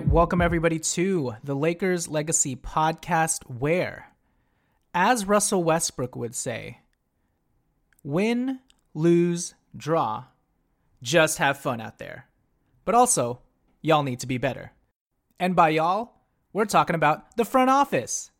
Right, 0.00 0.08
welcome 0.08 0.40
everybody 0.40 0.78
to 0.78 1.34
the 1.44 1.54
Lakers 1.54 2.08
Legacy 2.08 2.56
podcast, 2.56 3.42
where, 3.44 4.06
as 4.94 5.26
Russell 5.26 5.62
Westbrook 5.62 6.16
would 6.16 6.34
say, 6.34 6.78
win, 8.02 8.60
lose, 8.94 9.54
draw, 9.76 10.24
just 11.02 11.36
have 11.36 11.58
fun 11.58 11.82
out 11.82 11.98
there. 11.98 12.26
But 12.86 12.94
also, 12.94 13.40
y'all 13.82 14.02
need 14.02 14.20
to 14.20 14.26
be 14.26 14.38
better. 14.38 14.72
And 15.38 15.54
by 15.54 15.70
y'all, 15.70 16.12
we're 16.54 16.64
talking 16.64 16.96
about 16.96 17.36
the 17.36 17.44
front 17.44 17.68
office. 17.68 18.30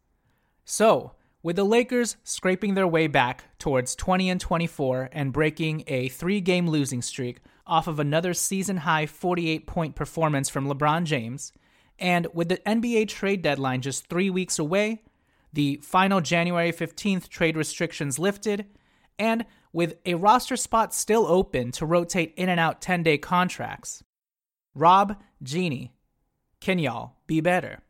So, 0.65 1.13
with 1.43 1.57
the 1.57 1.65
Lakers 1.65 2.17
scraping 2.25 2.73
their 2.73 2.89
way 2.89 3.07
back 3.07 3.45
towards 3.59 3.95
20 3.97 4.31
and 4.31 4.41
24 4.41 5.11
and 5.13 5.33
breaking 5.33 5.85
a 5.89 6.09
three 6.09 6.41
game 6.41 6.69
losing 6.69 7.03
streak 7.03 7.41
off 7.71 7.87
of 7.87 8.01
another 8.01 8.35
season 8.35 8.79
high 8.79 9.07
48 9.07 9.67
point 9.67 9.95
performance 9.95 10.51
from 10.51 10.67
LeBron 10.67 11.05
James, 11.05 11.53
and 11.99 12.27
with 12.35 12.49
the 12.49 12.59
NBA 12.59 13.09
trade 13.09 13.43
deadline 13.43 13.81
just 13.81 14.09
three 14.09 14.29
weeks 14.29 14.59
away, 14.59 15.03
the 15.53 15.77
final 15.83 16.21
January 16.21 16.73
15th 16.73 17.29
trade 17.29 17.57
restrictions 17.57 18.19
lifted, 18.19 18.67
and 19.19 19.47
with 19.73 19.95
a 20.05 20.15
roster 20.15 20.57
spot 20.57 20.93
still 20.93 21.27
open 21.27 21.71
to 21.73 21.87
rotate 21.87 22.35
in 22.37 22.49
and 22.49 22.59
out 22.59 22.81
10 22.83 23.05
day 23.05 23.19
contracts, 23.19 24.03
Rob, 24.75 25.17
Jeanie, 25.43 25.93
can 26.61 26.79
y'all 26.79 27.15
be 27.27 27.41
better? 27.41 27.81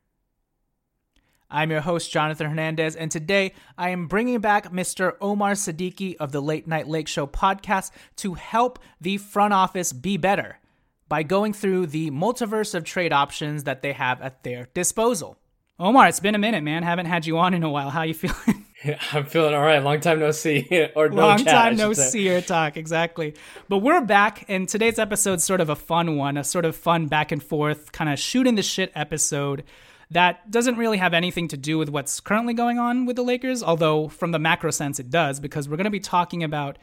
I'm 1.50 1.72
your 1.72 1.80
host, 1.80 2.12
Jonathan 2.12 2.46
Hernandez, 2.46 2.94
and 2.94 3.10
today 3.10 3.54
I 3.76 3.90
am 3.90 4.06
bringing 4.06 4.38
back 4.40 4.72
Mr. 4.72 5.16
Omar 5.20 5.52
Siddiqi 5.52 6.14
of 6.16 6.30
the 6.30 6.40
Late 6.40 6.68
Night 6.68 6.86
Lake 6.86 7.08
Show 7.08 7.26
podcast 7.26 7.90
to 8.16 8.34
help 8.34 8.78
the 9.00 9.16
front 9.16 9.52
office 9.52 9.92
be 9.92 10.16
better 10.16 10.60
by 11.08 11.24
going 11.24 11.52
through 11.52 11.86
the 11.86 12.12
multiverse 12.12 12.72
of 12.74 12.84
trade 12.84 13.12
options 13.12 13.64
that 13.64 13.82
they 13.82 13.92
have 13.92 14.22
at 14.22 14.44
their 14.44 14.68
disposal. 14.74 15.38
Omar, 15.80 16.06
it's 16.06 16.20
been 16.20 16.36
a 16.36 16.38
minute, 16.38 16.62
man. 16.62 16.84
Haven't 16.84 17.06
had 17.06 17.26
you 17.26 17.38
on 17.38 17.52
in 17.52 17.64
a 17.64 17.70
while. 17.70 17.90
How 17.90 18.02
you 18.02 18.14
feeling? 18.14 18.66
I'm 19.12 19.24
feeling 19.26 19.54
all 19.54 19.60
right. 19.60 19.82
Long 19.82 20.00
time 20.00 20.20
no 20.20 20.30
see, 20.30 20.88
or 20.96 21.08
no 21.08 21.26
Long 21.26 21.38
chat, 21.38 21.48
time 21.48 21.76
no 21.76 21.92
say. 21.92 22.10
see 22.10 22.30
or 22.30 22.40
talk, 22.40 22.76
exactly. 22.76 23.34
But 23.68 23.78
we're 23.78 24.00
back, 24.02 24.44
and 24.48 24.68
today's 24.68 24.98
episode's 24.98 25.44
sort 25.44 25.60
of 25.60 25.68
a 25.68 25.76
fun 25.76 26.16
one, 26.16 26.36
a 26.36 26.44
sort 26.44 26.64
of 26.64 26.76
fun 26.76 27.06
back 27.06 27.32
and 27.32 27.42
forth, 27.42 27.92
kind 27.92 28.10
of 28.10 28.18
shooting 28.18 28.54
the 28.54 28.62
shit 28.62 28.92
episode 28.94 29.64
that 30.10 30.50
doesn't 30.50 30.76
really 30.76 30.98
have 30.98 31.14
anything 31.14 31.48
to 31.48 31.56
do 31.56 31.78
with 31.78 31.88
what's 31.88 32.20
currently 32.20 32.54
going 32.54 32.78
on 32.78 33.06
with 33.06 33.16
the 33.16 33.22
Lakers, 33.22 33.62
although 33.62 34.08
from 34.08 34.32
the 34.32 34.38
macro 34.38 34.70
sense 34.70 34.98
it 34.98 35.10
does, 35.10 35.38
because 35.38 35.68
we're 35.68 35.76
going 35.76 35.84
to 35.84 35.90
be 35.90 36.00
talking 36.00 36.42
about 36.42 36.78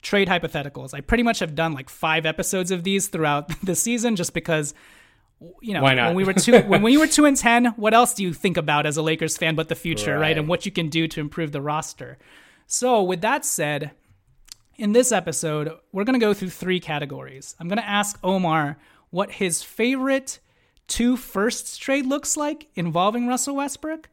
trade 0.00 0.28
hypotheticals. 0.28 0.94
I 0.94 1.00
pretty 1.00 1.24
much 1.24 1.40
have 1.40 1.54
done 1.54 1.72
like 1.72 1.88
five 1.88 2.24
episodes 2.24 2.70
of 2.70 2.84
these 2.84 3.08
throughout 3.08 3.48
the 3.62 3.74
season 3.74 4.16
just 4.16 4.32
because 4.32 4.74
you 5.60 5.72
know, 5.72 5.82
when 5.82 6.14
we 6.16 6.24
were 6.24 6.32
two 6.32 6.58
when 6.62 6.82
we 6.82 6.96
were 6.96 7.06
two 7.06 7.24
and 7.24 7.36
ten, 7.36 7.66
what 7.76 7.94
else 7.94 8.12
do 8.12 8.24
you 8.24 8.32
think 8.32 8.56
about 8.56 8.86
as 8.86 8.96
a 8.96 9.02
Lakers 9.02 9.36
fan 9.36 9.54
but 9.54 9.68
the 9.68 9.76
future, 9.76 10.14
right? 10.14 10.20
Right. 10.20 10.38
And 10.38 10.48
what 10.48 10.66
you 10.66 10.72
can 10.72 10.88
do 10.88 11.06
to 11.06 11.20
improve 11.20 11.52
the 11.52 11.60
roster. 11.60 12.18
So 12.66 13.04
with 13.04 13.20
that 13.20 13.44
said, 13.44 13.92
in 14.74 14.92
this 14.92 15.12
episode, 15.12 15.70
we're 15.92 16.02
gonna 16.02 16.18
go 16.18 16.34
through 16.34 16.50
three 16.50 16.80
categories. 16.80 17.54
I'm 17.60 17.68
gonna 17.68 17.82
ask 17.82 18.18
Omar 18.24 18.78
what 19.10 19.30
his 19.30 19.62
favorite 19.62 20.40
two 20.88 21.16
firsts 21.16 21.76
trade 21.76 22.06
looks 22.06 22.36
like 22.36 22.68
involving 22.74 23.28
Russell 23.28 23.56
Westbrook. 23.56 24.08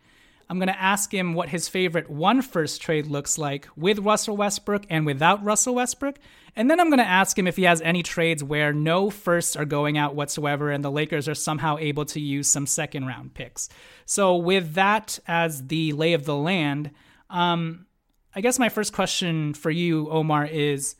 I'm 0.47 0.59
going 0.59 0.67
to 0.67 0.79
ask 0.79 1.11
him 1.11 1.33
what 1.33 1.49
his 1.49 1.67
favorite 1.67 2.09
one 2.09 2.41
first 2.41 2.81
trade 2.81 3.07
looks 3.07 3.37
like 3.37 3.67
with 3.75 3.99
Russell 3.99 4.37
Westbrook 4.37 4.85
and 4.89 5.05
without 5.05 5.43
Russell 5.43 5.75
Westbrook. 5.75 6.19
And 6.55 6.69
then 6.69 6.79
I'm 6.79 6.89
going 6.89 6.99
to 6.99 7.07
ask 7.07 7.37
him 7.37 7.47
if 7.47 7.55
he 7.55 7.63
has 7.63 7.81
any 7.81 8.03
trades 8.03 8.43
where 8.43 8.71
no 8.71 9.09
firsts 9.09 9.55
are 9.55 9.65
going 9.65 9.97
out 9.97 10.15
whatsoever 10.15 10.69
and 10.69 10.83
the 10.83 10.91
Lakers 10.91 11.27
are 11.27 11.35
somehow 11.35 11.77
able 11.79 12.05
to 12.05 12.19
use 12.19 12.47
some 12.47 12.67
second 12.67 13.07
round 13.07 13.33
picks. 13.33 13.69
So, 14.05 14.35
with 14.35 14.75
that 14.75 15.19
as 15.27 15.67
the 15.67 15.93
lay 15.93 16.13
of 16.13 16.25
the 16.25 16.35
land, 16.35 16.91
um, 17.29 17.87
I 18.35 18.41
guess 18.41 18.59
my 18.59 18.69
first 18.69 18.93
question 18.93 19.53
for 19.53 19.71
you, 19.71 20.09
Omar, 20.09 20.45
is 20.45 20.95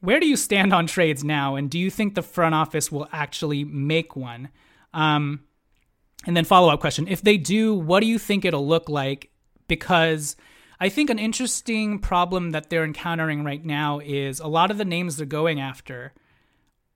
where 0.00 0.20
do 0.20 0.26
you 0.26 0.36
stand 0.36 0.72
on 0.72 0.86
trades 0.86 1.24
now? 1.24 1.56
And 1.56 1.70
do 1.70 1.78
you 1.78 1.90
think 1.90 2.14
the 2.14 2.22
front 2.22 2.54
office 2.54 2.92
will 2.92 3.08
actually 3.12 3.64
make 3.64 4.16
one? 4.16 4.48
Um, 4.94 5.40
and 6.26 6.36
then 6.36 6.44
follow 6.44 6.68
up 6.72 6.80
question: 6.80 7.08
If 7.08 7.22
they 7.22 7.36
do, 7.36 7.74
what 7.74 8.00
do 8.00 8.06
you 8.06 8.18
think 8.18 8.44
it'll 8.44 8.66
look 8.66 8.88
like? 8.88 9.30
Because 9.66 10.36
I 10.80 10.88
think 10.88 11.10
an 11.10 11.18
interesting 11.18 11.98
problem 11.98 12.50
that 12.50 12.70
they're 12.70 12.84
encountering 12.84 13.44
right 13.44 13.64
now 13.64 13.98
is 13.98 14.40
a 14.40 14.46
lot 14.46 14.70
of 14.70 14.78
the 14.78 14.84
names 14.84 15.16
they're 15.16 15.26
going 15.26 15.60
after 15.60 16.12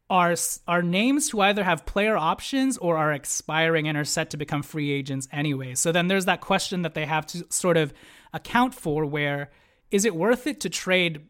are 0.08 0.34
are 0.68 0.82
names 0.82 1.30
who 1.30 1.40
either 1.40 1.64
have 1.64 1.86
player 1.86 2.16
options 2.16 2.76
or 2.78 2.98
are 2.98 3.12
expiring 3.12 3.88
and 3.88 3.96
are 3.96 4.04
set 4.04 4.30
to 4.30 4.36
become 4.36 4.62
free 4.62 4.90
agents 4.92 5.26
anyway. 5.32 5.74
So 5.74 5.90
then 5.90 6.08
there's 6.08 6.26
that 6.26 6.40
question 6.40 6.82
that 6.82 6.94
they 6.94 7.06
have 7.06 7.26
to 7.28 7.46
sort 7.50 7.76
of 7.76 7.92
account 8.32 8.74
for 8.74 9.06
where 9.06 9.50
is 9.90 10.04
it 10.04 10.14
worth 10.14 10.46
it 10.46 10.60
to 10.60 10.70
trade 10.70 11.22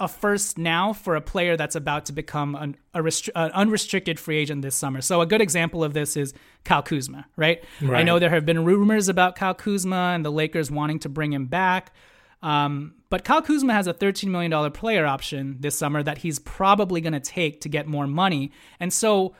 a 0.00 0.06
first 0.06 0.58
now 0.58 0.92
for 0.92 1.16
a 1.16 1.20
player 1.20 1.56
that's 1.56 1.74
about 1.74 2.06
to 2.06 2.12
become 2.12 2.54
an, 2.54 2.76
a 2.94 3.00
restri- 3.00 3.30
an 3.34 3.50
unrestricted 3.50 4.18
free 4.20 4.36
agent 4.38 4.62
this 4.62 4.76
summer. 4.76 5.00
So 5.00 5.20
a 5.20 5.26
good 5.26 5.40
example 5.40 5.82
of 5.82 5.92
this 5.92 6.16
is 6.16 6.34
Kyle 6.64 6.82
Kuzma, 6.82 7.26
right? 7.36 7.64
I 7.96 8.02
know 8.04 8.18
there 8.18 8.30
have 8.30 8.46
been 8.46 8.64
rumors 8.64 9.08
about 9.08 9.34
Kyle 9.34 9.54
Kuzma 9.54 10.12
and 10.14 10.24
the 10.24 10.30
Lakers 10.30 10.70
wanting 10.70 11.00
to 11.00 11.08
bring 11.08 11.32
him 11.32 11.46
back. 11.46 11.92
Um, 12.42 12.94
but 13.10 13.24
Kyle 13.24 13.42
Kuzma 13.42 13.72
has 13.72 13.88
a 13.88 13.94
$13 13.94 14.28
million 14.28 14.70
player 14.70 15.04
option 15.04 15.56
this 15.58 15.76
summer 15.76 16.02
that 16.04 16.18
he's 16.18 16.38
probably 16.38 17.00
going 17.00 17.14
to 17.14 17.20
take 17.20 17.60
to 17.62 17.68
get 17.68 17.88
more 17.88 18.06
money. 18.06 18.52
And 18.78 18.92
so 18.92 19.34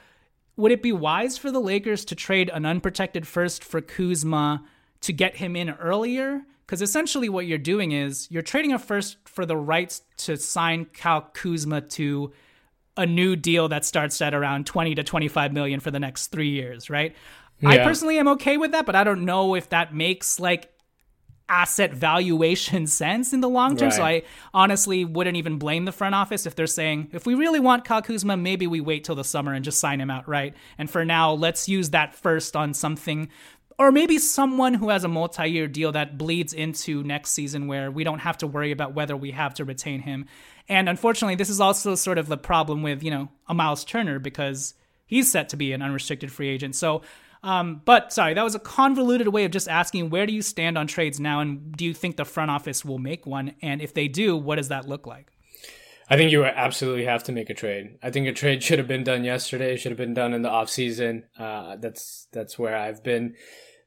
would 0.57 0.73
it 0.73 0.83
be 0.83 0.91
wise 0.91 1.39
for 1.39 1.53
the 1.53 1.61
Lakers 1.61 2.05
to 2.07 2.17
trade 2.17 2.51
an 2.53 2.67
unprotected 2.67 3.29
first 3.29 3.63
for 3.63 3.81
Kuzma 3.81 4.65
to 5.03 5.13
get 5.13 5.37
him 5.37 5.55
in 5.55 5.71
earlier? 5.71 6.43
Because 6.69 6.83
essentially, 6.83 7.31
what 7.31 7.47
you're 7.47 7.57
doing 7.57 7.93
is 7.93 8.29
you're 8.31 8.43
trading 8.43 8.75
a 8.75 8.79
first 8.79 9.17
for 9.25 9.47
the 9.47 9.57
rights 9.57 10.03
to 10.19 10.37
sign 10.37 10.85
Kyle 10.85 11.23
Kuzma 11.23 11.81
to 11.81 12.31
a 12.95 13.07
new 13.07 13.37
deal 13.37 13.69
that 13.69 13.87
starts 13.87 14.21
at 14.21 14.35
around 14.35 14.67
20 14.67 14.95
to 14.97 15.03
25 15.03 15.55
million 15.55 15.81
for 15.81 15.91
the 15.91 15.99
next 15.99 16.27
three 16.27 16.51
years, 16.51 16.91
right? 16.91 17.17
I 17.65 17.79
personally 17.79 18.19
am 18.19 18.29
okay 18.29 18.59
with 18.59 18.73
that, 18.73 18.85
but 18.85 18.95
I 18.95 19.03
don't 19.03 19.25
know 19.25 19.55
if 19.55 19.71
that 19.71 19.95
makes 19.95 20.39
like 20.39 20.71
asset 21.49 21.95
valuation 21.95 22.87
sense 22.87 23.33
in 23.33 23.41
the 23.41 23.49
long 23.49 23.77
term. 23.77 23.91
So 23.91 24.03
I 24.05 24.23
honestly 24.53 25.05
wouldn't 25.05 25.37
even 25.37 25.59
blame 25.59 25.87
the 25.87 25.93
front 25.93 26.15
office 26.15 26.45
if 26.45 26.55
they're 26.55 26.67
saying, 26.67 27.09
if 27.13 27.25
we 27.27 27.35
really 27.35 27.61
want 27.61 27.85
Kyle 27.85 28.03
Kuzma, 28.03 28.37
maybe 28.37 28.67
we 28.67 28.81
wait 28.81 29.05
till 29.05 29.15
the 29.15 29.25
summer 29.25 29.55
and 29.55 29.65
just 29.65 29.81
sign 29.81 30.01
him 30.01 30.11
outright. 30.11 30.55
And 30.77 30.91
for 30.91 31.05
now, 31.05 31.33
let's 31.33 31.69
use 31.69 31.91
that 31.91 32.15
first 32.15 32.55
on 32.55 32.75
something. 32.75 33.31
Or 33.79 33.93
maybe 33.93 34.19
someone 34.19 34.75
who 34.75 34.89
has 34.89 35.05
a 35.05 35.09
multi 35.09 35.47
year 35.47 35.69
deal 35.69 35.93
that 35.93 36.19
bleeds 36.19 36.53
into 36.53 37.03
next 37.05 37.31
season 37.31 37.69
where 37.69 37.91
we 37.91 38.05
don't 38.05 38.19
have 38.21 38.39
to 38.39 38.47
worry 38.47 38.73
about 38.73 38.95
whether 38.95 39.17
we 39.17 39.31
have 39.31 39.55
to 39.55 39.65
retain 39.65 40.01
him. 40.01 40.27
And 40.69 40.89
unfortunately, 40.89 41.37
this 41.37 41.51
is 41.51 41.61
also 41.61 41.95
sort 41.95 42.19
of 42.19 42.27
the 42.27 42.37
problem 42.37 42.83
with, 42.83 43.03
you 43.03 43.11
know, 43.11 43.29
a 43.47 43.55
Miles 43.55 43.85
Turner 43.85 44.19
because 44.19 44.75
he's 45.07 45.31
set 45.31 45.49
to 45.51 45.57
be 45.57 45.73
an 45.73 45.83
unrestricted 45.83 46.33
free 46.33 46.49
agent. 46.49 46.75
So 46.75 47.03
Um, 47.43 47.83
but 47.85 48.13
sorry, 48.13 48.35
that 48.35 48.43
was 48.43 48.57
a 48.57 48.59
convoluted 48.59 49.29
way 49.29 49.45
of 49.45 49.53
just 49.53 49.69
asking 49.69 50.11
where 50.11 50.27
do 50.27 50.33
you 50.33 50.43
stand 50.43 50.77
on 50.77 50.87
trades 50.87 51.21
now, 51.21 51.41
and 51.41 51.71
do 51.77 51.85
you 51.85 51.95
think 51.95 52.17
the 52.17 52.25
front 52.25 52.51
office 52.51 52.85
will 52.85 52.99
make 52.99 53.27
one? 53.27 53.55
And 53.63 53.81
if 53.81 53.95
they 53.95 54.09
do, 54.09 54.37
what 54.37 54.57
does 54.57 54.69
that 54.69 54.89
look 54.89 55.07
like? 55.07 55.31
I 56.11 56.17
think 56.17 56.33
you 56.33 56.45
absolutely 56.45 57.05
have 57.05 57.23
to 57.25 57.33
make 57.33 57.51
a 57.51 57.55
trade. 57.55 57.99
I 58.03 58.11
think 58.11 58.27
a 58.27 58.33
trade 58.33 58.63
should 58.63 58.79
have 58.79 58.89
been 58.89 59.05
done 59.05 59.25
yesterday. 59.25 59.75
It 59.75 59.79
Should 59.79 59.93
have 59.93 59.99
been 59.99 60.15
done 60.15 60.33
in 60.33 60.43
the 60.43 60.49
off 60.49 60.71
season. 60.71 61.25
Uh, 61.39 61.77
that's 61.77 62.27
that's 62.33 62.59
where 62.59 62.77
I've 62.77 63.05
been. 63.05 63.37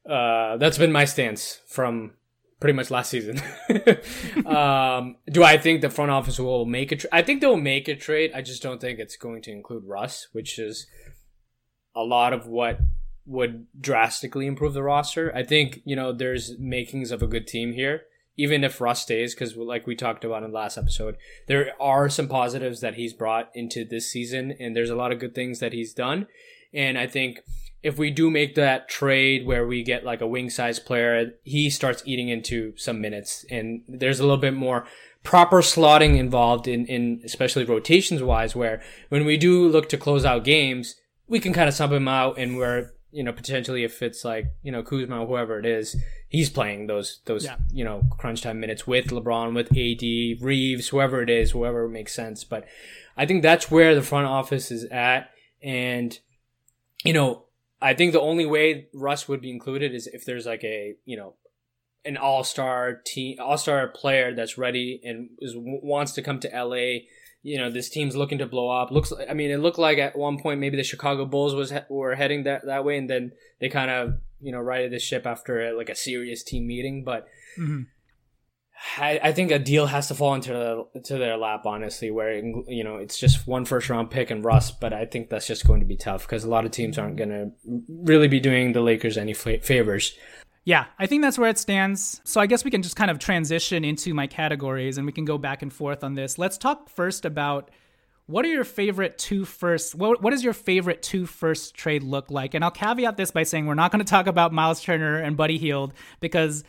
Uh, 0.09 0.57
that's 0.57 0.77
been 0.77 0.92
my 0.92 1.06
stance 1.06 1.59
from 1.68 2.13
pretty 2.59 2.74
much 2.74 2.92
last 2.92 3.09
season. 3.09 3.42
um, 4.45 5.18
do 5.30 5.44
I 5.44 5.57
think 5.57 5.81
the 5.81 5.89
front 5.89 6.12
office 6.12 6.39
will 6.39 6.65
make 6.65 6.92
a 6.92 6.95
trade? 6.95 7.09
I 7.12 7.21
think 7.24 7.42
they'll 7.42 7.57
make 7.57 7.88
a 7.88 7.95
trade. 7.95 8.31
I 8.33 8.42
just 8.42 8.63
don't 8.63 8.80
think 8.80 9.00
it's 9.00 9.18
going 9.18 9.42
to 9.44 9.51
include 9.51 9.83
Russ, 9.86 10.27
which 10.31 10.57
is 10.57 10.88
a 11.95 12.03
lot 12.03 12.33
of 12.33 12.48
what 12.48 12.80
would 13.25 13.68
drastically 13.80 14.45
improve 14.45 14.74
the 14.74 14.83
roster. 14.83 15.36
I 15.36 15.44
think, 15.44 15.81
you 15.86 15.95
know, 15.95 16.12
there's 16.12 16.57
makings 16.59 17.12
of 17.12 17.21
a 17.21 17.27
good 17.27 17.48
team 17.48 17.74
here, 17.74 18.03
even 18.38 18.63
if 18.63 18.80
Russ 18.80 19.01
stays, 19.01 19.33
because 19.33 19.56
like 19.56 19.88
we 19.88 19.95
talked 19.95 20.24
about 20.24 20.44
in 20.44 20.51
the 20.51 20.57
last 20.57 20.77
episode, 20.77 21.18
there 21.48 21.71
are 21.81 22.09
some 22.09 22.27
positives 22.27 22.81
that 22.81 22.95
he's 22.95 23.13
brought 23.13 23.50
into 23.53 23.86
this 23.86 24.12
season, 24.12 24.56
and 24.59 24.75
there's 24.75 24.89
a 24.89 24.95
lot 24.95 25.12
of 25.12 25.19
good 25.19 25.36
things 25.36 25.59
that 25.59 25.74
he's 25.74 25.94
done. 25.94 26.27
And 26.74 26.98
I 26.98 27.07
think 27.07 27.39
if 27.83 27.98
we 27.98 28.12
do 28.12 28.30
make 28.30 28.56
that 28.56 28.88
trade 28.88 29.45
where 29.45 29.66
we 29.66 29.83
get 29.83 30.04
like 30.04 30.22
a 30.22 30.28
wing 30.28 30.50
size 30.50 30.80
player, 30.80 31.31
he 31.44 31.69
starts 31.69 32.04
eating 32.06 32.30
into 32.30 32.74
some 32.78 33.01
minutes 33.01 33.45
and 33.50 33.81
there's 33.88 34.19
a 34.19 34.24
little 34.24 34.38
bit 34.38 34.54
more 34.54 34.86
proper 35.24 35.62
slotting 35.62 36.18
involved 36.18 36.68
in, 36.68 36.86
in 36.86 37.22
especially 37.24 37.63
rotations 37.63 38.24
wise, 38.24 38.56
where 38.56 38.81
when 39.10 39.25
we 39.25 39.38
do 39.38 39.68
look 39.68 39.89
to 39.89 39.98
close 39.98 40.25
out 40.25 40.44
games, 40.44 40.95
we 41.28 41.39
can 41.39 41.54
kind 41.54 41.68
of 41.68 41.75
sub 41.75 41.92
him 41.92 42.07
out 42.07 42.38
and 42.38 42.57
where, 42.57 42.94
you 43.12 43.24
know, 43.24 43.31
potentially 43.31 43.84
if 43.84 44.01
it's 44.01 44.25
like, 44.25 44.48
you 44.63 44.72
know, 44.72 44.84
Kuzma 44.84 45.25
whoever 45.25 45.60
it 45.60 45.66
is, 45.66 45.95
he's 46.27 46.50
playing 46.50 46.88
those, 46.88 47.22
those, 47.25 47.45
yeah. 47.45 47.57
you 47.72 47.84
know, 47.84 48.04
crunch 48.18 48.42
time 48.42 48.60
minutes 48.60 48.88
with 48.88 49.07
LeBron, 49.07 49.54
with 49.54 49.68
AD, 49.72 50.44
Reaves, 50.44 50.89
whoever 50.89 51.22
it 51.22 51.30
is, 51.30 51.51
whoever 51.51 51.88
makes 51.88 52.13
sense. 52.13 52.44
But 52.44 52.66
I 53.18 53.25
think 53.25 53.44
that's 53.44 53.69
where 53.69 53.95
the 53.95 54.01
front 54.01 54.27
office 54.27 54.72
is 54.72 54.86
at. 54.86 55.30
And, 55.62 56.18
you 57.04 57.13
know, 57.13 57.45
I 57.81 57.94
think 57.94 58.13
the 58.13 58.22
only 58.22 58.45
way 58.45 58.88
Russ 58.94 59.28
would 59.28 59.42
be 59.42 59.50
included 59.50 59.94
is 59.94 60.07
if 60.07 60.25
there's 60.25 60.45
like 60.45 60.63
a 60.63 60.95
you 61.06 61.18
know 61.18 61.36
an 62.06 62.18
all 62.18 62.44
star 62.44 63.01
team, 63.06 63.38
all 63.39 63.57
star 63.57 63.88
player 63.88 64.33
that's 64.33 64.57
ready 64.57 65.00
and 65.04 65.30
is, 65.39 65.54
wants 65.56 66.13
to 66.13 66.22
come 66.22 66.39
to 66.39 66.50
LA. 66.50 67.06
You 67.44 67.57
know, 67.57 67.72
this 67.72 67.89
team's 67.89 68.16
looking 68.16 68.38
to 68.38 68.45
blow 68.45 68.69
up. 68.69 68.92
Looks, 68.92 69.12
I 69.28 69.33
mean, 69.33 69.50
it 69.50 69.57
looked 69.57 69.80
like 69.80 69.98
at 69.98 70.16
one 70.16 70.39
point 70.39 70.60
maybe 70.60 70.78
the 70.78 70.83
Chicago 70.83 71.25
Bulls 71.25 71.56
was 71.56 71.74
were 71.89 72.13
heading 72.13 72.44
that 72.44 72.66
that 72.66 72.86
way, 72.86 72.98
and 72.98 73.10
then 73.10 73.31
they 73.60 73.69
kind 73.69 73.89
of 73.89 74.19
you 74.39 74.51
know 74.51 74.60
righted 74.60 74.92
the 74.92 75.00
ship 75.00 75.25
after 75.25 75.74
like 75.74 75.89
a 75.89 75.95
serious 75.95 76.44
team 76.44 76.68
meeting. 76.68 77.04
But 77.04 77.27
mm-hmm. 77.57 77.84
I, 78.98 79.31
think 79.31 79.51
a 79.51 79.60
deal 79.60 79.86
has 79.86 80.07
to 80.07 80.16
fall 80.16 80.33
into 80.33 80.51
the, 80.94 81.01
to 81.01 81.18
their 81.18 81.38
lap, 81.38 81.66
honestly, 81.66 82.10
where 82.10 82.33
you 82.33 82.83
know 82.83 82.98
it's 82.98 83.19
just 83.19 83.48
one 83.48 83.66
first 83.66 83.89
round 83.89 84.10
pick 84.10 84.31
and 84.31 84.44
Russ, 84.44 84.72
but 84.72 84.92
I 84.92 85.06
think 85.06 85.30
that's 85.30 85.48
just 85.48 85.68
going 85.68 85.81
to 85.81 85.86
be 85.86 85.95
tough 85.95 86.24
because 86.24 86.44
a 86.44 86.50
lot 86.50 86.66
of 86.66 86.72
teams 86.72 86.98
aren't 86.98 87.16
going 87.16 87.30
to 87.30 87.51
really 87.89 88.28
be 88.28 88.39
doing 88.39 88.74
the 88.74 88.81
Lakers 88.81 89.18
any 89.18 89.33
favors. 89.33 90.13
Yeah, 90.63 90.86
I 91.00 91.07
think 91.07 91.24
that's 91.24 91.38
where 91.39 91.50
it 91.50 91.57
stands. 91.57 92.22
So 92.24 92.39
I 92.39 92.45
guess 92.45 92.63
we 92.63 92.72
can 92.72 92.83
just 92.83 92.95
kind 92.95 93.10
of 93.10 93.18
transition 93.18 93.83
into 93.83 94.13
my 94.13 94.28
categories 94.28 94.98
and 94.98 95.07
we 95.07 95.12
can 95.12 95.25
go 95.25 95.38
back 95.38 95.63
and 95.63 95.74
forth 95.74 96.04
on 96.04 96.13
this. 96.13 96.38
Let's 96.38 96.57
talk 96.57 96.88
first 96.89 97.25
about 97.25 97.72
what 98.27 98.45
are 98.45 98.50
your 98.50 98.63
favorite 98.63 99.18
two 99.18 99.44
first 99.44 99.95
what, 99.95 100.22
what 100.22 100.30
does 100.30 100.44
your 100.44 100.54
favorite 100.54 101.01
two 101.01 101.25
first 101.25 101.74
trade 101.74 102.04
look 102.04 102.30
like? 102.30 102.54
And 102.54 102.63
I'll 102.63 102.72
caveat 102.72 103.18
this 103.18 103.31
by 103.31 103.44
saying 103.44 103.66
we're 103.66 103.74
not 103.74 103.92
going 103.92 104.04
to 104.06 104.10
talk 104.10 104.27
about 104.27 104.54
Miles 104.54 104.81
Turner 104.81 105.18
and 105.18 105.36
Buddy 105.36 105.57
Hield 105.57 105.94
because 106.19 106.63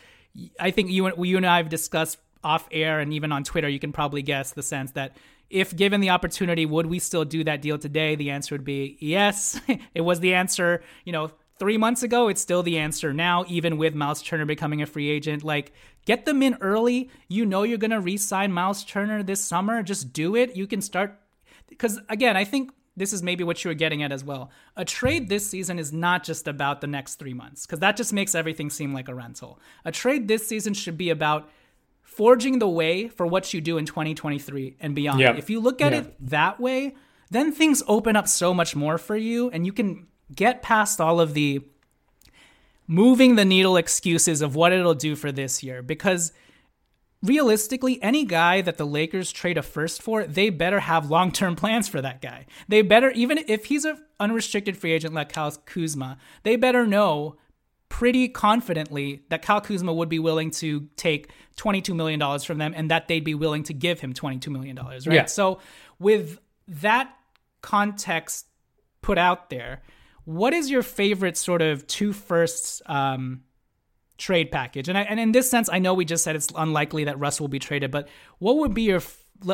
I 0.58 0.70
think 0.70 0.90
you 0.90 1.06
and 1.06 1.26
you 1.26 1.36
and 1.36 1.46
I 1.46 1.58
have 1.58 1.68
discussed 1.68 2.18
off 2.44 2.68
air 2.70 3.00
and 3.00 3.12
even 3.12 3.32
on 3.32 3.44
Twitter. 3.44 3.68
You 3.68 3.78
can 3.78 3.92
probably 3.92 4.22
guess 4.22 4.52
the 4.52 4.62
sense 4.62 4.92
that 4.92 5.16
if 5.50 5.76
given 5.76 6.00
the 6.00 6.10
opportunity, 6.10 6.64
would 6.64 6.86
we 6.86 6.98
still 6.98 7.24
do 7.24 7.44
that 7.44 7.62
deal 7.62 7.78
today? 7.78 8.14
The 8.14 8.30
answer 8.30 8.54
would 8.54 8.64
be 8.64 8.96
yes. 9.00 9.60
it 9.94 10.00
was 10.00 10.20
the 10.20 10.34
answer, 10.34 10.82
you 11.04 11.12
know, 11.12 11.30
three 11.58 11.76
months 11.76 12.02
ago. 12.02 12.28
It's 12.28 12.40
still 12.40 12.62
the 12.62 12.78
answer 12.78 13.12
now, 13.12 13.44
even 13.48 13.76
with 13.76 13.94
Miles 13.94 14.22
Turner 14.22 14.46
becoming 14.46 14.82
a 14.82 14.86
free 14.86 15.10
agent. 15.10 15.44
Like, 15.44 15.72
get 16.06 16.24
them 16.24 16.42
in 16.42 16.56
early. 16.60 17.10
You 17.28 17.44
know 17.44 17.62
you're 17.62 17.78
gonna 17.78 18.00
re-sign 18.00 18.52
Miles 18.52 18.84
Turner 18.84 19.22
this 19.22 19.40
summer. 19.40 19.82
Just 19.82 20.12
do 20.12 20.34
it. 20.34 20.56
You 20.56 20.66
can 20.66 20.80
start 20.80 21.18
because 21.68 22.00
again, 22.08 22.36
I 22.36 22.44
think 22.44 22.72
this 22.96 23.12
is 23.12 23.22
maybe 23.22 23.42
what 23.42 23.64
you 23.64 23.68
were 23.68 23.74
getting 23.74 24.02
at 24.02 24.12
as 24.12 24.22
well. 24.22 24.50
A 24.76 24.84
trade 24.84 25.28
this 25.28 25.48
season 25.48 25.78
is 25.78 25.92
not 25.92 26.24
just 26.24 26.46
about 26.46 26.80
the 26.80 26.86
next 26.86 27.16
three 27.16 27.34
months, 27.34 27.64
because 27.66 27.80
that 27.80 27.96
just 27.96 28.12
makes 28.12 28.34
everything 28.34 28.70
seem 28.70 28.92
like 28.92 29.08
a 29.08 29.14
rental. 29.14 29.58
A 29.84 29.92
trade 29.92 30.28
this 30.28 30.46
season 30.46 30.74
should 30.74 30.98
be 30.98 31.10
about 31.10 31.48
forging 32.02 32.58
the 32.58 32.68
way 32.68 33.08
for 33.08 33.26
what 33.26 33.54
you 33.54 33.60
do 33.60 33.78
in 33.78 33.86
2023 33.86 34.76
and 34.80 34.94
beyond. 34.94 35.20
Yep. 35.20 35.38
If 35.38 35.48
you 35.48 35.60
look 35.60 35.80
at 35.80 35.92
yep. 35.92 36.04
it 36.04 36.28
that 36.28 36.60
way, 36.60 36.94
then 37.30 37.50
things 37.52 37.82
open 37.86 38.14
up 38.14 38.28
so 38.28 38.52
much 38.52 38.76
more 38.76 38.98
for 38.98 39.16
you, 39.16 39.48
and 39.50 39.64
you 39.64 39.72
can 39.72 40.06
get 40.34 40.60
past 40.62 41.00
all 41.00 41.20
of 41.20 41.32
the 41.32 41.62
moving 42.86 43.36
the 43.36 43.44
needle 43.44 43.76
excuses 43.76 44.42
of 44.42 44.54
what 44.54 44.72
it'll 44.72 44.94
do 44.94 45.16
for 45.16 45.32
this 45.32 45.62
year, 45.62 45.82
because 45.82 46.32
realistically, 47.22 48.02
any 48.02 48.24
guy 48.24 48.60
that 48.60 48.78
the 48.78 48.86
Lakers 48.86 49.32
trade 49.32 49.56
a 49.56 49.62
first 49.62 50.02
for, 50.02 50.24
they 50.24 50.50
better 50.50 50.80
have 50.80 51.10
long 51.10 51.30
term 51.30 51.56
plans 51.56 51.88
for 51.88 52.00
that 52.00 52.20
guy. 52.20 52.46
They 52.68 52.82
better, 52.82 53.10
even 53.10 53.38
if 53.46 53.66
he's 53.66 53.84
an 53.84 53.98
unrestricted 54.18 54.76
free 54.76 54.92
agent 54.92 55.14
like 55.14 55.32
Kyle 55.32 55.50
Kuzma, 55.50 56.18
they 56.42 56.56
better 56.56 56.86
know 56.86 57.36
pretty 57.88 58.28
confidently 58.28 59.22
that 59.28 59.42
Kyle 59.42 59.60
Kuzma 59.60 59.92
would 59.92 60.08
be 60.08 60.18
willing 60.18 60.50
to 60.50 60.88
take 60.96 61.30
$22 61.56 61.94
million 61.94 62.38
from 62.40 62.58
them 62.58 62.72
and 62.74 62.90
that 62.90 63.06
they'd 63.06 63.24
be 63.24 63.34
willing 63.34 63.62
to 63.64 63.74
give 63.74 64.00
him 64.00 64.14
$22 64.14 64.48
million, 64.48 64.76
right? 64.76 65.06
Yeah. 65.06 65.24
So, 65.26 65.60
with 65.98 66.38
that 66.66 67.14
context 67.60 68.46
put 69.02 69.18
out 69.18 69.50
there, 69.50 69.82
what 70.24 70.54
is 70.54 70.70
your 70.70 70.82
favorite 70.82 71.36
sort 71.36 71.60
of 71.60 71.86
two 71.86 72.12
firsts 72.12 72.80
um, 72.86 73.42
trade 74.22 74.50
package. 74.50 74.88
And 74.88 74.96
I, 74.96 75.02
and 75.02 75.18
in 75.18 75.32
this 75.32 75.50
sense, 75.50 75.68
I 75.70 75.78
know 75.78 75.94
we 75.94 76.04
just 76.04 76.24
said 76.24 76.36
it's 76.36 76.48
unlikely 76.56 77.04
that 77.04 77.18
Russ 77.18 77.40
will 77.40 77.48
be 77.48 77.58
traded, 77.58 77.90
but 77.90 78.08
what 78.38 78.56
would 78.58 78.72
be 78.72 78.82
your 78.82 79.02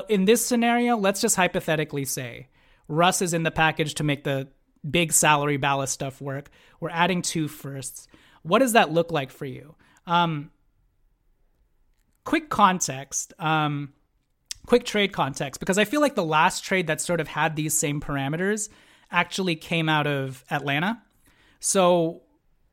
in 0.09 0.27
this 0.27 0.45
scenario? 0.45 0.97
Let's 0.97 1.21
just 1.21 1.37
hypothetically 1.37 2.05
say 2.05 2.49
Russ 2.87 3.23
is 3.23 3.35
in 3.35 3.43
the 3.43 3.51
package 3.51 3.95
to 3.95 4.05
make 4.05 4.25
the 4.25 4.49
big 4.89 5.13
salary 5.13 5.57
ballast 5.57 5.95
stuff 5.95 6.21
work. 6.21 6.51
We're 6.81 6.91
adding 6.91 7.23
two 7.23 7.49
firsts. 7.49 8.07
What 8.43 8.61
does 8.61 8.75
that 8.75 8.93
look 8.93 9.11
like 9.11 9.31
for 9.31 9.47
you? 9.47 9.75
Um, 10.07 10.51
quick 12.25 12.51
context. 12.51 13.33
Um, 13.39 13.95
quick 14.67 14.85
trade 14.85 15.15
context 15.15 15.61
because 15.61 15.79
I 15.79 15.87
feel 15.87 16.03
like 16.03 16.15
the 16.15 16.25
last 16.25 16.63
trade 16.63 16.89
that 16.89 17.01
sort 17.01 17.21
of 17.21 17.29
had 17.29 17.57
these 17.57 17.77
same 17.77 18.03
parameters 18.03 18.69
actually 19.11 19.57
came 19.57 19.89
out 19.89 20.07
of 20.07 20.45
Atlanta. 20.51 21.03
So 21.59 22.23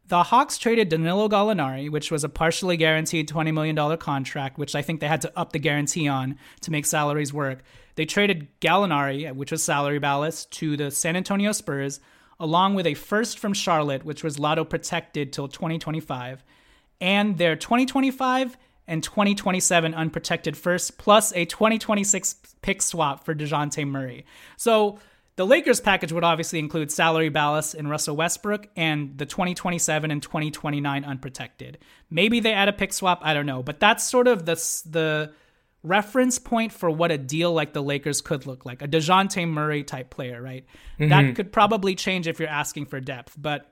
the 0.07 0.23
Hawks 0.23 0.57
traded 0.57 0.89
Danilo 0.89 1.27
Gallinari, 1.27 1.89
which 1.89 2.11
was 2.11 2.23
a 2.23 2.29
partially 2.29 2.77
guaranteed 2.77 3.27
$20 3.27 3.53
million 3.53 3.97
contract, 3.97 4.57
which 4.57 4.75
I 4.75 4.81
think 4.81 4.99
they 4.99 5.07
had 5.07 5.21
to 5.21 5.33
up 5.37 5.51
the 5.51 5.59
guarantee 5.59 6.07
on 6.07 6.37
to 6.61 6.71
make 6.71 6.85
salaries 6.85 7.33
work. 7.33 7.63
They 7.95 8.05
traded 8.05 8.47
Gallinari, 8.59 9.33
which 9.33 9.51
was 9.51 9.63
salary 9.63 9.99
ballast, 9.99 10.51
to 10.53 10.77
the 10.77 10.91
San 10.91 11.15
Antonio 11.15 11.51
Spurs, 11.53 11.99
along 12.39 12.75
with 12.75 12.85
a 12.85 12.93
first 12.93 13.39
from 13.39 13.53
Charlotte, 13.53 14.03
which 14.03 14.23
was 14.23 14.37
lotto 14.37 14.63
protected 14.63 15.33
till 15.33 15.47
2025, 15.47 16.43
and 17.01 17.37
their 17.37 17.55
2025 17.55 18.57
and 18.87 19.01
2027 19.01 19.95
unprotected 19.95 20.55
first, 20.55 20.97
plus 20.97 21.33
a 21.33 21.45
2026 21.45 22.35
pick 22.61 22.81
swap 22.81 23.25
for 23.25 23.33
DeJounte 23.33 23.87
Murray. 23.87 24.25
So 24.57 24.99
the 25.35 25.45
Lakers 25.45 25.81
package 25.81 26.11
would 26.11 26.23
obviously 26.23 26.59
include 26.59 26.91
salary 26.91 27.29
ballast 27.29 27.75
in 27.75 27.87
Russell 27.87 28.15
Westbrook 28.15 28.67
and 28.75 29.17
the 29.17 29.25
2027 29.25 30.09
and 30.09 30.21
2029 30.21 31.03
unprotected. 31.03 31.77
Maybe 32.09 32.39
they 32.39 32.53
add 32.53 32.69
a 32.69 32.73
pick 32.73 32.93
swap, 32.93 33.19
I 33.21 33.33
don't 33.33 33.45
know, 33.45 33.61
but 33.61 33.79
that's 33.79 34.03
sort 34.03 34.27
of 34.27 34.45
the 34.45 34.55
the 34.89 35.33
reference 35.83 36.39
point 36.39 36.71
for 36.71 36.89
what 36.89 37.11
a 37.11 37.17
deal 37.17 37.53
like 37.53 37.73
the 37.73 37.83
Lakers 37.83 38.21
could 38.21 38.47
look 38.47 38.65
like. 38.65 38.81
A 38.81 38.87
DeJounte 38.87 39.47
Murray 39.47 39.83
type 39.83 40.09
player, 40.09 40.41
right? 40.41 40.65
Mm-hmm. 40.99 41.09
That 41.09 41.35
could 41.35 41.51
probably 41.51 41.93
change 41.95 42.27
if 42.27 42.39
you're 42.39 42.49
asking 42.49 42.85
for 42.85 42.99
depth, 42.99 43.35
but 43.37 43.71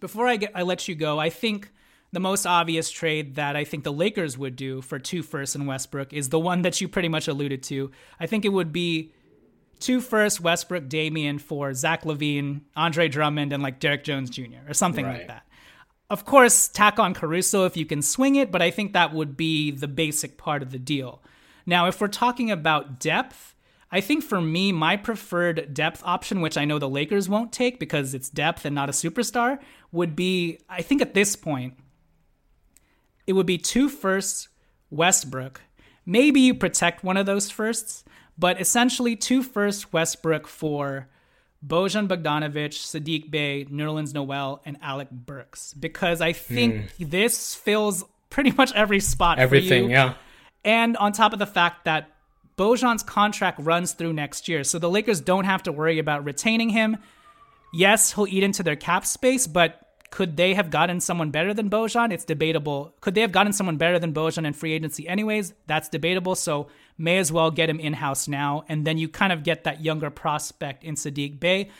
before 0.00 0.28
I 0.28 0.36
get 0.36 0.52
I 0.54 0.62
let 0.62 0.86
you 0.86 0.94
go, 0.94 1.18
I 1.18 1.30
think 1.30 1.70
the 2.12 2.20
most 2.20 2.46
obvious 2.46 2.90
trade 2.90 3.34
that 3.34 3.56
I 3.56 3.64
think 3.64 3.82
the 3.82 3.92
Lakers 3.92 4.38
would 4.38 4.54
do 4.54 4.80
for 4.82 5.00
two 5.00 5.24
firsts 5.24 5.56
in 5.56 5.66
Westbrook 5.66 6.12
is 6.12 6.28
the 6.28 6.38
one 6.38 6.62
that 6.62 6.80
you 6.80 6.88
pretty 6.88 7.08
much 7.08 7.26
alluded 7.26 7.64
to. 7.64 7.90
I 8.20 8.26
think 8.26 8.44
it 8.44 8.50
would 8.50 8.72
be 8.72 9.12
two 9.80 10.00
first 10.00 10.40
Westbrook 10.40 10.88
Damian 10.88 11.38
for 11.38 11.72
Zach 11.74 12.04
LaVine, 12.04 12.62
Andre 12.76 13.08
Drummond, 13.08 13.52
and 13.52 13.62
like 13.62 13.80
Derrick 13.80 14.04
Jones 14.04 14.30
Jr. 14.30 14.68
or 14.68 14.74
something 14.74 15.04
right. 15.04 15.18
like 15.18 15.28
that. 15.28 15.46
Of 16.08 16.24
course, 16.24 16.68
tack 16.68 16.98
on 16.98 17.14
Caruso 17.14 17.64
if 17.64 17.76
you 17.76 17.84
can 17.84 18.00
swing 18.00 18.36
it, 18.36 18.52
but 18.52 18.62
I 18.62 18.70
think 18.70 18.92
that 18.92 19.12
would 19.12 19.36
be 19.36 19.70
the 19.72 19.88
basic 19.88 20.38
part 20.38 20.62
of 20.62 20.70
the 20.70 20.78
deal. 20.78 21.22
Now, 21.66 21.88
if 21.88 22.00
we're 22.00 22.08
talking 22.08 22.50
about 22.50 23.00
depth, 23.00 23.56
I 23.90 24.00
think 24.00 24.22
for 24.22 24.40
me, 24.40 24.72
my 24.72 24.96
preferred 24.96 25.74
depth 25.74 26.02
option, 26.04 26.40
which 26.40 26.56
I 26.56 26.64
know 26.64 26.78
the 26.78 26.88
Lakers 26.88 27.28
won't 27.28 27.52
take 27.52 27.80
because 27.80 28.14
it's 28.14 28.30
depth 28.30 28.64
and 28.64 28.74
not 28.74 28.88
a 28.88 28.92
superstar, 28.92 29.58
would 29.90 30.14
be 30.14 30.60
I 30.68 30.82
think 30.82 31.02
at 31.02 31.14
this 31.14 31.34
point, 31.34 31.74
it 33.26 33.32
would 33.32 33.46
be 33.46 33.58
two 33.58 33.88
firsts, 33.88 34.48
Westbrook. 34.90 35.60
Maybe 36.04 36.40
you 36.40 36.54
protect 36.54 37.02
one 37.02 37.16
of 37.16 37.26
those 37.26 37.50
firsts, 37.50 38.04
but 38.38 38.60
essentially 38.60 39.16
two 39.16 39.42
firsts, 39.42 39.92
Westbrook 39.92 40.46
for 40.46 41.08
Bojan 41.66 42.08
Bogdanovic, 42.08 42.72
Saddiq 42.72 43.30
Bey, 43.30 43.64
Nerlens 43.66 44.14
Noel, 44.14 44.60
and 44.64 44.76
Alec 44.82 45.10
Burks. 45.10 45.74
Because 45.74 46.20
I 46.20 46.32
think 46.32 46.92
mm. 46.98 47.10
this 47.10 47.54
fills 47.54 48.04
pretty 48.30 48.52
much 48.52 48.72
every 48.74 49.00
spot. 49.00 49.38
Everything, 49.38 49.90
yeah. 49.90 50.14
And 50.64 50.96
on 50.96 51.12
top 51.12 51.32
of 51.32 51.38
the 51.38 51.46
fact 51.46 51.84
that 51.84 52.10
Bojan's 52.58 53.02
contract 53.02 53.60
runs 53.60 53.92
through 53.92 54.12
next 54.12 54.48
year, 54.48 54.64
so 54.64 54.78
the 54.78 54.90
Lakers 54.90 55.20
don't 55.20 55.44
have 55.44 55.62
to 55.64 55.72
worry 55.72 55.98
about 55.98 56.24
retaining 56.24 56.70
him. 56.70 56.98
Yes, 57.72 58.12
he'll 58.12 58.26
eat 58.26 58.42
into 58.42 58.62
their 58.62 58.76
cap 58.76 59.04
space, 59.04 59.46
but 59.46 59.85
could 60.10 60.36
they 60.36 60.54
have 60.54 60.70
gotten 60.70 61.00
someone 61.00 61.30
better 61.30 61.52
than 61.52 61.68
Bojan? 61.68 62.12
It's 62.12 62.24
debatable. 62.24 62.94
Could 63.00 63.14
they 63.14 63.20
have 63.20 63.32
gotten 63.32 63.52
someone 63.52 63.76
better 63.76 63.98
than 63.98 64.14
Bojan 64.14 64.46
in 64.46 64.52
free 64.52 64.72
agency 64.72 65.08
anyways? 65.08 65.52
That's 65.66 65.88
debatable. 65.88 66.34
So 66.34 66.68
may 66.96 67.18
as 67.18 67.32
well 67.32 67.50
get 67.50 67.68
him 67.68 67.80
in 67.80 67.92
house 67.92 68.28
now. 68.28 68.64
And 68.68 68.86
then 68.86 68.98
you 68.98 69.08
kind 69.08 69.32
of 69.32 69.42
get 69.42 69.64
that 69.64 69.84
younger 69.84 70.10
prospect 70.10 70.84
in 70.84 70.94
Saddiq 70.94 71.40
Bey. 71.40 71.70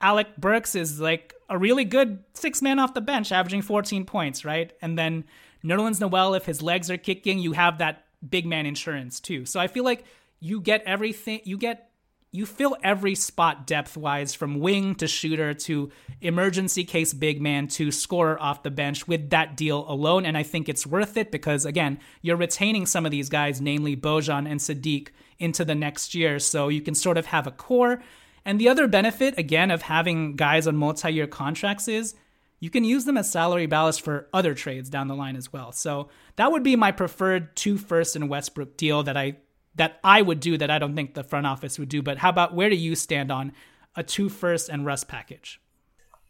Alec 0.00 0.36
Burks 0.36 0.74
is 0.74 1.00
like 1.00 1.34
a 1.48 1.58
really 1.58 1.84
good 1.84 2.22
six 2.34 2.62
man 2.62 2.78
off 2.78 2.94
the 2.94 3.00
bench, 3.00 3.32
averaging 3.32 3.62
14 3.62 4.04
points, 4.04 4.44
right? 4.44 4.72
And 4.80 4.98
then 4.98 5.24
Nerlens 5.64 6.00
Noel, 6.00 6.34
if 6.34 6.46
his 6.46 6.62
legs 6.62 6.90
are 6.90 6.96
kicking, 6.96 7.38
you 7.38 7.52
have 7.52 7.78
that 7.78 8.04
big 8.28 8.46
man 8.46 8.66
insurance 8.66 9.20
too. 9.20 9.44
So 9.44 9.60
I 9.60 9.66
feel 9.66 9.84
like 9.84 10.04
you 10.38 10.60
get 10.60 10.82
everything, 10.84 11.40
you 11.44 11.58
get 11.58 11.89
you 12.32 12.46
fill 12.46 12.76
every 12.82 13.14
spot 13.14 13.66
depth 13.66 13.96
wise 13.96 14.34
from 14.34 14.60
wing 14.60 14.94
to 14.94 15.08
shooter 15.08 15.52
to 15.52 15.90
emergency 16.20 16.84
case 16.84 17.12
big 17.12 17.40
man 17.40 17.66
to 17.66 17.90
scorer 17.90 18.40
off 18.40 18.62
the 18.62 18.70
bench 18.70 19.08
with 19.08 19.30
that 19.30 19.56
deal 19.56 19.84
alone. 19.88 20.24
And 20.24 20.36
I 20.36 20.44
think 20.44 20.68
it's 20.68 20.86
worth 20.86 21.16
it 21.16 21.32
because, 21.32 21.64
again, 21.64 21.98
you're 22.22 22.36
retaining 22.36 22.86
some 22.86 23.04
of 23.04 23.10
these 23.10 23.28
guys, 23.28 23.60
namely 23.60 23.96
Bojan 23.96 24.48
and 24.48 24.60
Saddiq, 24.60 25.08
into 25.40 25.64
the 25.64 25.74
next 25.74 26.14
year. 26.14 26.38
So 26.38 26.68
you 26.68 26.82
can 26.82 26.94
sort 26.94 27.18
of 27.18 27.26
have 27.26 27.48
a 27.48 27.50
core. 27.50 28.00
And 28.44 28.60
the 28.60 28.68
other 28.68 28.86
benefit, 28.86 29.36
again, 29.36 29.72
of 29.72 29.82
having 29.82 30.36
guys 30.36 30.68
on 30.68 30.76
multi 30.76 31.12
year 31.12 31.26
contracts 31.26 31.88
is 31.88 32.14
you 32.60 32.70
can 32.70 32.84
use 32.84 33.06
them 33.06 33.16
as 33.16 33.30
salary 33.32 33.66
ballast 33.66 34.02
for 34.02 34.28
other 34.32 34.54
trades 34.54 34.88
down 34.88 35.08
the 35.08 35.16
line 35.16 35.34
as 35.34 35.52
well. 35.52 35.72
So 35.72 36.10
that 36.36 36.52
would 36.52 36.62
be 36.62 36.76
my 36.76 36.92
preferred 36.92 37.56
two 37.56 37.76
first 37.76 38.14
and 38.14 38.28
Westbrook 38.28 38.76
deal 38.76 39.02
that 39.02 39.16
I 39.16 39.38
that 39.74 40.00
I 40.02 40.22
would 40.22 40.40
do 40.40 40.58
that 40.58 40.70
I 40.70 40.78
don't 40.78 40.94
think 40.94 41.14
the 41.14 41.24
front 41.24 41.46
office 41.46 41.78
would 41.78 41.88
do. 41.88 42.02
But 42.02 42.18
how 42.18 42.30
about 42.30 42.54
where 42.54 42.70
do 42.70 42.76
you 42.76 42.94
stand 42.94 43.30
on 43.30 43.52
a 43.96 44.02
two 44.02 44.28
first 44.28 44.68
and 44.68 44.84
Russ 44.84 45.04
package? 45.04 45.60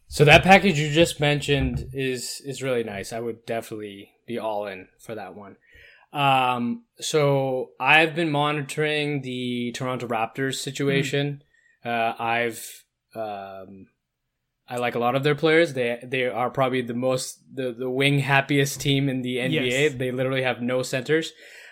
So 0.07 0.25
that 0.25 0.43
package 0.43 0.77
you 0.77 0.89
just 0.89 1.19
mentioned 1.19 1.89
is 1.93 2.41
is 2.45 2.61
really 2.61 2.83
nice. 2.83 3.13
I 3.13 3.19
would 3.19 3.45
definitely 3.45 4.11
be 4.27 4.37
all 4.37 4.67
in 4.67 4.87
for 4.99 5.15
that 5.15 5.35
one. 5.35 5.55
Um, 6.13 6.83
so 6.99 7.69
I've 7.79 8.15
been 8.15 8.29
monitoring 8.29 9.21
the 9.21 9.71
Toronto 9.71 10.07
Raptors 10.07 10.55
situation. 10.55 11.43
Mm. 11.85 11.89
Uh, 11.89 12.15
I've 12.21 12.83
um, 13.15 13.87
I 14.67 14.77
like 14.77 14.95
a 14.95 14.99
lot 14.99 15.15
of 15.15 15.23
their 15.23 15.35
players. 15.35 15.73
They 15.73 15.99
they 16.03 16.25
are 16.25 16.49
probably 16.49 16.81
the 16.81 16.93
most 16.93 17.39
the, 17.53 17.71
the 17.71 17.89
wing 17.89 18.19
happiest 18.19 18.81
team 18.81 19.09
in 19.09 19.21
the 19.21 19.37
NBA. 19.37 19.69
Yes. 19.69 19.93
They 19.93 20.11
literally 20.11 20.43
have 20.43 20.61
no 20.61 20.81
centers. 20.81 21.31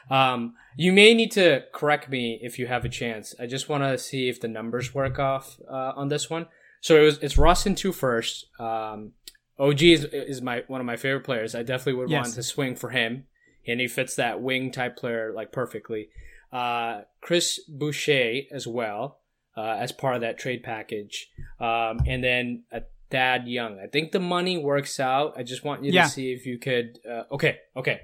Um, 0.09 0.55
you 0.75 0.93
may 0.93 1.13
need 1.13 1.31
to 1.33 1.63
correct 1.73 2.09
me 2.09 2.39
if 2.41 2.59
you 2.59 2.67
have 2.67 2.85
a 2.85 2.89
chance. 2.89 3.35
I 3.39 3.47
just 3.47 3.69
want 3.69 3.83
to 3.83 3.97
see 3.97 4.29
if 4.29 4.39
the 4.39 4.47
numbers 4.47 4.93
work 4.93 5.19
off 5.19 5.59
uh, 5.69 5.93
on 5.95 6.09
this 6.09 6.29
one. 6.29 6.47
So 6.81 6.95
it 6.95 7.05
was 7.05 7.17
it's 7.19 7.37
Russ 7.37 7.65
in 7.65 7.75
two 7.75 7.91
first. 7.91 8.45
Um, 8.59 9.13
OG 9.57 9.81
is, 9.83 10.05
is 10.05 10.41
my 10.41 10.63
one 10.67 10.79
of 10.79 10.87
my 10.87 10.95
favorite 10.95 11.25
players. 11.25 11.53
I 11.53 11.63
definitely 11.63 11.99
would 11.99 12.09
yes. 12.09 12.25
want 12.25 12.35
to 12.35 12.43
swing 12.43 12.75
for 12.75 12.89
him, 12.89 13.25
and 13.67 13.79
he 13.79 13.87
fits 13.87 14.15
that 14.15 14.41
wing 14.41 14.71
type 14.71 14.95
player 14.95 15.33
like 15.35 15.51
perfectly. 15.51 16.09
Uh, 16.51 17.01
Chris 17.21 17.59
Boucher 17.67 18.41
as 18.51 18.65
well 18.65 19.19
uh, 19.57 19.75
as 19.79 19.91
part 19.91 20.15
of 20.15 20.21
that 20.21 20.39
trade 20.39 20.63
package, 20.63 21.29
um, 21.59 22.01
and 22.07 22.23
then 22.23 22.63
a 22.71 22.83
Thad 23.11 23.47
Young. 23.47 23.79
I 23.79 23.87
think 23.87 24.11
the 24.11 24.19
money 24.19 24.57
works 24.57 24.99
out. 24.99 25.33
I 25.37 25.43
just 25.43 25.63
want 25.63 25.83
you 25.83 25.91
yeah. 25.91 26.03
to 26.03 26.09
see 26.09 26.31
if 26.31 26.45
you 26.45 26.57
could. 26.57 26.99
Uh, 27.07 27.23
okay, 27.31 27.57
okay. 27.75 28.01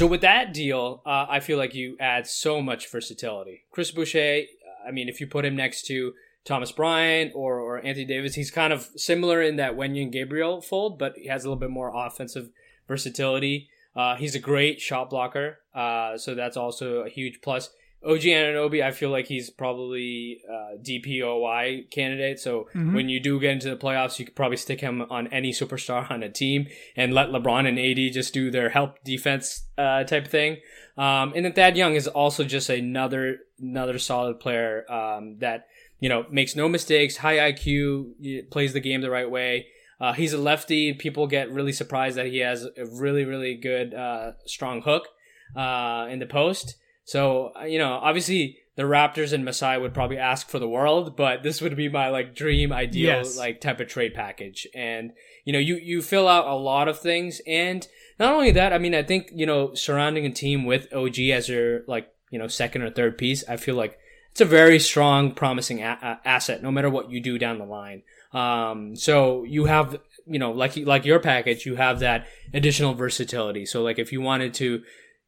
So 0.00 0.06
with 0.06 0.22
that 0.22 0.54
deal, 0.54 1.02
uh, 1.04 1.26
I 1.28 1.40
feel 1.40 1.58
like 1.58 1.74
you 1.74 1.98
add 2.00 2.26
so 2.26 2.62
much 2.62 2.90
versatility. 2.90 3.64
Chris 3.70 3.90
Boucher, 3.90 4.44
uh, 4.44 4.88
I 4.88 4.92
mean, 4.92 5.10
if 5.10 5.20
you 5.20 5.26
put 5.26 5.44
him 5.44 5.54
next 5.54 5.82
to 5.88 6.14
Thomas 6.46 6.72
Bryant 6.72 7.32
or, 7.34 7.60
or 7.60 7.84
Anthony 7.84 8.06
Davis, 8.06 8.34
he's 8.34 8.50
kind 8.50 8.72
of 8.72 8.88
similar 8.96 9.42
in 9.42 9.56
that 9.56 9.76
Wenyen 9.76 10.10
Gabriel 10.10 10.62
fold, 10.62 10.98
but 10.98 11.18
he 11.18 11.26
has 11.26 11.44
a 11.44 11.48
little 11.48 11.60
bit 11.60 11.68
more 11.68 11.92
offensive 11.94 12.48
versatility. 12.88 13.68
Uh, 13.94 14.16
he's 14.16 14.34
a 14.34 14.38
great 14.38 14.80
shot 14.80 15.10
blocker, 15.10 15.58
uh, 15.74 16.16
so 16.16 16.34
that's 16.34 16.56
also 16.56 17.00
a 17.00 17.10
huge 17.10 17.42
plus. 17.42 17.68
OG 18.02 18.20
Anunoby, 18.20 18.82
I 18.82 18.92
feel 18.92 19.10
like 19.10 19.26
he's 19.26 19.50
probably 19.50 20.40
uh, 20.48 20.78
DPOY 20.82 21.90
candidate. 21.90 22.40
So 22.40 22.68
mm-hmm. 22.74 22.94
when 22.94 23.10
you 23.10 23.20
do 23.20 23.38
get 23.38 23.52
into 23.52 23.68
the 23.68 23.76
playoffs, 23.76 24.18
you 24.18 24.24
could 24.24 24.34
probably 24.34 24.56
stick 24.56 24.80
him 24.80 25.02
on 25.10 25.26
any 25.28 25.52
superstar 25.52 26.10
on 26.10 26.22
a 26.22 26.30
team 26.30 26.66
and 26.96 27.12
let 27.12 27.28
LeBron 27.28 27.68
and 27.68 27.78
AD 27.78 28.12
just 28.12 28.32
do 28.32 28.50
their 28.50 28.70
help 28.70 29.04
defense 29.04 29.64
uh, 29.76 30.04
type 30.04 30.28
thing. 30.28 30.56
Um, 30.96 31.32
and 31.36 31.44
then 31.44 31.52
Thad 31.52 31.76
Young 31.76 31.94
is 31.94 32.08
also 32.08 32.44
just 32.44 32.70
another 32.70 33.38
another 33.58 33.98
solid 33.98 34.40
player 34.40 34.90
um, 34.90 35.38
that 35.38 35.66
you 35.98 36.08
know 36.08 36.24
makes 36.30 36.56
no 36.56 36.68
mistakes, 36.68 37.18
high 37.18 37.52
IQ, 37.52 38.50
plays 38.50 38.72
the 38.72 38.80
game 38.80 39.02
the 39.02 39.10
right 39.10 39.30
way. 39.30 39.66
Uh, 40.00 40.14
he's 40.14 40.32
a 40.32 40.38
lefty. 40.38 40.94
People 40.94 41.26
get 41.26 41.50
really 41.50 41.72
surprised 41.72 42.16
that 42.16 42.26
he 42.26 42.38
has 42.38 42.64
a 42.64 42.86
really 42.86 43.24
really 43.24 43.56
good 43.56 43.92
uh, 43.92 44.32
strong 44.46 44.80
hook 44.80 45.08
uh, 45.54 46.06
in 46.10 46.18
the 46.18 46.26
post. 46.26 46.76
So, 47.10 47.50
uh, 47.60 47.64
you 47.64 47.80
know, 47.80 47.94
obviously 47.94 48.58
the 48.76 48.84
Raptors 48.84 49.32
and 49.32 49.44
Masai 49.44 49.76
would 49.78 49.92
probably 49.92 50.16
ask 50.16 50.48
for 50.48 50.60
the 50.60 50.68
world, 50.68 51.16
but 51.16 51.42
this 51.42 51.60
would 51.60 51.76
be 51.76 51.88
my 51.88 52.08
like 52.08 52.36
dream 52.36 52.72
ideal 52.72 53.16
yes. 53.16 53.36
like 53.36 53.60
type 53.60 53.80
of 53.80 53.88
trade 53.88 54.14
package. 54.14 54.64
And, 54.76 55.10
you 55.44 55.52
know, 55.52 55.58
you, 55.58 55.74
you 55.74 56.02
fill 56.02 56.28
out 56.28 56.46
a 56.46 56.54
lot 56.54 56.86
of 56.86 57.00
things. 57.00 57.40
And 57.48 57.84
not 58.20 58.32
only 58.32 58.52
that, 58.52 58.72
I 58.72 58.78
mean, 58.78 58.94
I 58.94 59.02
think, 59.02 59.30
you 59.34 59.44
know, 59.44 59.74
surrounding 59.74 60.24
a 60.24 60.30
team 60.30 60.64
with 60.64 60.86
OG 60.94 61.18
as 61.18 61.48
your 61.48 61.80
like, 61.88 62.08
you 62.30 62.38
know, 62.38 62.46
second 62.46 62.82
or 62.82 62.90
third 62.90 63.18
piece, 63.18 63.42
I 63.48 63.56
feel 63.56 63.74
like 63.74 63.98
it's 64.30 64.40
a 64.40 64.44
very 64.44 64.78
strong, 64.78 65.32
promising 65.32 65.82
a- 65.82 66.20
asset, 66.24 66.62
no 66.62 66.70
matter 66.70 66.88
what 66.88 67.10
you 67.10 67.20
do 67.20 67.38
down 67.38 67.58
the 67.58 67.64
line. 67.64 68.04
Um, 68.32 68.94
so 68.94 69.42
you 69.42 69.64
have, 69.64 69.98
you 70.26 70.38
know, 70.38 70.52
like, 70.52 70.76
like 70.76 71.04
your 71.04 71.18
package, 71.18 71.66
you 71.66 71.74
have 71.74 71.98
that 71.98 72.28
additional 72.54 72.94
versatility. 72.94 73.66
So 73.66 73.82
like 73.82 73.98
if 73.98 74.12
you 74.12 74.20
wanted 74.20 74.54
to 74.54 74.84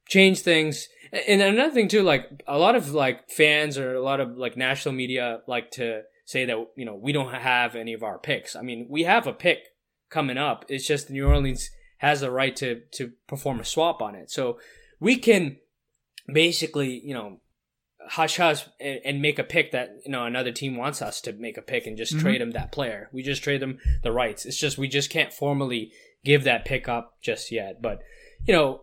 change 0.07 0.43
things, 0.43 0.89
and 1.13 1.43
another 1.43 1.75
thing 1.75 1.89
too, 1.89 2.03
like 2.03 2.43
a 2.47 2.59
lot 2.59 2.75
of 2.75 2.93
like 2.93 3.31
fans 3.31 3.77
or 3.77 3.95
a 3.95 4.03
lot 4.03 4.21
of 4.21 4.37
like 4.37 4.57
national 4.57 4.95
media 4.95 5.41
like 5.47 5.71
to 5.73 6.03
say 6.25 6.47
that 6.47 6.57
you 6.77 6.85
know 6.85 6.95
we 6.95 7.13
don't 7.13 7.33
have 7.33 7.77
any 7.77 7.93
of 7.93 8.03
our 8.03 8.19
picks. 8.19 8.57
I 8.57 8.63
mean, 8.63 8.87
we 8.89 9.03
have 9.03 9.27
a 9.27 9.33
pick 9.33 9.59
coming 10.11 10.39
up. 10.39 10.65
It's 10.69 10.87
just 10.87 11.11
New 11.11 11.27
Orleans 11.27 11.71
has 11.99 12.21
the 12.21 12.31
right 12.31 12.57
to 12.57 12.83
to 12.95 13.13
perform 13.29 13.61
a 13.61 13.65
swap 13.65 14.01
on 14.01 14.15
it, 14.15 14.31
so 14.31 14.59
we 15.01 15.17
can 15.17 15.59
basically 16.33 17.01
you 17.05 17.15
know 17.15 17.41
hush 18.09 18.39
hush 18.39 18.65
and, 18.81 19.01
and 19.05 19.23
make 19.23 19.39
a 19.39 19.45
pick 19.45 19.73
that 19.73 19.91
you 20.07 20.13
know 20.13 20.25
another 20.25 20.51
team 20.53 20.77
wants 20.77 21.03
us 21.03 21.21
to 21.21 21.33
make 21.35 21.59
a 21.59 21.63
pick 21.63 21.87
and 21.87 21.99
just 21.99 22.13
mm-hmm. 22.15 22.23
trade 22.23 22.41
them 22.41 22.53
that 22.53 22.73
player. 22.73 23.11
We 23.13 23.23
just 23.23 23.43
trade 23.43 23.61
them 23.61 23.79
the 24.03 24.13
rights. 24.13 24.47
It's 24.47 24.59
just 24.59 24.79
we 24.79 24.89
just 24.89 25.11
can't 25.11 25.33
formally 25.33 25.93
give 26.25 26.45
that 26.45 26.65
pick 26.65 26.89
up 26.89 27.19
just 27.21 27.53
yet, 27.53 27.83
but 27.83 28.01
you 28.47 28.55
know 28.55 28.83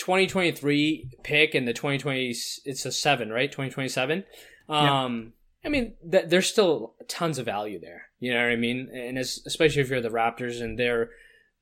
2023 0.00 1.10
pick 1.22 1.54
and 1.54 1.68
the 1.68 1.74
2020 1.74 2.28
it's 2.64 2.86
a 2.86 2.90
seven 2.90 3.30
right? 3.30 3.52
2027 3.52 4.24
um 4.68 5.32
yeah. 5.62 5.68
i 5.68 5.70
mean 5.70 5.94
th- 6.10 6.24
there's 6.28 6.48
still 6.48 6.94
tons 7.06 7.38
of 7.38 7.44
value 7.46 7.78
there. 7.78 8.06
You 8.18 8.32
know 8.34 8.42
what 8.42 8.52
i 8.52 8.56
mean? 8.56 8.90
And 8.92 9.18
especially 9.18 9.82
if 9.82 9.90
you're 9.90 10.00
the 10.00 10.08
raptors 10.08 10.62
and 10.62 10.78
they're 10.78 11.10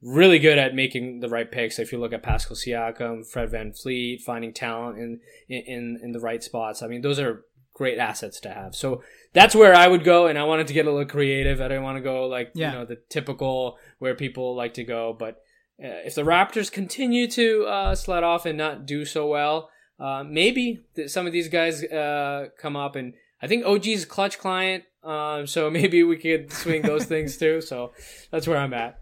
really 0.00 0.38
good 0.38 0.58
at 0.58 0.76
making 0.76 1.18
the 1.18 1.28
right 1.28 1.50
picks. 1.50 1.80
If 1.80 1.90
you 1.90 1.98
look 1.98 2.12
at 2.12 2.22
pascal 2.22 2.56
siakam 2.56 3.26
fred 3.26 3.50
VanVleet 3.50 4.22
finding 4.22 4.54
talent 4.54 4.98
in 4.98 5.20
in 5.48 5.98
in 6.02 6.12
the 6.12 6.20
right 6.20 6.42
spots. 6.42 6.82
I 6.82 6.86
mean 6.86 7.02
those 7.02 7.18
are 7.18 7.44
great 7.74 7.98
assets 7.98 8.40
to 8.40 8.50
have. 8.50 8.74
So 8.74 9.02
that's 9.32 9.54
where 9.54 9.74
i 9.74 9.86
would 9.86 10.04
go 10.04 10.26
and 10.26 10.38
i 10.38 10.44
wanted 10.44 10.66
to 10.66 10.72
get 10.72 10.86
a 10.86 10.90
little 10.90 11.06
creative 11.06 11.60
i 11.60 11.68
didn't 11.68 11.82
want 11.82 11.96
to 11.96 12.02
go 12.02 12.26
like 12.26 12.50
yeah. 12.54 12.72
you 12.72 12.78
know 12.78 12.84
the 12.84 12.96
typical 13.08 13.78
where 13.98 14.14
people 14.14 14.56
like 14.56 14.74
to 14.74 14.84
go 14.84 15.14
but 15.18 15.42
if 15.78 16.14
the 16.14 16.22
Raptors 16.22 16.70
continue 16.70 17.28
to 17.28 17.64
uh, 17.66 17.94
sled 17.94 18.24
off 18.24 18.46
and 18.46 18.58
not 18.58 18.86
do 18.86 19.04
so 19.04 19.26
well, 19.26 19.70
uh, 20.00 20.24
maybe 20.24 20.80
th- 20.96 21.10
some 21.10 21.26
of 21.26 21.32
these 21.32 21.48
guys 21.48 21.84
uh, 21.84 22.48
come 22.58 22.76
up. 22.76 22.96
And 22.96 23.14
I 23.40 23.46
think 23.46 23.64
OG's 23.64 24.04
Klutch 24.04 24.38
client, 24.38 24.84
um, 25.04 25.46
so 25.46 25.70
maybe 25.78 26.02
we 26.02 26.16
could 26.16 26.52
swing 26.52 26.82
those 26.82 27.04
things 27.06 27.36
too. 27.36 27.60
So 27.60 27.92
that's 28.30 28.46
where 28.46 28.58
I'm 28.58 28.74
at. 28.74 29.00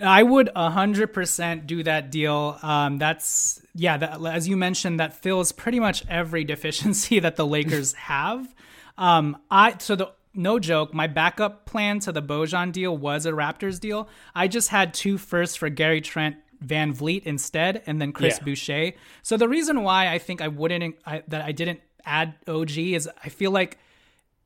I 0.00 0.22
would 0.22 0.48
100% 0.54 1.66
do 1.66 1.82
that 1.82 2.10
deal. 2.12 2.58
Um, 2.62 2.98
that's, 2.98 3.60
yeah, 3.74 3.96
that, 3.96 4.24
as 4.24 4.46
you 4.46 4.56
mentioned, 4.56 5.00
that 5.00 5.14
fills 5.14 5.50
pretty 5.50 5.80
much 5.80 6.04
every 6.08 6.44
deficiency 6.54 7.18
that 7.20 7.36
the 7.36 7.46
Lakers 7.46 7.94
have. 7.94 8.54
Um, 8.96 9.38
I 9.50 9.76
So 9.78 9.96
the 9.96 10.12
no 10.34 10.58
joke, 10.58 10.94
my 10.94 11.06
backup 11.06 11.66
plan 11.66 12.00
to 12.00 12.12
the 12.12 12.22
Bojan 12.22 12.72
deal 12.72 12.96
was 12.96 13.26
a 13.26 13.32
Raptors 13.32 13.80
deal. 13.80 14.08
I 14.34 14.48
just 14.48 14.68
had 14.68 14.94
two 14.94 15.18
firsts 15.18 15.56
for 15.56 15.68
Gary 15.68 16.00
Trent 16.00 16.36
Van 16.60 16.92
Vleet 16.92 17.22
instead, 17.24 17.82
and 17.86 18.00
then 18.00 18.12
Chris 18.12 18.38
yeah. 18.38 18.44
Boucher. 18.44 18.92
So 19.22 19.36
the 19.36 19.48
reason 19.48 19.82
why 19.82 20.12
I 20.12 20.18
think 20.18 20.40
I 20.40 20.48
wouldn't 20.48 20.96
I, 21.06 21.22
that 21.28 21.42
I 21.42 21.52
didn't 21.52 21.80
add 22.04 22.34
OG 22.46 22.76
is 22.78 23.08
I 23.22 23.28
feel 23.28 23.50
like 23.50 23.78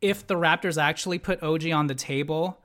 if 0.01 0.27
the 0.27 0.35
Raptors 0.35 0.81
actually 0.81 1.19
put 1.19 1.43
OG 1.43 1.71
on 1.71 1.87
the 1.87 1.95
table, 1.95 2.59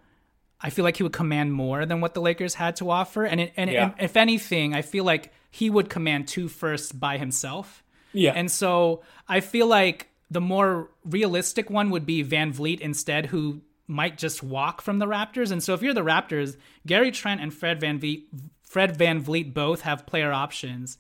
I 0.60 0.70
feel 0.70 0.84
like 0.84 0.98
he 0.98 1.04
would 1.04 1.14
command 1.14 1.54
more 1.54 1.86
than 1.86 2.02
what 2.02 2.14
the 2.14 2.22
Lakers 2.22 2.56
had 2.56 2.76
to 2.78 2.90
offer. 2.90 3.24
And 3.26 3.40
it, 3.40 3.54
and, 3.56 3.72
yeah. 3.72 3.84
and 3.84 3.94
if 4.00 4.18
anything, 4.18 4.74
I 4.74 4.82
feel 4.82 5.04
like 5.04 5.32
he 5.52 5.70
would 5.70 5.90
command 5.90 6.28
two 6.28 6.48
firsts 6.48 6.92
by 6.92 7.18
himself. 7.18 7.84
Yeah. 8.12 8.34
And 8.36 8.50
so 8.50 9.04
I 9.28 9.40
feel 9.42 9.68
like 9.68 10.10
the 10.30 10.42
more 10.42 10.90
realistic 11.06 11.70
one 11.70 11.90
would 11.90 12.06
be 12.06 12.22
Van 12.22 12.52
Vleet 12.54 12.80
instead, 12.80 13.28
who 13.28 13.62
might 13.88 14.18
just 14.18 14.44
walk 14.44 14.82
from 14.82 15.00
the 15.00 15.08
Raptors. 15.08 15.52
And 15.52 15.64
so 15.64 15.74
if 15.74 15.82
you're 15.82 15.94
the 15.94 16.02
Raptors, 16.04 16.58
Gary 16.86 17.12
Trent 17.12 17.42
and 17.42 17.54
Fred 17.54 17.80
Van 17.80 18.00
Vleet, 18.00 18.24
Fred 18.62 18.98
Van 18.98 19.24
Vleet 19.24 19.54
both 19.54 19.82
have 19.82 20.06
player 20.06 20.32
options. 20.32 20.98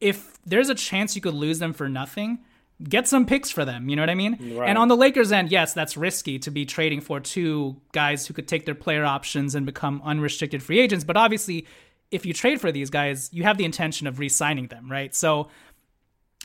If 0.00 0.38
there's 0.46 0.68
a 0.68 0.74
chance 0.74 1.16
you 1.16 1.22
could 1.22 1.34
lose 1.34 1.58
them 1.58 1.72
for 1.72 1.88
nothing, 1.88 2.38
get 2.82 3.08
some 3.08 3.26
picks 3.26 3.50
for 3.50 3.64
them. 3.64 3.88
You 3.88 3.96
know 3.96 4.02
what 4.02 4.10
I 4.10 4.14
mean? 4.14 4.54
Right. 4.56 4.68
And 4.68 4.78
on 4.78 4.88
the 4.88 4.96
Lakers 4.96 5.32
end, 5.32 5.50
yes, 5.50 5.74
that's 5.74 5.96
risky 5.96 6.38
to 6.38 6.50
be 6.50 6.64
trading 6.64 7.00
for 7.00 7.18
two 7.20 7.80
guys 7.92 8.26
who 8.26 8.34
could 8.34 8.48
take 8.48 8.64
their 8.64 8.74
player 8.76 9.04
options 9.04 9.54
and 9.54 9.66
become 9.66 10.00
unrestricted 10.04 10.62
free 10.62 10.78
agents. 10.78 11.04
But 11.04 11.16
obviously, 11.16 11.66
if 12.10 12.24
you 12.24 12.32
trade 12.32 12.60
for 12.60 12.72
these 12.72 12.90
guys, 12.90 13.28
you 13.32 13.42
have 13.42 13.58
the 13.58 13.64
intention 13.64 14.06
of 14.06 14.18
re 14.18 14.28
signing 14.28 14.68
them, 14.68 14.90
right? 14.90 15.14
So 15.14 15.48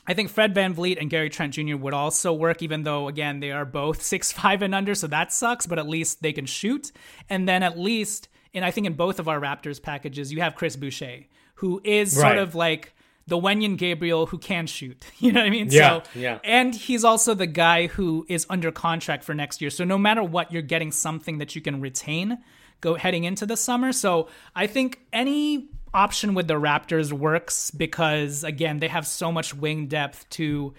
I 0.06 0.14
think 0.14 0.30
Fred 0.30 0.54
Van 0.54 0.74
Vleet 0.74 0.98
and 1.00 1.10
Gary 1.10 1.30
Trent 1.30 1.54
Jr. 1.54 1.76
would 1.76 1.94
also 1.94 2.32
work, 2.32 2.62
even 2.62 2.84
though, 2.84 3.08
again, 3.08 3.40
they 3.40 3.50
are 3.50 3.64
both 3.64 4.02
six 4.12 4.32
five 4.32 4.62
and 4.62 4.74
under, 4.74 4.94
so 4.94 5.06
that 5.08 5.32
sucks, 5.32 5.66
but 5.66 5.78
at 5.78 5.88
least 5.88 6.22
they 6.22 6.32
can 6.32 6.46
shoot. 6.46 6.92
And 7.28 7.48
then 7.48 7.62
at 7.62 7.78
least, 7.78 8.28
and 8.54 8.64
I 8.64 8.70
think 8.70 8.86
in 8.86 8.94
both 8.94 9.18
of 9.18 9.28
our 9.28 9.40
Raptors 9.40 9.82
packages, 9.82 10.32
you 10.32 10.40
have 10.40 10.54
Chris 10.54 10.76
Boucher, 10.76 11.24
who 11.56 11.80
is 11.84 12.16
right. 12.16 12.22
sort 12.22 12.38
of 12.38 12.54
like 12.54 12.92
the 13.26 13.36
Wenyen 13.36 13.76
Gabriel 13.76 14.26
who 14.26 14.38
can 14.38 14.66
shoot. 14.66 15.04
You 15.18 15.32
know 15.32 15.40
what 15.40 15.46
I 15.46 15.50
mean? 15.50 15.68
Yeah, 15.70 16.02
so, 16.02 16.10
yeah. 16.14 16.38
And 16.44 16.74
he's 16.74 17.02
also 17.02 17.34
the 17.34 17.46
guy 17.46 17.88
who 17.88 18.24
is 18.28 18.46
under 18.48 18.70
contract 18.70 19.24
for 19.24 19.34
next 19.34 19.60
year. 19.60 19.70
So 19.70 19.84
no 19.84 19.98
matter 19.98 20.22
what, 20.22 20.52
you're 20.52 20.62
getting 20.62 20.92
something 20.92 21.38
that 21.38 21.56
you 21.56 21.60
can 21.60 21.80
retain 21.80 22.38
go 22.80 22.94
heading 22.94 23.24
into 23.24 23.46
the 23.46 23.56
summer. 23.56 23.92
So 23.92 24.28
I 24.54 24.66
think 24.66 25.00
any 25.12 25.68
option 25.96 26.34
with 26.34 26.46
the 26.46 26.54
Raptors 26.54 27.12
works 27.12 27.70
because 27.70 28.44
again, 28.44 28.78
they 28.78 28.88
have 28.88 29.06
so 29.06 29.32
much 29.32 29.54
wing 29.54 29.86
depth 29.86 30.28
to 30.30 30.74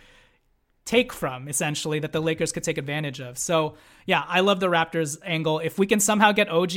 take 0.85 1.11
from 1.11 1.49
essentially 1.49 1.99
that 1.99 2.13
the 2.13 2.21
Lakers 2.21 2.51
could 2.51 2.63
take 2.63 2.77
advantage 2.77 3.19
of. 3.19 3.37
So, 3.37 3.75
yeah, 4.05 4.23
I 4.27 4.39
love 4.39 4.59
the 4.59 4.67
Raptors 4.67 5.17
angle. 5.25 5.59
If 5.59 5.77
we 5.77 5.87
can 5.87 5.99
somehow 5.99 6.31
get 6.31 6.49
OG, 6.49 6.71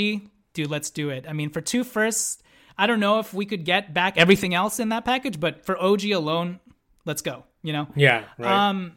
dude, 0.54 0.70
let's 0.70 0.90
do 0.90 1.10
it. 1.10 1.26
I 1.28 1.32
mean, 1.32 1.50
for 1.50 1.60
two 1.60 1.84
firsts, 1.84 2.42
I 2.76 2.86
don't 2.86 2.98
know 2.98 3.18
if 3.18 3.34
we 3.34 3.44
could 3.44 3.64
get 3.64 3.92
back 3.92 4.16
everything 4.16 4.54
else 4.54 4.80
in 4.80 4.88
that 4.88 5.04
package, 5.04 5.38
but 5.38 5.64
for 5.64 5.80
OG 5.80 6.06
alone, 6.06 6.60
let's 7.04 7.22
go, 7.22 7.44
you 7.62 7.72
know? 7.72 7.88
Yeah, 7.94 8.24
right. 8.38 8.68
Um 8.70 8.92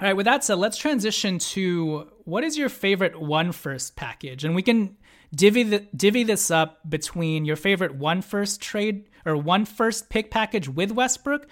all 0.00 0.08
right, 0.08 0.16
with 0.16 0.26
that 0.26 0.42
said, 0.42 0.54
let's 0.54 0.76
transition 0.76 1.38
to 1.38 2.08
what 2.24 2.44
is 2.44 2.58
your 2.58 2.68
favorite 2.68 3.18
one 3.20 3.52
first 3.52 3.94
package? 3.94 4.44
And 4.44 4.54
we 4.54 4.62
can 4.62 4.96
divvy 5.34 5.62
the, 5.64 5.78
divvy 5.96 6.24
this 6.24 6.50
up 6.50 6.78
between 6.88 7.44
your 7.44 7.56
favorite 7.56 7.94
one 7.94 8.22
first 8.22 8.60
trade 8.60 9.04
or 9.26 9.36
one 9.36 9.64
first 9.64 10.08
pick 10.08 10.30
package 10.30 10.68
with 10.68 10.90
Westbrook, 10.90 11.46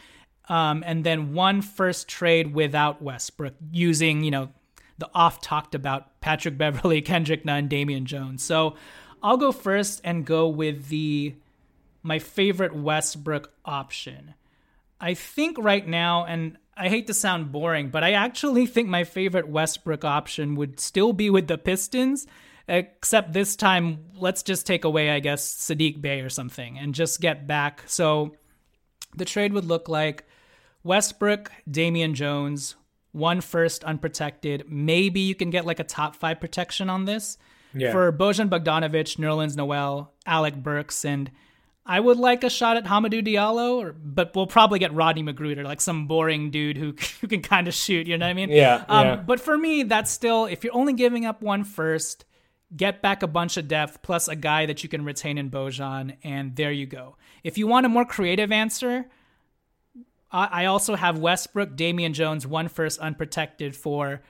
um, 0.48 0.82
and 0.86 1.04
then 1.04 1.34
one 1.34 1.62
first 1.62 2.08
trade 2.08 2.54
without 2.54 3.02
Westbrook 3.02 3.54
using 3.70 4.24
you 4.24 4.30
know 4.30 4.48
the 4.98 5.10
oft 5.14 5.42
talked 5.42 5.74
about 5.74 6.20
Patrick 6.20 6.56
Beverley, 6.56 7.02
Kendrick 7.02 7.44
Nunn, 7.44 7.68
Damian 7.68 8.06
Jones. 8.06 8.42
So 8.42 8.76
I'll 9.22 9.36
go 9.36 9.52
first 9.52 10.00
and 10.04 10.24
go 10.24 10.48
with 10.48 10.88
the 10.88 11.34
my 12.02 12.18
favorite 12.18 12.74
Westbrook 12.74 13.52
option. 13.64 14.34
I 15.00 15.14
think 15.14 15.58
right 15.58 15.86
now, 15.86 16.24
and 16.24 16.56
I 16.76 16.88
hate 16.88 17.06
to 17.08 17.14
sound 17.14 17.52
boring, 17.52 17.90
but 17.90 18.04
I 18.04 18.12
actually 18.12 18.66
think 18.66 18.88
my 18.88 19.04
favorite 19.04 19.48
Westbrook 19.48 20.04
option 20.04 20.54
would 20.56 20.78
still 20.78 21.12
be 21.12 21.30
with 21.30 21.48
the 21.48 21.58
Pistons 21.58 22.26
Except 22.68 23.32
this 23.32 23.56
time, 23.56 24.04
let's 24.16 24.42
just 24.42 24.66
take 24.66 24.84
away, 24.84 25.10
I 25.10 25.20
guess, 25.20 25.44
Saddiq 25.44 26.00
Bey 26.00 26.20
or 26.20 26.28
something 26.28 26.78
and 26.78 26.94
just 26.94 27.20
get 27.20 27.46
back. 27.46 27.82
So 27.86 28.36
the 29.16 29.24
trade 29.24 29.52
would 29.52 29.64
look 29.64 29.88
like 29.88 30.24
Westbrook, 30.84 31.50
Damian 31.70 32.14
Jones, 32.14 32.76
one 33.12 33.40
first 33.40 33.84
unprotected. 33.84 34.64
Maybe 34.68 35.20
you 35.20 35.34
can 35.34 35.50
get 35.50 35.66
like 35.66 35.80
a 35.80 35.84
top 35.84 36.16
five 36.16 36.40
protection 36.40 36.88
on 36.88 37.04
this. 37.04 37.36
Yeah. 37.74 37.92
For 37.92 38.12
Bojan 38.12 38.50
Bogdanovic, 38.50 39.16
Nerlens 39.16 39.56
Noel, 39.56 40.12
Alec 40.26 40.56
Burks, 40.56 41.04
and 41.04 41.30
I 41.84 41.98
would 41.98 42.18
like 42.18 42.44
a 42.44 42.50
shot 42.50 42.76
at 42.76 42.84
Hamidou 42.84 43.26
Diallo, 43.26 43.78
or, 43.78 43.92
but 43.92 44.36
we'll 44.36 44.46
probably 44.46 44.78
get 44.78 44.94
Rodney 44.94 45.22
McGruder, 45.22 45.64
like 45.64 45.80
some 45.80 46.06
boring 46.06 46.50
dude 46.50 46.76
who, 46.76 46.94
who 47.20 47.28
can 47.28 47.42
kind 47.42 47.68
of 47.68 47.74
shoot. 47.74 48.06
You 48.06 48.18
know 48.18 48.26
what 48.26 48.30
I 48.30 48.34
mean? 48.34 48.50
Yeah, 48.50 48.84
um, 48.88 49.06
yeah. 49.06 49.16
But 49.16 49.40
for 49.40 49.56
me, 49.56 49.84
that's 49.84 50.10
still 50.10 50.46
if 50.46 50.64
you're 50.64 50.74
only 50.74 50.92
giving 50.92 51.24
up 51.24 51.42
one 51.42 51.64
first, 51.64 52.24
get 52.76 53.02
back 53.02 53.22
a 53.22 53.26
bunch 53.26 53.56
of 53.56 53.68
depth 53.68 54.02
plus 54.02 54.28
a 54.28 54.36
guy 54.36 54.66
that 54.66 54.82
you 54.82 54.88
can 54.88 55.04
retain 55.04 55.38
in 55.38 55.50
Bojan, 55.50 56.16
and 56.22 56.56
there 56.56 56.72
you 56.72 56.86
go. 56.86 57.16
If 57.44 57.58
you 57.58 57.66
want 57.66 57.86
a 57.86 57.88
more 57.88 58.04
creative 58.04 58.52
answer, 58.52 59.06
I 60.34 60.64
also 60.64 60.94
have 60.94 61.18
Westbrook, 61.18 61.76
Damian 61.76 62.14
Jones, 62.14 62.46
one 62.46 62.68
first 62.68 62.98
unprotected 63.00 63.76
for 63.76 64.22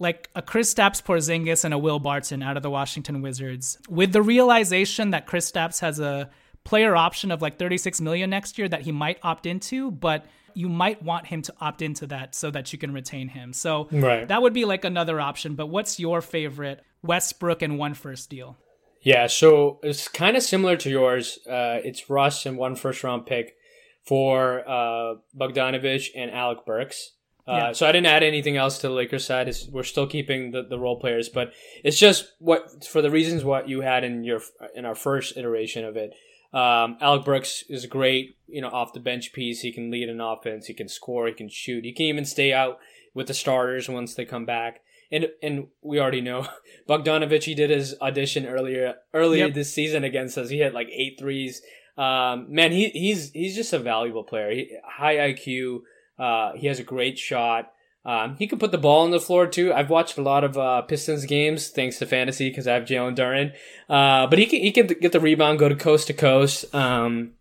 like 0.00 0.28
a 0.34 0.42
Chris 0.42 0.74
Kristaps 0.74 1.02
Porzingis 1.02 1.64
and 1.64 1.72
a 1.72 1.78
Will 1.78 2.00
Barton 2.00 2.42
out 2.42 2.56
of 2.56 2.64
the 2.64 2.70
Washington 2.70 3.22
Wizards. 3.22 3.78
With 3.88 4.12
the 4.12 4.22
realization 4.22 5.10
that 5.10 5.28
Kristaps 5.28 5.80
has 5.80 6.00
a 6.00 6.30
player 6.64 6.96
option 6.96 7.30
of 7.30 7.42
like 7.42 7.58
36 7.58 8.00
million 8.00 8.30
next 8.30 8.58
year 8.58 8.68
that 8.68 8.80
he 8.80 8.90
might 8.90 9.18
opt 9.22 9.46
into, 9.46 9.92
but 9.92 10.26
you 10.54 10.68
might 10.68 11.00
want 11.02 11.26
him 11.26 11.42
to 11.42 11.54
opt 11.60 11.80
into 11.80 12.08
that 12.08 12.34
so 12.34 12.50
that 12.50 12.72
you 12.72 12.78
can 12.78 12.92
retain 12.92 13.28
him. 13.28 13.52
So 13.52 13.88
right. 13.92 14.26
that 14.26 14.42
would 14.42 14.52
be 14.52 14.64
like 14.64 14.84
another 14.84 15.20
option. 15.20 15.54
But 15.54 15.66
what's 15.66 16.00
your 16.00 16.20
favorite 16.22 16.82
Westbrook 17.02 17.62
and 17.62 17.78
one 17.78 17.94
first 17.94 18.30
deal? 18.30 18.56
Yeah, 19.02 19.26
so 19.28 19.78
it's 19.82 20.08
kind 20.08 20.36
of 20.36 20.42
similar 20.42 20.76
to 20.76 20.90
yours. 20.90 21.38
Uh, 21.46 21.80
it's 21.82 22.10
Russ 22.10 22.44
and 22.44 22.58
one 22.58 22.76
first 22.76 23.02
round 23.02 23.26
pick 23.26 23.56
for 24.04 24.68
uh, 24.68 25.14
Bogdanovic 25.38 26.08
and 26.14 26.30
Alec 26.30 26.66
Burks. 26.66 27.12
Uh, 27.48 27.52
yeah. 27.52 27.72
So 27.72 27.86
I 27.86 27.92
didn't 27.92 28.06
add 28.06 28.22
anything 28.22 28.56
else 28.56 28.78
to 28.78 28.88
the 28.88 28.94
Lakers 28.94 29.24
side. 29.24 29.48
It's, 29.48 29.66
we're 29.66 29.82
still 29.82 30.06
keeping 30.06 30.50
the, 30.50 30.62
the 30.62 30.78
role 30.78 31.00
players, 31.00 31.28
but 31.28 31.52
it's 31.82 31.98
just 31.98 32.32
what 32.38 32.84
for 32.84 33.00
the 33.00 33.10
reasons 33.10 33.42
what 33.42 33.68
you 33.68 33.80
had 33.80 34.04
in 34.04 34.22
your 34.22 34.40
in 34.74 34.84
our 34.84 34.94
first 34.94 35.36
iteration 35.36 35.84
of 35.84 35.96
it. 35.96 36.14
Um, 36.52 36.98
Alec 37.00 37.24
Burks 37.24 37.64
is 37.68 37.86
great, 37.86 38.36
you 38.46 38.60
know, 38.60 38.68
off 38.68 38.92
the 38.92 39.00
bench 39.00 39.32
piece. 39.32 39.60
He 39.60 39.72
can 39.72 39.90
lead 39.90 40.08
an 40.08 40.20
offense. 40.20 40.66
He 40.66 40.74
can 40.74 40.88
score. 40.88 41.26
He 41.26 41.32
can 41.32 41.48
shoot. 41.48 41.84
He 41.84 41.92
can 41.92 42.06
even 42.06 42.24
stay 42.24 42.52
out 42.52 42.78
with 43.14 43.28
the 43.28 43.34
starters 43.34 43.88
once 43.88 44.14
they 44.14 44.24
come 44.24 44.44
back 44.44 44.80
and 45.10 45.28
and 45.42 45.68
we 45.82 46.00
already 46.00 46.20
know 46.20 46.46
Bogdanovic. 46.88 47.44
He 47.44 47.54
did 47.54 47.70
his 47.70 47.94
audition 48.00 48.46
earlier 48.46 48.94
earlier 49.12 49.46
yep. 49.46 49.54
this 49.54 49.72
season 49.72 50.04
against 50.04 50.38
us. 50.38 50.48
He 50.48 50.60
had 50.60 50.74
like 50.74 50.88
eight 50.90 51.18
threes. 51.18 51.62
Um, 51.96 52.46
man, 52.48 52.72
he 52.72 52.88
he's 52.90 53.30
he's 53.32 53.54
just 53.54 53.72
a 53.72 53.78
valuable 53.78 54.24
player. 54.24 54.50
He, 54.50 54.76
high 54.84 55.16
IQ. 55.16 55.80
Uh, 56.18 56.52
he 56.54 56.66
has 56.66 56.78
a 56.78 56.84
great 56.84 57.18
shot. 57.18 57.72
Um, 58.04 58.36
he 58.36 58.46
can 58.46 58.58
put 58.58 58.72
the 58.72 58.78
ball 58.78 59.04
on 59.04 59.10
the 59.10 59.20
floor 59.20 59.46
too. 59.46 59.72
I've 59.72 59.90
watched 59.90 60.16
a 60.16 60.22
lot 60.22 60.42
of 60.42 60.56
uh, 60.56 60.82
Pistons 60.82 61.26
games 61.26 61.68
thanks 61.68 61.98
to 61.98 62.06
fantasy 62.06 62.48
because 62.48 62.66
I 62.66 62.74
have 62.74 62.84
Jalen 62.84 63.16
Duren. 63.16 63.52
Uh, 63.88 64.26
but 64.26 64.38
he 64.38 64.46
can 64.46 64.60
he 64.60 64.72
can 64.72 64.86
get 64.86 65.12
the 65.12 65.20
rebound, 65.20 65.58
go 65.58 65.68
to 65.68 65.76
coast 65.76 66.06
to 66.06 66.14
coast. 66.14 66.74
Um, 66.74 67.32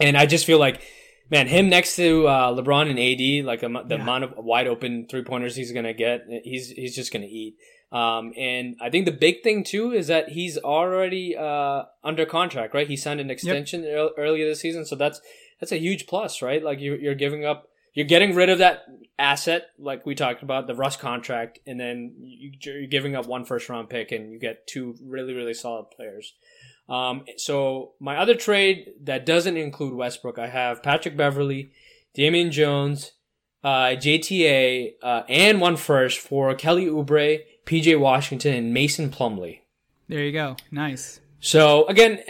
and 0.00 0.16
I 0.16 0.26
just 0.26 0.44
feel 0.44 0.58
like 0.58 0.82
man, 1.30 1.46
him 1.46 1.68
next 1.68 1.96
to 1.96 2.26
uh, 2.26 2.52
LeBron 2.52 2.90
and 2.90 2.98
AD, 2.98 3.46
like 3.46 3.60
the 3.60 3.96
yeah. 3.96 4.02
amount 4.02 4.24
of 4.24 4.34
wide 4.36 4.66
open 4.66 5.06
three 5.08 5.22
pointers 5.22 5.56
he's 5.56 5.72
gonna 5.72 5.94
get, 5.94 6.26
he's 6.44 6.70
he's 6.70 6.94
just 6.94 7.12
gonna 7.12 7.26
eat. 7.26 7.56
Um, 7.92 8.32
and 8.38 8.76
I 8.80 8.88
think 8.88 9.04
the 9.04 9.12
big 9.12 9.42
thing 9.42 9.64
too 9.64 9.92
is 9.92 10.06
that 10.06 10.30
he's 10.30 10.56
already 10.56 11.36
uh, 11.36 11.82
under 12.02 12.24
contract, 12.24 12.74
right? 12.74 12.88
He 12.88 12.96
signed 12.96 13.20
an 13.20 13.30
extension 13.30 13.84
yep. 13.84 14.12
earlier 14.16 14.48
this 14.48 14.60
season, 14.60 14.86
so 14.86 14.96
that's 14.96 15.20
that's 15.60 15.72
a 15.72 15.78
huge 15.78 16.06
plus, 16.06 16.40
right? 16.40 16.62
Like 16.62 16.80
you're 16.80 16.96
you're 16.96 17.14
giving 17.14 17.44
up, 17.44 17.68
you're 17.94 18.06
getting 18.06 18.34
rid 18.34 18.48
of 18.48 18.58
that 18.58 18.84
asset, 19.18 19.70
like 19.78 20.04
we 20.06 20.14
talked 20.14 20.42
about 20.42 20.66
the 20.66 20.74
Russ 20.74 20.96
contract, 20.96 21.58
and 21.66 21.78
then 21.78 22.14
you're 22.20 22.86
giving 22.86 23.14
up 23.14 23.26
one 23.26 23.44
first 23.44 23.68
round 23.68 23.88
pick, 23.88 24.12
and 24.12 24.32
you 24.32 24.38
get 24.38 24.66
two 24.66 24.96
really 25.02 25.34
really 25.34 25.54
solid 25.54 25.90
players. 25.90 26.34
Um, 26.88 27.24
so 27.36 27.92
my 28.00 28.16
other 28.16 28.34
trade 28.34 28.92
that 29.04 29.24
doesn't 29.24 29.56
include 29.56 29.94
Westbrook, 29.94 30.38
I 30.38 30.48
have 30.48 30.82
Patrick 30.82 31.16
Beverley, 31.16 31.72
Damian 32.12 32.50
Jones, 32.50 33.12
uh, 33.62 33.94
JTA, 33.94 34.94
uh, 35.02 35.22
and 35.28 35.60
one 35.60 35.76
first 35.76 36.18
for 36.18 36.54
Kelly 36.54 36.86
Oubre, 36.86 37.40
PJ 37.64 37.98
Washington, 37.98 38.54
and 38.54 38.74
Mason 38.74 39.10
Plumlee. 39.10 39.60
There 40.08 40.20
you 40.20 40.32
go. 40.32 40.56
Nice. 40.70 41.20
So 41.40 41.86
again, 41.86 42.20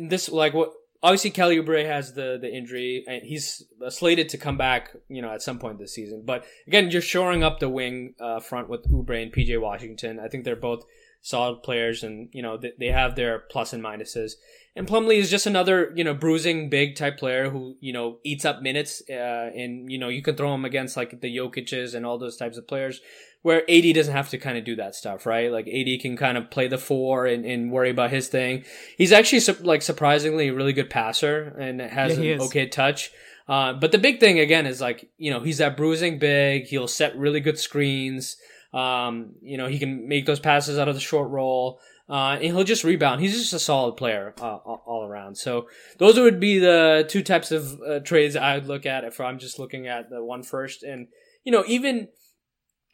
this 0.00 0.28
like 0.28 0.54
what 0.54 0.72
obviously 1.02 1.30
Kelly 1.30 1.56
Oubre 1.56 1.84
has 1.86 2.12
the 2.14 2.38
the 2.40 2.52
injury 2.52 3.04
and 3.06 3.22
he's 3.22 3.64
slated 3.88 4.28
to 4.30 4.38
come 4.38 4.56
back, 4.56 4.94
you 5.08 5.22
know, 5.22 5.30
at 5.30 5.42
some 5.42 5.58
point 5.58 5.78
this 5.78 5.94
season. 5.94 6.22
But 6.24 6.44
again, 6.66 6.90
just 6.90 7.08
shoring 7.08 7.42
up 7.42 7.60
the 7.60 7.68
wing 7.68 8.14
uh, 8.20 8.40
front 8.40 8.68
with 8.68 8.90
Oubre 8.90 9.22
and 9.22 9.32
PJ 9.32 9.60
Washington. 9.60 10.18
I 10.18 10.28
think 10.28 10.44
they're 10.44 10.56
both 10.56 10.84
solid 11.20 11.62
players, 11.62 12.02
and 12.02 12.28
you 12.32 12.42
know 12.42 12.56
they, 12.56 12.72
they 12.78 12.88
have 12.88 13.16
their 13.16 13.40
plus 13.50 13.72
and 13.72 13.82
minuses. 13.82 14.32
And 14.74 14.86
Plumlee 14.86 15.16
is 15.16 15.30
just 15.30 15.46
another 15.46 15.92
you 15.94 16.04
know 16.04 16.14
bruising 16.14 16.68
big 16.68 16.96
type 16.96 17.18
player 17.18 17.50
who 17.50 17.76
you 17.80 17.92
know 17.92 18.18
eats 18.24 18.44
up 18.44 18.62
minutes, 18.62 19.02
uh, 19.08 19.50
and 19.54 19.90
you 19.90 19.98
know 19.98 20.08
you 20.08 20.22
can 20.22 20.36
throw 20.36 20.54
him 20.54 20.64
against 20.64 20.96
like 20.96 21.20
the 21.20 21.36
Jokic's 21.36 21.94
and 21.94 22.04
all 22.04 22.18
those 22.18 22.36
types 22.36 22.58
of 22.58 22.68
players 22.68 23.00
where 23.46 23.62
AD 23.70 23.94
doesn't 23.94 24.12
have 24.12 24.28
to 24.30 24.38
kind 24.38 24.58
of 24.58 24.64
do 24.64 24.74
that 24.74 24.96
stuff, 24.96 25.24
right? 25.24 25.52
Like 25.52 25.68
AD 25.68 26.00
can 26.00 26.16
kind 26.16 26.36
of 26.36 26.50
play 26.50 26.66
the 26.66 26.78
four 26.78 27.26
and, 27.26 27.44
and 27.44 27.70
worry 27.70 27.90
about 27.90 28.10
his 28.10 28.26
thing. 28.26 28.64
He's 28.98 29.12
actually 29.12 29.38
su- 29.38 29.58
like 29.60 29.82
surprisingly 29.82 30.48
a 30.48 30.52
really 30.52 30.72
good 30.72 30.90
passer 30.90 31.54
and 31.56 31.80
has 31.80 32.18
yeah, 32.18 32.32
an 32.32 32.40
okay 32.40 32.66
touch. 32.66 33.12
Uh, 33.46 33.72
but 33.74 33.92
the 33.92 33.98
big 33.98 34.18
thing 34.18 34.40
again 34.40 34.66
is 34.66 34.80
like, 34.80 35.08
you 35.16 35.30
know, 35.30 35.38
he's 35.38 35.58
that 35.58 35.76
bruising 35.76 36.18
big. 36.18 36.64
He'll 36.64 36.88
set 36.88 37.16
really 37.16 37.38
good 37.38 37.56
screens. 37.56 38.36
Um, 38.76 39.36
you 39.42 39.56
know, 39.56 39.68
he 39.68 39.78
can 39.78 40.08
make 40.08 40.26
those 40.26 40.40
passes 40.40 40.78
out 40.78 40.88
of 40.88 40.94
the 40.94 41.00
short 41.00 41.30
roll. 41.30 41.80
Uh, 42.08 42.34
and 42.34 42.44
he'll 42.44 42.62
just 42.62 42.84
rebound. 42.84 43.20
He's 43.20 43.36
just 43.36 43.52
a 43.52 43.58
solid 43.58 43.96
player 43.96 44.32
uh, 44.40 44.56
all 44.58 45.04
around. 45.04 45.36
So 45.36 45.68
those 45.98 46.16
would 46.20 46.38
be 46.38 46.60
the 46.60 47.04
two 47.08 47.22
types 47.22 47.50
of 47.50 47.80
uh, 47.82 47.98
trades 47.98 48.36
I 48.36 48.54
would 48.54 48.66
look 48.66 48.86
at 48.86 49.02
if 49.02 49.20
I'm 49.20 49.40
just 49.40 49.58
looking 49.58 49.88
at 49.88 50.08
the 50.08 50.22
one 50.22 50.44
first. 50.44 50.84
And 50.84 51.08
you 51.42 51.50
know, 51.50 51.64
even 51.66 52.08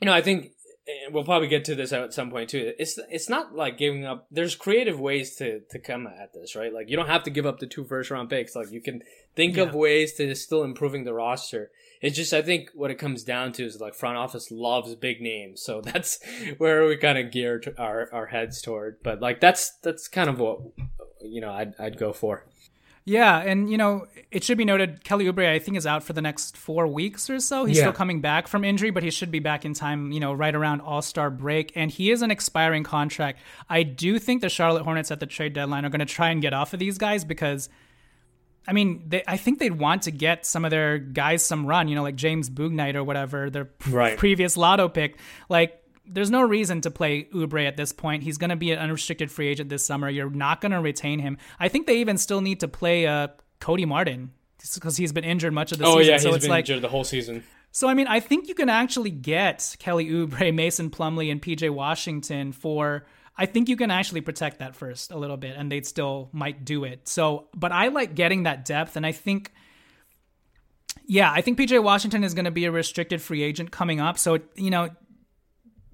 you 0.00 0.06
know, 0.06 0.14
I 0.14 0.22
think 0.22 0.52
we'll 1.10 1.24
probably 1.24 1.48
get 1.48 1.64
to 1.66 1.74
this 1.74 1.92
at 1.92 2.12
some 2.12 2.30
point 2.30 2.50
too. 2.50 2.72
It's 2.78 2.98
it's 3.10 3.28
not 3.28 3.54
like 3.54 3.78
giving 3.78 4.04
up. 4.04 4.26
There's 4.30 4.54
creative 4.54 4.98
ways 4.98 5.36
to 5.36 5.60
to 5.70 5.78
come 5.78 6.06
at 6.06 6.32
this, 6.32 6.56
right? 6.56 6.72
Like 6.72 6.88
you 6.88 6.96
don't 6.96 7.08
have 7.08 7.24
to 7.24 7.30
give 7.30 7.46
up 7.46 7.58
the 7.58 7.66
two 7.66 7.84
first 7.84 8.10
round 8.10 8.30
picks. 8.30 8.56
Like 8.56 8.70
you 8.70 8.80
can 8.80 9.02
think 9.36 9.56
yeah. 9.56 9.64
of 9.64 9.74
ways 9.74 10.14
to 10.14 10.34
still 10.34 10.64
improving 10.64 11.04
the 11.04 11.14
roster. 11.14 11.70
It's 12.02 12.16
just 12.16 12.34
I 12.34 12.42
think 12.42 12.70
what 12.74 12.90
it 12.90 12.96
comes 12.96 13.22
down 13.22 13.52
to 13.52 13.64
is 13.64 13.80
like 13.80 13.94
front 13.94 14.16
office 14.16 14.50
loves 14.50 14.94
big 14.96 15.22
names, 15.22 15.62
so 15.62 15.80
that's 15.84 16.18
where 16.58 16.86
we 16.86 16.96
kind 16.96 17.16
of 17.16 17.30
gear 17.30 17.62
our 17.78 18.08
our 18.12 18.26
heads 18.26 18.60
toward. 18.60 19.02
But 19.02 19.20
like 19.20 19.40
that's 19.40 19.70
that's 19.82 20.08
kind 20.08 20.28
of 20.28 20.40
what 20.40 20.60
you 21.22 21.40
know 21.40 21.52
I'd 21.52 21.74
I'd 21.78 21.96
go 21.96 22.12
for. 22.12 22.44
Yeah, 23.04 23.38
and 23.40 23.68
you 23.68 23.76
know, 23.76 24.06
it 24.30 24.44
should 24.44 24.58
be 24.58 24.64
noted 24.64 25.02
Kelly 25.02 25.24
Oubre 25.24 25.48
I 25.48 25.58
think 25.58 25.76
is 25.76 25.86
out 25.86 26.04
for 26.04 26.12
the 26.12 26.22
next 26.22 26.56
4 26.56 26.86
weeks 26.86 27.28
or 27.28 27.40
so. 27.40 27.64
He's 27.64 27.78
yeah. 27.78 27.84
still 27.84 27.92
coming 27.92 28.20
back 28.20 28.46
from 28.46 28.64
injury, 28.64 28.90
but 28.90 29.02
he 29.02 29.10
should 29.10 29.32
be 29.32 29.40
back 29.40 29.64
in 29.64 29.74
time, 29.74 30.12
you 30.12 30.20
know, 30.20 30.32
right 30.32 30.54
around 30.54 30.82
All-Star 30.82 31.28
break 31.28 31.72
and 31.74 31.90
he 31.90 32.12
is 32.12 32.22
an 32.22 32.30
expiring 32.30 32.84
contract. 32.84 33.40
I 33.68 33.82
do 33.82 34.20
think 34.20 34.40
the 34.40 34.48
Charlotte 34.48 34.84
Hornets 34.84 35.10
at 35.10 35.18
the 35.18 35.26
trade 35.26 35.52
deadline 35.52 35.84
are 35.84 35.88
going 35.88 35.98
to 35.98 36.06
try 36.06 36.30
and 36.30 36.40
get 36.40 36.54
off 36.54 36.74
of 36.74 36.78
these 36.78 36.96
guys 36.96 37.24
because 37.24 37.68
I 38.66 38.72
mean, 38.72 39.04
they, 39.08 39.22
I 39.26 39.36
think 39.36 39.58
they'd 39.58 39.78
want 39.78 40.02
to 40.02 40.10
get 40.10 40.46
some 40.46 40.64
of 40.64 40.70
their 40.70 40.98
guys 40.98 41.44
some 41.44 41.66
run, 41.66 41.88
you 41.88 41.94
know, 41.94 42.02
like 42.02 42.16
James 42.16 42.48
Bouknight 42.48 42.94
or 42.94 43.04
whatever, 43.04 43.50
their 43.50 43.70
right. 43.88 44.16
previous 44.16 44.56
lotto 44.56 44.88
pick. 44.88 45.18
Like 45.48 45.82
there's 46.06 46.30
no 46.30 46.42
reason 46.42 46.80
to 46.82 46.90
play 46.90 47.24
Oubre 47.34 47.66
at 47.66 47.76
this 47.76 47.92
point. 47.92 48.22
He's 48.22 48.38
going 48.38 48.50
to 48.50 48.56
be 48.56 48.70
an 48.72 48.78
unrestricted 48.78 49.30
free 49.30 49.48
agent 49.48 49.68
this 49.68 49.84
summer. 49.84 50.08
You're 50.08 50.30
not 50.30 50.60
going 50.60 50.72
to 50.72 50.80
retain 50.80 51.18
him. 51.18 51.38
I 51.58 51.68
think 51.68 51.86
they 51.86 51.98
even 51.98 52.18
still 52.18 52.40
need 52.40 52.60
to 52.60 52.68
play 52.68 53.06
uh, 53.06 53.28
Cody 53.60 53.84
Martin 53.84 54.30
because 54.74 54.96
he's 54.96 55.12
been 55.12 55.24
injured 55.24 55.52
much 55.52 55.72
of 55.72 55.78
the 55.78 55.84
oh, 55.84 55.98
season. 55.98 56.10
Oh 56.10 56.14
yeah, 56.14 56.18
so 56.18 56.32
he's 56.32 56.42
been 56.42 56.50
like, 56.50 56.68
injured 56.68 56.82
the 56.82 56.88
whole 56.88 57.04
season. 57.04 57.44
So 57.72 57.88
I 57.88 57.94
mean, 57.94 58.06
I 58.06 58.20
think 58.20 58.48
you 58.48 58.54
can 58.54 58.68
actually 58.68 59.10
get 59.10 59.76
Kelly 59.78 60.06
Oubre, 60.10 60.54
Mason 60.54 60.90
Plumlee, 60.90 61.30
and 61.30 61.40
PJ 61.40 61.70
Washington 61.70 62.52
for. 62.52 63.06
I 63.36 63.46
think 63.46 63.68
you 63.68 63.76
can 63.76 63.90
actually 63.90 64.20
protect 64.20 64.58
that 64.58 64.76
first 64.76 65.10
a 65.10 65.16
little 65.16 65.36
bit, 65.36 65.56
and 65.56 65.72
they 65.72 65.80
still 65.82 66.28
might 66.32 66.64
do 66.64 66.84
it. 66.84 67.08
So, 67.08 67.48
but 67.54 67.72
I 67.72 67.88
like 67.88 68.14
getting 68.14 68.42
that 68.44 68.64
depth, 68.64 68.96
and 68.96 69.06
I 69.06 69.12
think. 69.12 69.52
Yeah, 71.06 71.32
I 71.32 71.40
think 71.40 71.58
PJ 71.58 71.82
Washington 71.82 72.22
is 72.22 72.32
going 72.32 72.44
to 72.44 72.50
be 72.50 72.64
a 72.64 72.70
restricted 72.70 73.20
free 73.20 73.42
agent 73.42 73.70
coming 73.72 73.98
up. 73.98 74.18
So, 74.18 74.38
you 74.54 74.70
know, 74.70 74.90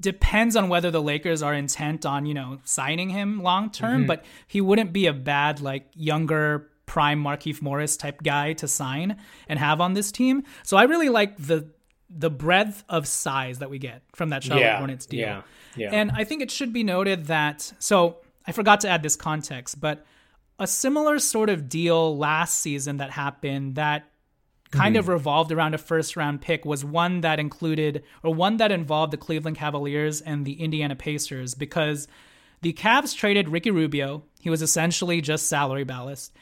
depends 0.01 0.55
on 0.55 0.68
whether 0.68 0.90
the 0.90 1.03
Lakers 1.03 1.42
are 1.42 1.55
intent 1.55 2.07
on, 2.07 2.27
you 2.27 2.35
know, 2.35 2.59
signing 2.64 3.09
him 3.09 3.42
long 3.42 3.70
term, 3.70 4.01
mm-hmm. 4.01 4.07
but 4.07 4.24
he 4.46 4.61
wouldn't 4.61 4.92
be 4.92 5.07
a 5.07 5.12
bad 5.12 5.61
like 5.61 5.87
younger 5.94 6.70
prime 6.87 7.22
Markieff 7.22 7.61
Morris 7.62 7.96
type 7.96 8.22
guy 8.22 8.53
to 8.55 8.68
sign 8.68 9.18
and 9.48 9.59
have 9.59 9.81
on 9.81 9.94
this 9.94 10.12
team. 10.12 10.42
So 10.62 10.77
I 10.77 10.85
really 10.85 11.09
like 11.09 11.37
the 11.37 11.70
the 12.11 12.31
breadth 12.31 12.85
of 12.88 13.07
size 13.07 13.59
that 13.59 13.68
we 13.68 13.79
get 13.79 14.03
from 14.14 14.31
that 14.31 14.42
Charlotte 14.42 14.62
yeah, 14.62 14.79
Hornets 14.79 15.05
deal. 15.05 15.20
Yeah, 15.20 15.42
yeah. 15.79 15.91
And 15.93 16.11
I 16.12 16.25
think 16.25 16.43
it 16.43 16.51
should 16.51 16.73
be 16.73 16.85
noted 16.85 17.27
that 17.27 17.73
so 17.79 18.19
I 18.47 18.53
forgot 18.53 18.81
to 18.81 18.88
add 18.88 19.03
this 19.03 19.17
context, 19.17 19.81
but 19.81 20.05
a 20.59 20.67
similar 20.67 21.19
sort 21.19 21.51
of 21.51 21.69
deal 21.69 22.17
last 22.17 22.61
season 22.61 22.97
that 22.97 23.11
happened 23.11 23.77
that 23.77 24.11
kind 24.71 24.97
mm. 24.97 24.99
of 24.99 25.09
revolved 25.09 25.53
around 25.53 25.75
a 25.75 25.79
first 25.79 26.17
round 26.17 26.41
pick 26.41 26.64
was 26.64 26.85
one 26.85 27.21
that 27.23 27.38
included 27.38 28.03
or 28.23 28.35
one 28.35 28.57
that 28.59 28.73
involved 28.73 29.12
the 29.12 29.17
Cleveland 29.17 29.57
Cavaliers 29.57 30.21
and 30.21 30.45
the 30.45 30.61
Indiana 30.61 30.97
Pacers 30.97 31.55
because 31.55 32.09
the 32.61 32.73
Cavs 32.73 33.17
traded 33.17 33.49
Ricky 33.49 33.71
Rubio. 33.71 34.25
He 34.41 34.51
was 34.51 34.62
essentially 34.62 35.21
just 35.21 35.47
salary 35.47 35.85
ballast 35.85 36.33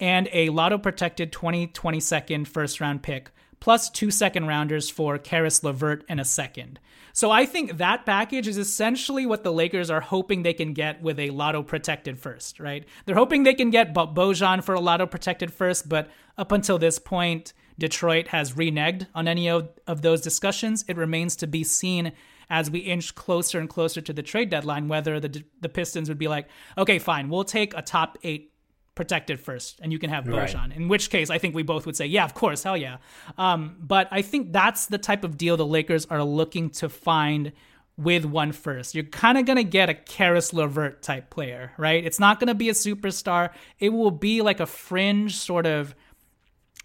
and 0.00 0.28
a 0.32 0.48
lotto 0.50 0.78
protected 0.78 1.32
2022nd 1.32 2.46
first 2.46 2.80
round 2.80 3.02
pick 3.02 3.30
plus 3.60 3.90
two 3.90 4.10
second 4.10 4.46
rounders 4.46 4.88
for 4.90 5.18
Caris 5.18 5.62
LeVert 5.62 6.04
and 6.08 6.20
a 6.20 6.24
second. 6.24 6.78
So 7.12 7.30
I 7.30 7.46
think 7.46 7.78
that 7.78 8.06
package 8.06 8.46
is 8.46 8.58
essentially 8.58 9.26
what 9.26 9.42
the 9.42 9.52
Lakers 9.52 9.90
are 9.90 10.00
hoping 10.00 10.42
they 10.42 10.54
can 10.54 10.72
get 10.72 11.02
with 11.02 11.18
a 11.18 11.30
lotto 11.30 11.62
protected 11.62 12.18
first, 12.18 12.60
right? 12.60 12.84
They're 13.06 13.16
hoping 13.16 13.42
they 13.42 13.54
can 13.54 13.70
get 13.70 13.92
Bojan 13.92 14.62
for 14.62 14.74
a 14.74 14.80
lotto 14.80 15.06
protected 15.06 15.52
first, 15.52 15.88
but 15.88 16.10
up 16.36 16.52
until 16.52 16.78
this 16.78 16.98
point, 16.98 17.54
Detroit 17.78 18.28
has 18.28 18.52
reneged 18.52 19.06
on 19.14 19.26
any 19.26 19.48
of, 19.48 19.68
of 19.86 20.02
those 20.02 20.20
discussions. 20.20 20.84
It 20.88 20.96
remains 20.96 21.36
to 21.36 21.46
be 21.46 21.64
seen 21.64 22.12
as 22.50 22.70
we 22.70 22.80
inch 22.80 23.14
closer 23.14 23.58
and 23.58 23.68
closer 23.68 24.00
to 24.00 24.12
the 24.12 24.22
trade 24.22 24.50
deadline 24.50 24.88
whether 24.88 25.20
the 25.20 25.44
the 25.60 25.68
Pistons 25.68 26.08
would 26.08 26.18
be 26.18 26.28
like, 26.28 26.48
okay, 26.76 26.98
fine, 26.98 27.28
we'll 27.28 27.44
take 27.44 27.76
a 27.76 27.82
top 27.82 28.16
eight 28.22 28.52
protected 28.98 29.38
first, 29.38 29.78
and 29.80 29.92
you 29.92 29.98
can 30.00 30.10
have 30.10 30.24
Bojan. 30.24 30.54
Right. 30.54 30.76
In 30.76 30.88
which 30.88 31.08
case, 31.08 31.30
I 31.30 31.38
think 31.38 31.54
we 31.54 31.62
both 31.62 31.86
would 31.86 31.96
say, 31.96 32.06
yeah, 32.06 32.24
of 32.24 32.34
course, 32.34 32.64
hell 32.64 32.76
yeah. 32.76 32.96
Um, 33.38 33.76
but 33.78 34.08
I 34.10 34.22
think 34.22 34.52
that's 34.52 34.86
the 34.86 34.98
type 34.98 35.22
of 35.22 35.38
deal 35.38 35.56
the 35.56 35.64
Lakers 35.64 36.04
are 36.06 36.24
looking 36.24 36.68
to 36.70 36.88
find 36.88 37.52
with 37.96 38.24
one 38.24 38.50
first. 38.50 38.96
You're 38.96 39.04
kind 39.04 39.38
of 39.38 39.46
going 39.46 39.56
to 39.56 39.62
get 39.62 39.88
a 39.88 39.94
Caris 39.94 40.52
LeVert 40.52 41.00
type 41.00 41.30
player, 41.30 41.70
right? 41.78 42.04
It's 42.04 42.18
not 42.18 42.40
going 42.40 42.48
to 42.48 42.56
be 42.56 42.70
a 42.70 42.72
superstar. 42.72 43.50
It 43.78 43.90
will 43.90 44.10
be 44.10 44.42
like 44.42 44.58
a 44.58 44.66
fringe 44.66 45.36
sort 45.36 45.64
of 45.64 45.94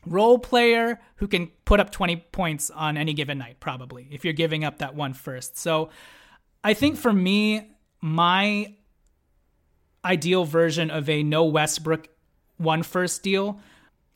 role 0.06 0.38
player 0.38 0.99
who 1.15 1.28
can 1.28 1.47
put 1.65 1.80
up 1.80 1.89
20 1.89 2.17
points 2.32 2.69
on 2.69 2.95
any 2.95 3.13
given 3.13 3.39
night, 3.39 3.60
probably, 3.60 4.08
if 4.12 4.23
you're 4.23 4.34
giving 4.34 4.63
up 4.63 4.78
that 4.78 4.93
one 4.93 5.13
first. 5.13 5.58
So 5.58 5.89
I 6.63 6.76
think 6.76 6.95
for 6.95 7.12
me, 7.12 7.71
my 8.02 8.76
ideal 10.06 10.46
version 10.46 10.89
of 10.89 11.10
a 11.10 11.24
no 11.24 11.46
Westbrook 11.46 12.08
one 12.58 12.84
first 12.84 13.24
deal 13.24 13.60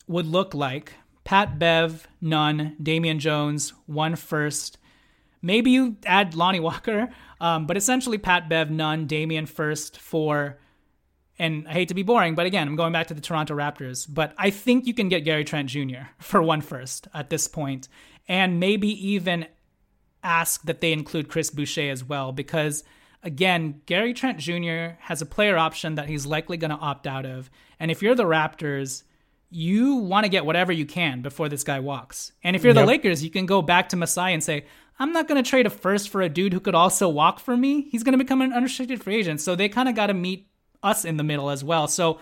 would 0.07 0.25
look 0.25 0.53
like 0.53 0.93
Pat 1.23 1.59
Bev, 1.59 2.07
Nunn, 2.21 2.75
Damian 2.81 3.19
Jones, 3.19 3.73
one 3.85 4.15
first. 4.15 4.77
Maybe 5.41 5.71
you 5.71 5.97
add 6.05 6.35
Lonnie 6.35 6.59
Walker, 6.61 7.09
um, 7.41 7.67
but 7.67 7.77
essentially 7.77 8.17
Pat 8.17 8.47
Bev, 8.47 8.71
Nunn, 8.71 9.07
Damian 9.07 9.45
first 9.45 9.99
for 9.99 10.57
and 11.39 11.67
I 11.67 11.73
hate 11.73 11.89
to 11.89 11.93
be 11.93 12.03
boring, 12.03 12.35
but 12.35 12.45
again, 12.45 12.67
I'm 12.67 12.75
going 12.75 12.93
back 12.93 13.07
to 13.07 13.13
the 13.13 13.21
Toronto 13.21 13.55
Raptors. 13.55 14.07
But 14.09 14.33
I 14.37 14.49
think 14.49 14.87
you 14.87 14.93
can 14.93 15.07
get 15.07 15.23
Gary 15.23 15.43
Trent 15.43 15.69
Jr. 15.69 16.07
for 16.19 16.41
one 16.41 16.61
first 16.61 17.07
at 17.13 17.29
this 17.29 17.47
point, 17.47 17.87
and 18.27 18.59
maybe 18.59 18.89
even 19.09 19.45
ask 20.23 20.63
that 20.63 20.81
they 20.81 20.91
include 20.91 21.29
Chris 21.29 21.49
Boucher 21.49 21.91
as 21.91 22.03
well, 22.03 22.31
because 22.31 22.83
again, 23.27 23.81
Gary 23.85 24.13
Trent 24.13 24.39
Jr. 24.39 24.95
has 24.99 25.21
a 25.21 25.25
player 25.25 25.57
option 25.57 25.95
that 25.95 26.07
he's 26.07 26.25
likely 26.25 26.55
going 26.55 26.71
to 26.71 26.77
opt 26.77 27.05
out 27.05 27.25
of. 27.25 27.51
And 27.79 27.91
if 27.91 28.01
you're 28.01 28.15
the 28.15 28.23
Raptors, 28.23 29.03
you 29.49 29.95
want 29.95 30.23
to 30.23 30.29
get 30.29 30.45
whatever 30.45 30.71
you 30.71 30.85
can 30.85 31.21
before 31.21 31.49
this 31.49 31.65
guy 31.65 31.81
walks. 31.81 32.31
And 32.41 32.55
if 32.55 32.63
you're 32.63 32.73
yep. 32.73 32.83
the 32.83 32.87
Lakers, 32.87 33.23
you 33.23 33.29
can 33.29 33.45
go 33.45 33.61
back 33.61 33.89
to 33.89 33.97
Masai 33.97 34.33
and 34.33 34.41
say, 34.41 34.65
I'm 34.97 35.11
not 35.11 35.27
going 35.27 35.41
to 35.43 35.47
trade 35.47 35.65
a 35.65 35.69
first 35.69 36.09
for 36.09 36.21
a 36.21 36.29
dude 36.29 36.53
who 36.53 36.61
could 36.61 36.73
also 36.73 37.09
walk 37.09 37.39
for 37.39 37.55
me. 37.55 37.81
He's 37.91 38.01
going 38.01 38.17
to 38.17 38.23
become 38.23 38.41
an 38.41 38.53
unrestricted 38.53 39.03
free 39.03 39.17
agent. 39.17 39.41
So 39.41 39.55
they 39.55 39.69
kind 39.69 39.89
of 39.89 39.95
got 39.95 40.07
to 40.07 40.13
meet 40.13 40.47
us 40.81 41.05
in 41.05 41.17
the 41.17 41.23
middle 41.23 41.49
as 41.49 41.63
well. 41.63 41.87
So 41.87 42.19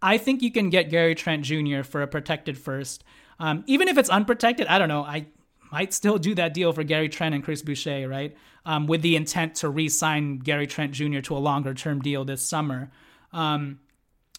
I 0.00 0.18
think 0.18 0.40
you 0.40 0.52
can 0.52 0.70
get 0.70 0.88
Gary 0.88 1.16
Trent 1.16 1.42
Jr. 1.44 1.82
for 1.82 2.00
a 2.00 2.06
protected 2.06 2.56
first. 2.56 3.02
Um, 3.40 3.64
even 3.66 3.88
if 3.88 3.98
it's 3.98 4.08
unprotected, 4.08 4.68
I 4.68 4.78
don't 4.78 4.88
know. 4.88 5.02
I 5.02 5.26
might 5.72 5.92
still 5.92 6.18
do 6.18 6.36
that 6.36 6.54
deal 6.54 6.72
for 6.72 6.84
Gary 6.84 7.08
Trent 7.08 7.34
and 7.34 7.42
Chris 7.42 7.62
Boucher, 7.62 8.08
right? 8.08 8.36
Um, 8.66 8.86
with 8.86 9.02
the 9.02 9.14
intent 9.14 9.56
to 9.56 9.68
re 9.68 9.90
sign 9.90 10.38
Gary 10.38 10.66
Trent 10.66 10.92
Jr. 10.92 11.20
to 11.20 11.36
a 11.36 11.38
longer 11.38 11.74
term 11.74 12.00
deal 12.00 12.24
this 12.24 12.40
summer. 12.42 12.90
Um, 13.30 13.80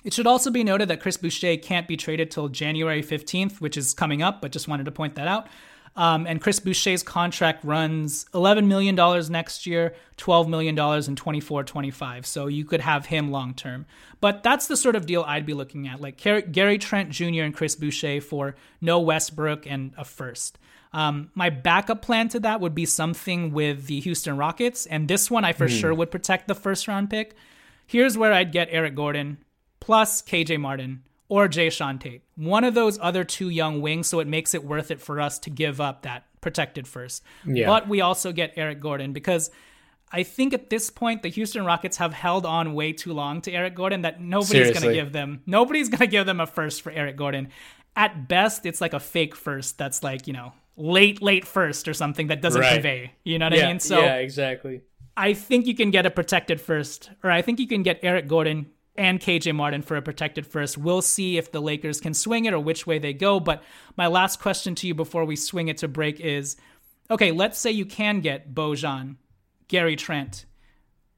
it 0.04 0.14
should 0.14 0.28
also 0.28 0.52
be 0.52 0.64
noted 0.64 0.88
that 0.90 1.00
Chris 1.00 1.18
Boucher 1.18 1.58
can't 1.58 1.88
be 1.88 1.98
traded 1.98 2.30
till 2.32 2.48
January 2.48 3.04
15th, 3.04 3.60
which 3.60 3.76
is 3.76 3.94
coming 3.94 4.22
up, 4.22 4.42
but 4.42 4.52
just 4.52 4.68
wanted 4.68 4.86
to 4.86 4.92
point 4.92 5.16
that 5.16 5.28
out. 5.28 5.48
Um, 5.96 6.28
and 6.28 6.42
Chris 6.42 6.60
Boucher's 6.60 7.04
contract 7.04 7.64
runs 7.64 8.26
$11 8.34 8.68
million 8.68 8.96
next 9.32 9.66
year, 9.66 9.96
$12 10.18 10.48
million 10.48 10.78
in 10.78 11.16
24 11.16 11.64
25. 11.64 12.26
So 12.26 12.48
you 12.48 12.66
could 12.66 12.82
have 12.82 13.06
him 13.06 13.32
long 13.32 13.54
term. 13.54 13.86
But 14.20 14.44
that's 14.44 14.68
the 14.68 14.76
sort 14.76 14.96
of 14.96 15.06
deal 15.06 15.24
I'd 15.26 15.46
be 15.46 15.54
looking 15.54 15.88
at, 15.88 16.02
like 16.02 16.18
Gary 16.18 16.78
Trent 16.78 17.12
Jr. 17.12 17.42
and 17.42 17.56
Chris 17.56 17.76
Boucher 17.76 18.20
for 18.22 18.56
no 18.82 19.00
Westbrook 19.00 19.66
and 19.66 19.94
a 19.98 20.04
first. 20.04 20.60
Um, 20.95 21.29
my 21.36 21.49
backup 21.49 22.01
plan 22.01 22.29
to 22.29 22.39
that 22.39 22.62
would 22.62 22.73
be 22.73 22.86
something 22.86 23.51
with 23.51 23.88
the 23.88 23.99
Houston 23.99 24.38
Rockets, 24.38 24.86
and 24.86 25.10
this 25.10 25.29
one 25.29 25.43
I 25.43 25.51
for 25.51 25.67
mm. 25.67 25.79
sure 25.79 25.93
would 25.93 26.10
protect 26.10 26.47
the 26.47 26.55
first 26.55 26.88
round 26.88 27.10
pick. 27.10 27.36
Here's 27.86 28.17
where 28.17 28.31
I'd 28.31 28.53
get 28.53 28.69
Eric 28.71 28.95
Gordon 28.95 29.39
plus 29.81 30.21
KJ 30.21 30.58
Martin 30.58 31.03
or 31.27 31.49
Jae'Sean 31.49 31.99
Tate. 31.99 32.23
One 32.38 32.63
of 32.63 32.75
those 32.75 32.97
other 33.01 33.25
two 33.25 33.49
young 33.49 33.81
wings, 33.81 34.08
so 34.08 34.21
it 34.21 34.27
makes 34.27 34.53
it 34.53 34.63
worth 34.63 34.89
it 34.89 35.01
for 35.01 35.19
us 35.19 35.38
to 35.39 35.49
give 35.49 35.81
up 35.81 36.03
that 36.03 36.23
protected 36.39 36.88
first. 36.88 37.23
Yeah. 37.45 37.65
But 37.65 37.89
we 37.89 37.99
also 37.99 38.31
get 38.31 38.53
Eric 38.55 38.79
Gordon 38.79 39.12
because 39.12 39.51
I 40.13 40.23
think 40.23 40.53
at 40.53 40.69
this 40.69 40.89
point 40.89 41.23
the 41.23 41.29
Houston 41.29 41.65
Rockets 41.65 41.97
have 41.97 42.13
held 42.13 42.45
on 42.45 42.73
way 42.73 42.93
too 42.93 43.12
long 43.12 43.41
to 43.41 43.51
Eric 43.51 43.75
Gordon 43.75 44.03
that 44.03 44.21
nobody's 44.21 44.71
going 44.71 44.88
to 44.88 44.93
give 44.93 45.12
them 45.12 45.41
nobody's 45.45 45.89
going 45.89 45.99
to 45.99 46.08
give 46.08 46.25
them 46.25 46.39
a 46.39 46.47
first 46.47 46.84
for 46.84 46.91
Eric 46.93 47.17
Gordon. 47.17 47.49
At 47.97 48.29
best, 48.29 48.65
it's 48.65 48.79
like 48.79 48.93
a 48.93 48.99
fake 48.99 49.36
first 49.36 49.77
that's 49.77 50.01
like, 50.01 50.27
you 50.27 50.34
know, 50.34 50.53
late 50.78 51.22
late 51.22 51.46
first 51.46 51.88
or 51.88 51.94
something 51.94 52.28
that 52.28 52.42
doesn't 52.42 52.62
right. 52.62 52.74
convey. 52.74 53.12
You 53.24 53.40
know 53.40 53.46
what 53.46 53.58
yeah, 53.58 53.66
I 53.66 53.68
mean? 53.70 53.80
So 53.80 54.00
Yeah, 54.00 54.16
exactly. 54.16 54.82
I 55.18 55.34
think 55.34 55.66
you 55.66 55.76
can 55.76 55.92
get 55.92 56.06
a 56.06 56.12
protected 56.12 56.60
first 56.60 57.10
or 57.24 57.32
I 57.32 57.42
think 57.42 57.60
you 57.60 57.68
can 57.68 57.84
get 57.84 58.00
Eric 58.04 58.28
Gordon 58.28 58.68
and 58.98 59.20
KJ 59.20 59.54
Martin 59.56 59.82
for 59.82 59.98
a 59.98 60.02
protected 60.02 60.48
first. 60.48 60.78
We'll 60.78 61.02
see 61.02 61.38
if 61.38 61.52
the 61.52 61.62
Lakers 61.62 62.00
can 62.00 62.14
swing 62.14 62.46
it 62.46 62.54
or 62.54 62.60
which 62.60 62.88
way 62.88 63.00
they 63.00 63.14
go, 63.14 63.40
but 63.40 63.64
my 63.98 64.08
last 64.08 64.40
question 64.40 64.76
to 64.76 64.88
you 64.88 64.94
before 64.94 65.26
we 65.26 65.36
swing 65.36 65.68
it 65.68 65.78
to 65.78 65.88
break 65.88 66.20
is 66.20 66.56
okay, 67.10 67.32
let's 67.32 67.60
say 67.60 67.72
you 67.72 67.86
can 67.86 68.20
get 68.20 68.54
Bojan, 68.54 69.18
Gary 69.68 69.96
Trent. 69.96 70.46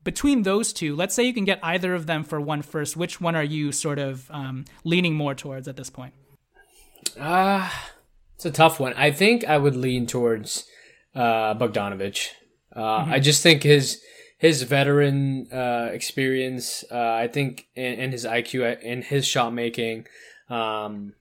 Between 0.03 0.43
those 0.43 0.71
two, 0.71 0.95
let's 0.95 1.13
say 1.13 1.23
you 1.23 1.33
can 1.33 1.45
get 1.45 1.59
either 1.61 1.93
of 1.93 2.05
them 2.05 2.23
for 2.23 2.39
one 2.39 2.61
first. 2.61 2.95
Which 2.95 3.19
one 3.19 3.35
are 3.35 3.43
you 3.43 3.71
sort 3.71 3.99
of 3.99 4.29
um, 4.31 4.65
leaning 4.83 5.15
more 5.15 5.35
towards 5.35 5.67
at 5.67 5.75
this 5.75 5.89
point? 5.89 6.13
Ah, 7.19 7.67
uh, 7.67 7.96
it's 8.37 8.45
a 8.45 8.51
tough 8.51 8.79
one. 8.79 8.93
I 8.93 9.09
think 9.09 9.45
I 9.45 9.57
would 9.57 9.75
lean 9.75 10.05
towards 10.05 10.67
uh, 11.15 11.55
Bogdanovic. 11.55 12.27
Uh, 12.71 12.79
mm-hmm. 12.79 13.11
I 13.13 13.19
just 13.19 13.41
think 13.41 13.63
his 13.63 13.99
his 14.37 14.61
veteran 14.61 15.51
uh, 15.51 15.89
experience, 15.91 16.83
uh, 16.91 17.13
I 17.13 17.27
think, 17.27 17.65
and, 17.75 17.99
and, 17.99 18.13
his 18.13 18.23
IQ 18.23 18.77
and 18.85 19.03
his 19.03 19.25
shot 19.25 19.51
making, 19.51 20.05
um, 20.47 21.13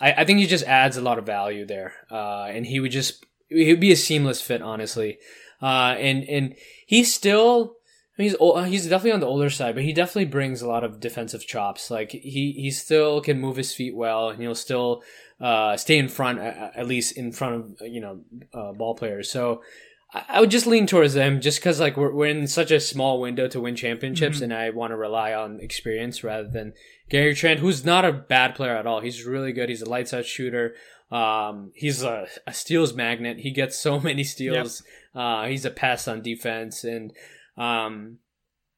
I, 0.00 0.12
I, 0.12 0.24
think 0.24 0.40
he 0.40 0.48
just 0.48 0.64
adds 0.64 0.96
a 0.96 1.00
lot 1.00 1.20
of 1.20 1.24
value 1.24 1.64
there. 1.64 1.92
Uh, 2.10 2.46
and 2.46 2.66
he 2.66 2.80
would 2.80 2.90
just 2.90 3.24
he 3.48 3.70
would 3.70 3.78
be 3.78 3.92
a 3.92 3.96
seamless 3.96 4.42
fit, 4.42 4.60
honestly. 4.60 5.18
Uh, 5.62 5.94
and 5.96 6.24
and 6.24 6.56
he's 6.84 7.14
still. 7.14 7.76
he's 8.16 8.34
old, 8.40 8.66
he's 8.66 8.88
definitely 8.88 9.12
on 9.12 9.20
the 9.20 9.26
older 9.26 9.50
side, 9.50 9.76
but 9.76 9.84
he 9.84 9.92
definitely 9.92 10.24
brings 10.24 10.60
a 10.60 10.68
lot 10.68 10.82
of 10.82 10.98
defensive 10.98 11.46
chops. 11.46 11.92
Like 11.92 12.10
he 12.10 12.50
he 12.56 12.72
still 12.72 13.20
can 13.20 13.40
move 13.40 13.54
his 13.54 13.72
feet 13.72 13.94
well, 13.94 14.30
and 14.30 14.42
he'll 14.42 14.56
still 14.56 15.04
uh, 15.40 15.76
stay 15.76 15.98
in 15.98 16.08
front, 16.08 16.38
at 16.38 16.86
least 16.86 17.16
in 17.16 17.32
front 17.32 17.54
of 17.54 17.88
you 17.88 18.00
know 18.00 18.20
uh, 18.52 18.72
ball 18.72 18.94
players. 18.94 19.30
So 19.30 19.62
I 20.14 20.40
would 20.40 20.50
just 20.50 20.66
lean 20.66 20.86
towards 20.86 21.14
them, 21.14 21.40
just 21.40 21.58
because 21.58 21.80
like 21.80 21.96
we're 21.96 22.12
we're 22.12 22.26
in 22.26 22.46
such 22.46 22.70
a 22.70 22.78
small 22.78 23.20
window 23.20 23.48
to 23.48 23.60
win 23.60 23.74
championships, 23.74 24.36
mm-hmm. 24.36 24.44
and 24.44 24.54
I 24.54 24.70
want 24.70 24.92
to 24.92 24.96
rely 24.96 25.34
on 25.34 25.58
experience 25.60 26.22
rather 26.22 26.48
than 26.48 26.72
Gary 27.10 27.34
Trent, 27.34 27.58
who's 27.58 27.84
not 27.84 28.04
a 28.04 28.12
bad 28.12 28.54
player 28.54 28.76
at 28.76 28.86
all. 28.86 29.00
He's 29.00 29.24
really 29.24 29.52
good. 29.52 29.68
He's 29.68 29.82
a 29.82 29.88
lights 29.88 30.14
out 30.14 30.24
shooter. 30.24 30.74
Um, 31.10 31.72
he's 31.74 32.02
a, 32.02 32.26
a, 32.46 32.54
steals 32.54 32.94
magnet. 32.94 33.38
He 33.38 33.50
gets 33.50 33.78
so 33.78 34.00
many 34.08 34.24
steals. 34.24 34.82
Yep. 35.14 35.22
Uh, 35.22 35.46
he's 35.46 35.64
a 35.64 35.70
pest 35.70 36.06
on 36.06 36.22
defense, 36.22 36.84
and 36.84 37.12
um, 37.56 38.18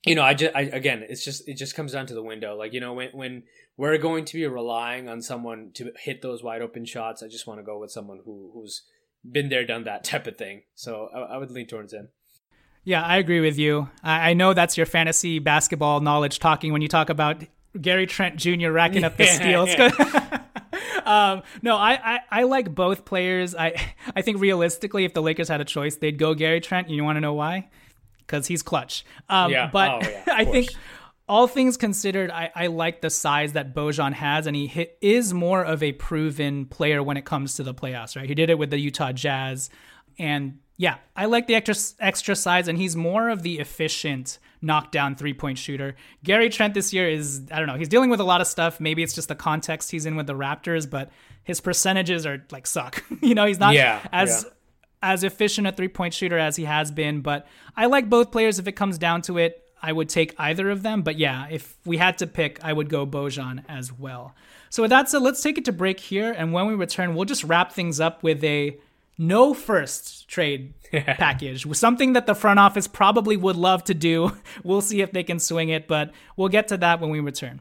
you 0.07 0.15
know, 0.15 0.23
I 0.23 0.33
just 0.33 0.57
I, 0.57 0.63
again, 0.63 1.05
it's 1.07 1.25
just 1.25 1.47
it 1.47 1.59
just 1.59 1.75
comes 1.75 1.93
down 1.93 2.07
to 2.07 2.15
the 2.15 2.23
window. 2.23 2.57
Like 2.57 2.73
you 2.73 2.81
know, 2.81 2.95
when 2.95 3.11
when 3.13 3.43
we're 3.77 3.99
going 3.99 4.25
to 4.25 4.35
be 4.35 4.47
relying 4.47 5.09
on 5.09 5.21
someone 5.21 5.71
to 5.75 5.93
hit 5.99 6.23
those 6.23 6.43
wide 6.43 6.63
open 6.63 6.85
shots. 6.85 7.23
I 7.23 7.29
just 7.29 7.47
want 7.47 7.61
to 7.61 7.65
go 7.65 7.79
with 7.79 7.91
someone 7.91 8.21
who 8.25 8.51
who's 8.55 8.83
been 9.31 9.49
there, 9.49 9.65
done 9.65 9.85
that 9.85 10.05
type 10.05 10.27
of 10.27 10.37
thing. 10.37 10.63
So 10.75 11.09
I, 11.15 11.35
I 11.35 11.37
would 11.39 11.51
lean 11.51 11.67
towards 11.67 11.93
him. 11.93 12.09
Yeah, 12.85 13.03
I 13.03 13.17
agree 13.17 13.41
with 13.41 13.59
you. 13.59 13.91
I, 14.03 14.31
I 14.31 14.35
know 14.35 14.55
that's 14.55 14.77
your 14.77 14.87
fantasy 14.87 15.39
basketball 15.41 16.01
knowledge 16.01 16.39
talking 16.39 16.73
when 16.73 16.83
you 16.83 16.89
talk 16.89 17.11
about 17.11 17.43
Gary 17.81 18.07
Trent 18.07 18.37
Jr. 18.37 18.71
racking 18.71 19.05
up 19.05 19.17
the 19.17 19.27
steals. 19.27 19.71
um, 21.07 21.43
no, 21.63 21.77
I, 21.77 21.93
I, 21.93 22.21
I, 22.31 22.43
like 22.45 22.75
both 22.75 23.05
players. 23.05 23.55
I 23.55 23.75
I 24.15 24.23
think 24.23 24.41
realistically, 24.41 25.05
if 25.05 25.15
the 25.15 25.23
Lakers 25.23 25.49
had 25.49 25.61
a 25.61 25.65
choice, 25.65 25.97
they'd 25.97 26.19
go 26.19 26.35
Gary 26.35 26.61
Trent. 26.61 26.89
You 26.89 27.03
want 27.05 27.17
to 27.17 27.21
know 27.21 27.35
why? 27.35 27.69
Because 28.19 28.47
he's 28.47 28.63
clutch. 28.63 29.05
Um, 29.29 29.51
yeah. 29.51 29.69
But 29.73 30.05
oh, 30.05 30.33
I 30.33 30.45
think 30.45 30.71
all 31.29 31.49
things 31.49 31.77
considered, 31.77 32.31
I, 32.31 32.51
I 32.55 32.67
like 32.69 33.01
the 33.01 33.11
size 33.11 33.55
that 33.55 33.75
Bojan 33.75 34.13
has, 34.13 34.47
and 34.47 34.55
he 34.55 34.67
hit, 34.67 34.97
is 35.01 35.35
more 35.35 35.65
of 35.65 35.83
a 35.83 35.93
proven 35.93 36.67
player 36.67 37.03
when 37.03 37.17
it 37.17 37.25
comes 37.25 37.55
to 37.57 37.65
the 37.65 37.75
playoffs, 37.75 38.17
right? 38.17 38.29
He 38.29 38.35
did 38.35 38.49
it 38.49 38.59
with 38.59 38.71
the 38.71 38.79
Utah 38.79 39.13
Jazz. 39.13 39.69
And 40.19 40.61
yeah, 40.77 40.99
I 41.17 41.25
like 41.25 41.49
the 41.49 41.57
extra, 41.57 41.75
extra 41.99 42.37
size, 42.37 42.69
and 42.69 42.79
he's 42.79 42.95
more 42.95 43.29
of 43.29 43.43
the 43.43 43.59
efficient 43.59 44.39
knockdown 44.63 45.17
three 45.17 45.35
point 45.35 45.59
shooter. 45.59 45.97
Gary 46.23 46.49
Trent 46.49 46.75
this 46.75 46.93
year 46.93 47.09
is, 47.09 47.43
I 47.51 47.59
don't 47.59 47.67
know, 47.67 47.77
he's 47.77 47.89
dealing 47.89 48.11
with 48.11 48.21
a 48.21 48.25
lot 48.25 48.41
of 48.41 48.47
stuff. 48.47 48.79
Maybe 48.79 49.03
it's 49.03 49.15
just 49.15 49.29
the 49.29 49.35
context 49.35 49.91
he's 49.91 50.07
in 50.07 50.15
with 50.15 50.29
the 50.29 50.35
Raptors, 50.35 50.89
but 50.89 51.11
his 51.43 51.61
percentages 51.61 52.25
are 52.25 52.45
like 52.53 52.69
suck. 52.69 53.03
you 53.21 53.35
know, 53.35 53.47
he's 53.47 53.61
not 53.61 53.75
yeah, 53.75 54.07
as. 54.13 54.45
Yeah. 54.45 54.53
As 55.03 55.23
efficient 55.23 55.67
a 55.69 55.73
three 55.73 55.89
point 55.89 56.15
shooter 56.15 56.39
as 56.39 56.57
he 56.57 56.65
has 56.65 56.91
been, 56.91 57.21
but 57.21 57.47
I 57.77 57.87
like 57.87 58.09
both 58.09 58.33
players 58.33 58.59
if 58.59 58.67
it 58.67 58.73
comes 58.73 58.97
down 58.97 59.23
to 59.23 59.37
it. 59.37 59.66
I 59.83 59.93
would 59.93 60.09
take 60.09 60.35
either 60.39 60.71
of 60.71 60.83
them. 60.83 61.03
But 61.03 61.19
yeah, 61.19 61.47
if 61.51 61.77
we 61.85 61.97
had 61.97 62.19
to 62.19 62.27
pick, 62.27 62.63
I 62.65 62.73
would 62.73 62.89
go 62.89 63.07
Bojan 63.07 63.65
as 63.69 63.93
well. 63.93 64.35
So 64.71 64.83
with 64.83 64.91
that 64.91 65.09
said, 65.09 65.23
let's 65.23 65.43
take 65.43 65.59
it 65.59 65.65
to 65.67 65.73
break 65.73 66.01
here. 66.01 66.33
And 66.33 66.53
when 66.53 66.67
we 66.67 66.75
return, 66.75 67.15
we'll 67.15 67.25
just 67.25 67.45
wrap 67.45 67.73
things 67.73 68.01
up 68.01 68.23
with 68.23 68.43
a 68.43 68.79
no 69.19 69.55
first 69.55 70.29
trade 70.29 70.75
package, 70.93 71.67
something 71.77 72.15
that 72.15 72.27
the 72.27 72.35
front 72.35 72.59
office 72.59 72.87
probably 72.87 73.37
would 73.37 73.57
love 73.57 73.85
to 73.85 73.95
do. 73.95 74.33
We'll 74.65 74.81
see 74.81 75.01
if 75.01 75.13
they 75.13 75.23
can 75.23 75.39
swing 75.39 75.69
it, 75.69 75.87
but 75.87 76.13
we'll 76.37 76.49
get 76.49 76.69
to 76.69 76.77
that 76.79 77.01
when 77.01 77.11
we 77.11 77.21
return. 77.21 77.61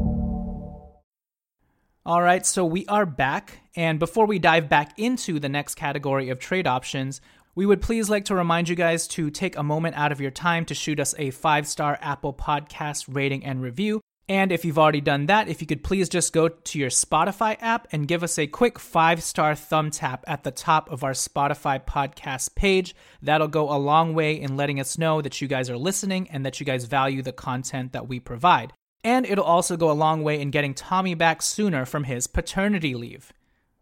All 2.03 2.23
right, 2.23 2.43
so 2.43 2.65
we 2.65 2.87
are 2.87 3.05
back. 3.05 3.59
And 3.75 3.99
before 3.99 4.25
we 4.25 4.39
dive 4.39 4.67
back 4.67 4.97
into 4.97 5.39
the 5.39 5.49
next 5.49 5.75
category 5.75 6.29
of 6.29 6.39
trade 6.39 6.65
options, 6.65 7.21
we 7.53 7.67
would 7.67 7.79
please 7.79 8.09
like 8.09 8.25
to 8.25 8.35
remind 8.35 8.69
you 8.69 8.75
guys 8.75 9.07
to 9.09 9.29
take 9.29 9.55
a 9.55 9.61
moment 9.61 9.95
out 9.95 10.11
of 10.11 10.19
your 10.19 10.31
time 10.31 10.65
to 10.65 10.73
shoot 10.73 10.99
us 10.99 11.13
a 11.19 11.29
five 11.29 11.67
star 11.67 11.99
Apple 12.01 12.33
Podcast 12.33 13.05
rating 13.07 13.45
and 13.45 13.61
review. 13.61 14.01
And 14.27 14.51
if 14.51 14.65
you've 14.65 14.79
already 14.79 15.01
done 15.01 15.27
that, 15.27 15.47
if 15.47 15.61
you 15.61 15.67
could 15.67 15.83
please 15.83 16.09
just 16.09 16.33
go 16.33 16.47
to 16.47 16.79
your 16.79 16.89
Spotify 16.89 17.55
app 17.61 17.87
and 17.91 18.07
give 18.07 18.23
us 18.23 18.39
a 18.39 18.47
quick 18.47 18.79
five 18.79 19.21
star 19.21 19.53
thumb 19.53 19.91
tap 19.91 20.23
at 20.25 20.43
the 20.43 20.49
top 20.49 20.89
of 20.89 21.03
our 21.03 21.11
Spotify 21.11 21.85
podcast 21.85 22.55
page. 22.55 22.95
That'll 23.21 23.47
go 23.47 23.71
a 23.71 23.77
long 23.77 24.15
way 24.15 24.41
in 24.41 24.57
letting 24.57 24.79
us 24.79 24.97
know 24.97 25.21
that 25.21 25.39
you 25.39 25.47
guys 25.47 25.69
are 25.69 25.77
listening 25.77 26.31
and 26.31 26.43
that 26.47 26.59
you 26.59 26.65
guys 26.65 26.85
value 26.85 27.21
the 27.21 27.31
content 27.31 27.91
that 27.91 28.07
we 28.07 28.19
provide. 28.19 28.73
And 29.03 29.25
it'll 29.25 29.43
also 29.43 29.77
go 29.77 29.89
a 29.89 29.93
long 29.93 30.23
way 30.23 30.39
in 30.39 30.51
getting 30.51 30.73
Tommy 30.73 31.15
back 31.15 31.41
sooner 31.41 31.85
from 31.85 32.03
his 32.03 32.27
paternity 32.27 32.93
leave, 32.93 33.33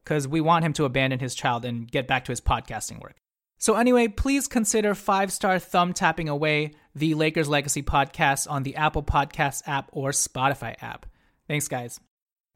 because 0.03 0.27
we 0.27 0.41
want 0.41 0.63
him 0.63 0.73
to 0.73 0.85
abandon 0.85 1.19
his 1.19 1.35
child 1.35 1.65
and 1.65 1.89
get 1.89 2.07
back 2.07 2.25
to 2.25 2.31
his 2.31 2.41
podcasting 2.41 3.01
work. 3.01 3.15
So, 3.57 3.75
anyway, 3.75 4.07
please 4.07 4.47
consider 4.47 4.95
five 4.95 5.33
star 5.33 5.59
thumb 5.59 5.91
tapping 5.91 6.29
away 6.29 6.71
the 6.95 7.13
Lakers 7.13 7.49
Legacy 7.49 7.83
podcast 7.83 8.49
on 8.49 8.63
the 8.63 8.77
Apple 8.77 9.03
Podcasts 9.03 9.61
app 9.67 9.89
or 9.91 10.11
Spotify 10.11 10.81
app. 10.81 11.05
Thanks, 11.47 11.67
guys. 11.67 11.99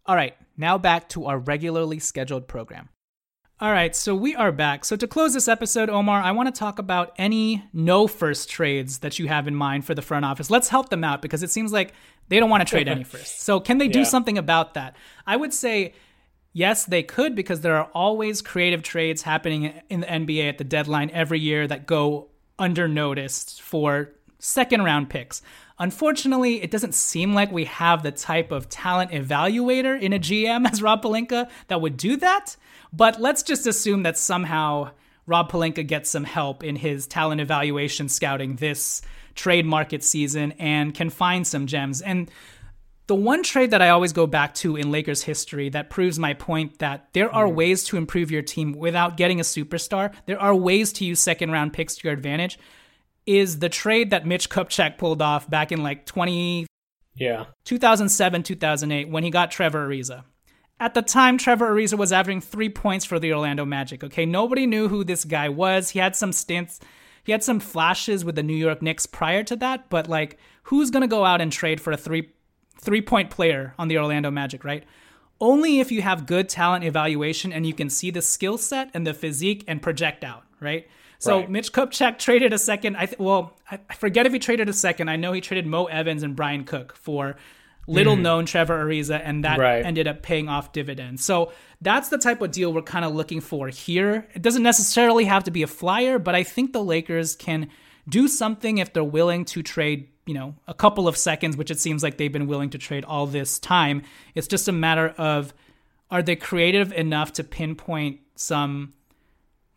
All 0.06 0.16
right, 0.16 0.36
now 0.56 0.78
back 0.78 1.10
to 1.10 1.26
our 1.26 1.38
regularly 1.38 2.00
scheduled 2.00 2.48
program. 2.48 2.90
All 3.60 3.72
right, 3.72 3.96
so 3.96 4.14
we 4.16 4.36
are 4.36 4.52
back. 4.52 4.84
So 4.84 4.96
to 4.96 5.08
close 5.08 5.34
this 5.34 5.48
episode, 5.48 5.90
Omar, 5.90 6.22
I 6.22 6.32
want 6.32 6.54
to 6.54 6.60
talk 6.60 6.80
about 6.80 7.14
any 7.18 7.64
no 7.72 8.08
first 8.08 8.50
trades 8.50 9.00
that 9.00 9.20
you 9.20 9.28
have 9.28 9.48
in 9.48 9.56
mind 9.56 9.86
for 9.86 9.96
the 9.96 10.02
front 10.02 10.26
office. 10.26 10.50
Let's 10.50 10.70
help 10.70 10.90
them 10.90 11.04
out 11.04 11.22
because 11.22 11.44
it 11.44 11.52
seems 11.52 11.72
like 11.72 11.94
they 12.30 12.40
don't 12.40 12.50
want 12.50 12.66
to 12.66 12.70
trade 12.70 12.88
any 12.88 13.04
first. 13.06 13.42
So 13.42 13.60
can 13.60 13.78
they 13.78 13.88
do 13.88 14.00
yeah. 14.00 14.06
something 14.06 14.38
about 14.38 14.74
that? 14.74 14.96
I 15.26 15.38
would 15.38 15.54
say 15.54 15.94
Yes, 16.56 16.86
they 16.86 17.02
could 17.02 17.36
because 17.36 17.62
there 17.62 17.76
are 17.76 17.90
always 17.96 18.44
creative 18.44 18.84
trades 18.84 19.24
happening 19.24 19.82
in 19.90 20.02
the 20.02 20.06
NBA 20.06 20.48
at 20.48 20.60
the 20.60 20.64
deadline 20.64 21.10
every 21.10 21.40
year 21.40 21.68
that 21.68 21.88
go 21.88 22.30
undernoticed 22.60 23.60
for 23.60 24.12
second 24.38 24.84
round 24.84 25.10
picks. 25.10 25.42
Unfortunately, 25.80 26.62
it 26.62 26.70
doesn't 26.70 26.94
seem 26.94 27.34
like 27.34 27.52
we 27.52 27.66
have 27.66 28.04
the 28.04 28.12
type 28.12 28.52
of 28.52 28.70
talent 28.70 29.10
evaluator 29.10 30.00
in 30.00 30.14
a 30.14 30.20
GM 30.20 30.68
as 30.72 30.80
Rob 30.84 31.02
Pelinka 31.02 31.50
that 31.70 31.82
would 31.82 31.98
do 31.98 32.16
that. 32.18 32.56
But 32.96 33.20
let's 33.20 33.42
just 33.44 33.66
assume 33.66 34.04
that 34.04 34.18
somehow 34.18 34.92
Rob 35.26 35.52
Pelinka 35.52 35.86
gets 35.86 36.10
some 36.10 36.24
help 36.24 36.64
in 36.64 36.76
his 36.76 37.08
talent 37.08 37.42
evaluation 37.42 38.08
scouting 38.08 38.56
this 38.58 39.02
trade 39.36 39.66
market 39.66 40.04
season 40.04 40.54
and 40.54 40.94
can 40.94 41.10
find 41.10 41.46
some 41.46 41.66
gems. 41.66 42.02
And 42.02 42.30
the 43.08 43.16
one 43.16 43.44
trade 43.44 43.72
that 43.72 43.82
I 43.82 43.90
always 43.90 44.14
go 44.14 44.28
back 44.28 44.54
to 44.56 44.76
in 44.76 44.92
Lakers 44.92 45.24
history 45.24 45.70
that 45.70 45.90
proves 45.90 46.20
my 46.20 46.34
point 46.34 46.80
that 46.80 47.10
there 47.14 47.34
are 47.34 47.46
mm. 47.46 47.56
ways 47.56 47.84
to 47.86 47.98
improve 47.98 48.32
your 48.32 48.42
team 48.42 48.74
without 48.74 49.18
getting 49.18 49.40
a 49.40 49.44
superstar. 49.44 50.14
There 50.26 50.40
are 50.40 50.56
ways 50.56 50.94
to 50.94 51.06
use 51.06 51.20
second 51.20 51.52
round 51.52 51.74
picks 51.74 51.96
to 51.96 52.08
your 52.08 52.14
advantage. 52.14 52.60
Is 53.26 53.60
the 53.60 53.70
trade 53.70 54.12
that 54.12 54.26
Mitch 54.26 54.50
Kupchak 54.50 54.98
pulled 54.98 55.22
off 55.22 55.50
back 55.50 55.72
in 55.72 55.82
like 55.82 56.06
20 56.06 56.68
yeah 57.16 57.46
2007 57.66 58.42
2008 58.42 59.08
when 59.10 59.24
he 59.24 59.30
got 59.30 59.52
Trevor 59.52 59.88
Ariza. 59.88 60.24
At 60.84 60.96
the 60.96 61.02
time, 61.02 61.38
Trevor 61.38 61.74
Ariza 61.74 61.98
was 61.98 62.12
averaging 62.12 62.42
three 62.42 62.68
points 62.68 63.06
for 63.06 63.18
the 63.18 63.32
Orlando 63.32 63.64
Magic. 63.64 64.04
Okay, 64.04 64.26
nobody 64.26 64.68
knew 64.68 64.90
who 64.90 65.06
this 65.06 65.24
guy 65.24 65.48
was. 65.48 65.92
He 65.92 66.00
had 66.00 66.14
some 66.14 66.34
stints, 66.34 66.82
he 67.24 67.32
had 67.32 67.42
some 67.42 67.62
flashes 67.62 68.26
with 68.26 68.36
the 68.36 68.44
New 68.44 68.54
York 68.54 68.82
Knicks 68.82 69.06
prior 69.06 69.44
to 69.44 69.56
that, 69.56 69.90
but 69.90 70.10
like, 70.10 70.38
who's 70.64 70.92
gonna 70.92 71.08
go 71.08 71.24
out 71.24 71.40
and 71.40 71.54
trade 71.54 71.80
for 71.80 71.94
a 71.94 71.96
three 71.96 72.34
three 72.82 73.02
point 73.02 73.30
player 73.30 73.74
on 73.80 73.88
the 73.88 73.98
Orlando 73.98 74.30
Magic, 74.30 74.66
right? 74.66 74.84
Only 75.40 75.80
if 75.80 75.90
you 75.90 76.02
have 76.02 76.26
good 76.26 76.50
talent 76.50 76.84
evaluation 76.84 77.54
and 77.54 77.66
you 77.66 77.74
can 77.74 77.90
see 77.90 78.12
the 78.12 78.22
skill 78.22 78.58
set 78.58 78.90
and 78.94 79.08
the 79.08 79.14
physique 79.14 79.64
and 79.70 79.82
project 79.82 80.26
out, 80.26 80.44
right? 80.60 80.90
So 81.18 81.40
right. 81.40 81.50
Mitch 81.50 81.72
Kupchak 81.72 82.20
traded 82.20 82.52
a 82.52 82.60
second. 82.60 82.98
I 82.98 83.06
th- 83.06 83.20
well, 83.20 83.56
I 83.72 83.94
forget 83.94 84.26
if 84.26 84.34
he 84.34 84.40
traded 84.40 84.68
a 84.68 84.74
second. 84.74 85.08
I 85.08 85.16
know 85.16 85.32
he 85.32 85.40
traded 85.40 85.66
Mo 85.66 85.86
Evans 85.86 86.24
and 86.24 86.36
Brian 86.36 86.66
Cook 86.66 86.94
for 86.98 87.38
little 87.88 88.16
mm. 88.16 88.22
known 88.22 88.46
Trevor 88.46 88.86
Ariza, 88.86 89.22
and 89.24 89.44
that 89.44 89.60
right. 89.60 89.86
ended 89.86 90.08
up 90.08 90.22
paying 90.22 90.50
off 90.50 90.72
dividends. 90.72 91.24
So 91.24 91.52
that's 91.82 92.10
the 92.10 92.18
type 92.18 92.42
of 92.42 92.52
deal 92.52 92.74
we're 92.74 92.82
kind 92.82 93.06
of 93.06 93.14
looking 93.14 93.42
for 93.42 93.68
here. 93.68 94.28
It 94.34 94.42
doesn't 94.42 94.64
necessarily 94.64 95.26
have 95.26 95.44
to 95.46 95.52
be 95.52 95.64
a 95.64 95.68
flyer, 95.68 96.20
but 96.20 96.36
I 96.36 96.44
think 96.44 96.74
the 96.74 96.84
Lakers 96.84 97.36
can 97.36 97.70
do 98.08 98.28
something 98.28 98.78
if 98.78 98.94
they're 98.94 99.04
willing 99.04 99.46
to 99.46 99.64
trade 99.64 100.10
you 100.26 100.34
know, 100.34 100.56
a 100.68 100.74
couple 100.74 101.08
of 101.08 101.18
seconds, 101.18 101.58
which 101.58 101.72
it 101.72 101.80
seems 101.80 102.02
like 102.02 102.18
they've 102.18 102.32
been 102.32 102.48
willing 102.48 102.70
to 102.72 102.78
trade 102.78 103.04
all 103.04 103.28
this 103.28 103.60
time. 103.60 104.04
It's 104.36 104.48
just 104.48 104.68
a 104.68 104.72
matter 104.72 105.10
of 105.18 105.54
are 106.10 106.24
they 106.24 106.36
creative 106.36 106.94
enough 106.94 107.34
to 107.34 107.44
pinpoint 107.44 108.20
some 108.36 108.94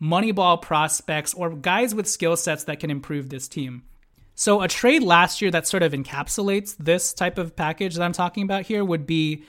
moneyball 0.01 0.61
prospects 0.61 1.33
or 1.33 1.49
guys 1.49 1.93
with 1.93 2.07
skill 2.07 2.37
sets 2.37 2.65
that 2.65 2.79
can 2.79 2.89
improve 2.89 3.29
this 3.29 3.47
team? 3.47 3.83
So, 4.39 4.61
a 4.61 4.67
trade 4.67 5.01
last 5.01 5.41
year 5.41 5.49
that 5.49 5.67
sort 5.67 5.81
of 5.81 5.93
encapsulates 5.93 6.75
this 6.77 7.11
type 7.11 7.39
of 7.39 7.55
package 7.55 7.95
that 7.95 8.03
I'm 8.03 8.13
talking 8.13 8.43
about 8.43 8.67
here 8.67 8.85
would 8.85 9.07
be 9.07 9.43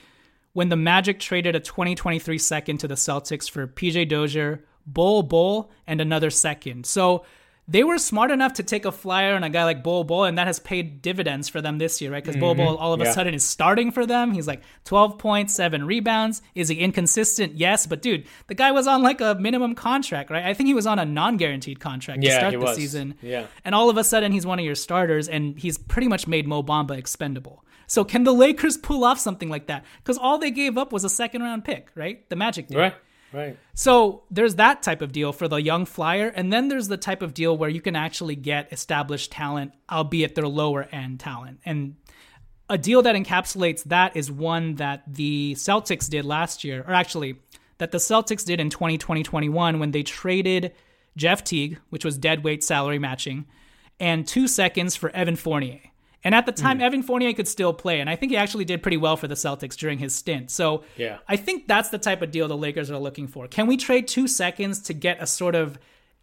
when 0.54 0.70
the 0.70 0.76
Magic 0.76 1.20
traded 1.20 1.54
a 1.54 1.60
2023 1.60 2.38
second 2.38 2.78
to 2.78 2.88
the 2.88 2.94
Celtics 2.94 3.50
for 3.50 3.66
PJ 3.66 4.08
Dozier, 4.08 4.64
Bol 4.86 5.22
Bol, 5.22 5.70
and 5.86 6.00
another 6.00 6.30
second. 6.30 6.86
So, 6.86 7.26
they 7.68 7.84
were 7.84 7.98
smart 7.98 8.30
enough 8.30 8.54
to 8.54 8.62
take 8.62 8.86
a 8.86 8.92
flyer 8.92 9.34
on 9.34 9.44
a 9.44 9.50
guy 9.50 9.64
like 9.64 9.84
Bol 9.84 10.02
Bol, 10.02 10.24
and 10.24 10.38
that 10.38 10.46
has 10.46 10.58
paid 10.58 11.02
dividends 11.02 11.48
for 11.48 11.60
them 11.60 11.76
this 11.76 12.00
year, 12.00 12.10
right? 12.10 12.24
Because 12.24 12.36
mm-hmm. 12.36 12.40
Bol 12.40 12.54
Bol 12.54 12.76
all 12.76 12.94
of 12.94 13.00
yeah. 13.00 13.10
a 13.10 13.12
sudden 13.12 13.34
is 13.34 13.44
starting 13.44 13.92
for 13.92 14.06
them. 14.06 14.32
He's 14.32 14.46
like 14.46 14.62
12 14.84 15.18
points, 15.18 15.54
seven 15.54 15.84
rebounds. 15.84 16.40
Is 16.54 16.68
he 16.68 16.76
inconsistent? 16.76 17.56
Yes, 17.56 17.86
but 17.86 18.00
dude, 18.00 18.26
the 18.46 18.54
guy 18.54 18.72
was 18.72 18.86
on 18.86 19.02
like 19.02 19.20
a 19.20 19.34
minimum 19.34 19.74
contract, 19.74 20.30
right? 20.30 20.44
I 20.44 20.54
think 20.54 20.66
he 20.66 20.74
was 20.74 20.86
on 20.86 20.98
a 20.98 21.04
non-guaranteed 21.04 21.78
contract 21.78 22.22
yeah, 22.22 22.30
to 22.30 22.36
start 22.38 22.52
the 22.52 22.58
was. 22.58 22.76
season. 22.76 23.14
Yeah. 23.20 23.46
And 23.64 23.74
all 23.74 23.90
of 23.90 23.98
a 23.98 24.04
sudden, 24.04 24.32
he's 24.32 24.46
one 24.46 24.58
of 24.58 24.64
your 24.64 24.74
starters, 24.74 25.28
and 25.28 25.58
he's 25.58 25.76
pretty 25.76 26.08
much 26.08 26.26
made 26.26 26.48
Mo 26.48 26.62
Bamba 26.62 26.96
expendable. 26.96 27.64
So 27.86 28.04
can 28.04 28.24
the 28.24 28.32
Lakers 28.32 28.76
pull 28.76 29.04
off 29.04 29.18
something 29.18 29.48
like 29.48 29.66
that? 29.66 29.84
Because 29.98 30.18
all 30.18 30.38
they 30.38 30.50
gave 30.50 30.78
up 30.78 30.92
was 30.92 31.04
a 31.04 31.10
second 31.10 31.42
round 31.42 31.64
pick, 31.64 31.90
right? 31.94 32.28
The 32.28 32.36
Magic 32.36 32.68
did. 32.68 32.76
Right. 32.76 32.94
Right. 33.32 33.58
So 33.74 34.22
there's 34.30 34.54
that 34.56 34.82
type 34.82 35.02
of 35.02 35.12
deal 35.12 35.32
for 35.32 35.48
the 35.48 35.56
young 35.56 35.84
flyer, 35.84 36.28
and 36.28 36.52
then 36.52 36.68
there's 36.68 36.88
the 36.88 36.96
type 36.96 37.22
of 37.22 37.34
deal 37.34 37.56
where 37.56 37.68
you 37.68 37.80
can 37.80 37.96
actually 37.96 38.36
get 38.36 38.72
established 38.72 39.32
talent, 39.32 39.72
albeit 39.90 40.34
their 40.34 40.48
lower 40.48 40.84
end 40.90 41.20
talent. 41.20 41.60
And 41.64 41.96
a 42.70 42.78
deal 42.78 43.02
that 43.02 43.16
encapsulates 43.16 43.84
that 43.84 44.16
is 44.16 44.30
one 44.30 44.76
that 44.76 45.02
the 45.06 45.54
Celtics 45.54 46.08
did 46.08 46.24
last 46.24 46.64
year, 46.64 46.84
or 46.86 46.94
actually 46.94 47.36
that 47.78 47.92
the 47.92 47.98
Celtics 47.98 48.44
did 48.44 48.60
in 48.60 48.70
2020 48.70 49.22
21 49.22 49.78
when 49.78 49.90
they 49.90 50.02
traded 50.02 50.72
Jeff 51.16 51.44
Teague, 51.44 51.78
which 51.90 52.04
was 52.04 52.18
dead 52.18 52.44
weight 52.44 52.62
salary 52.62 52.98
matching, 52.98 53.46
and 54.00 54.26
two 54.26 54.48
seconds 54.48 54.96
for 54.96 55.10
Evan 55.10 55.36
Fournier. 55.36 55.80
And 56.28 56.34
at 56.34 56.44
the 56.44 56.52
time, 56.52 56.80
mm. 56.80 56.82
Evan 56.82 57.02
Fournier 57.02 57.32
could 57.32 57.48
still 57.48 57.72
play, 57.72 58.00
and 58.00 58.10
I 58.10 58.14
think 58.14 58.32
he 58.32 58.36
actually 58.36 58.66
did 58.66 58.82
pretty 58.82 58.98
well 58.98 59.16
for 59.16 59.26
the 59.26 59.34
Celtics 59.34 59.76
during 59.76 59.98
his 59.98 60.14
stint. 60.14 60.50
So 60.50 60.84
yeah. 60.98 61.20
I 61.26 61.36
think 61.36 61.66
that's 61.66 61.88
the 61.88 61.96
type 61.96 62.20
of 62.20 62.30
deal 62.30 62.46
the 62.48 62.54
Lakers 62.54 62.90
are 62.90 62.98
looking 62.98 63.28
for. 63.28 63.48
Can 63.48 63.66
we 63.66 63.78
trade 63.78 64.06
two 64.06 64.28
seconds 64.28 64.82
to 64.82 64.92
get 64.92 65.22
a 65.22 65.26
sort 65.26 65.54
of 65.54 65.78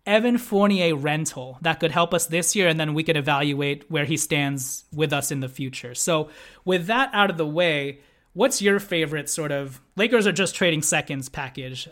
Evan 0.06 0.38
Fournier 0.38 0.96
rental 0.96 1.58
that 1.64 1.80
could 1.80 1.90
help 1.90 2.14
us 2.14 2.28
this 2.28 2.56
year, 2.56 2.68
and 2.68 2.80
then 2.80 2.94
we 2.94 3.02
could 3.02 3.18
evaluate 3.18 3.90
where 3.90 4.06
he 4.06 4.16
stands 4.16 4.84
with 4.94 5.12
us 5.12 5.32
in 5.32 5.40
the 5.40 5.50
future. 5.50 5.96
So 5.96 6.30
with 6.66 6.86
that 6.86 7.10
out 7.12 7.32
of 7.32 7.38
the 7.38 7.48
way, 7.48 8.02
what's 8.34 8.62
your 8.62 8.80
favorite 8.80 9.28
sort 9.28 9.52
of 9.52 9.82
Lakers 9.96 10.28
are 10.28 10.32
just 10.32 10.54
trading 10.54 10.84
seconds 10.84 11.30
package? 11.30 11.90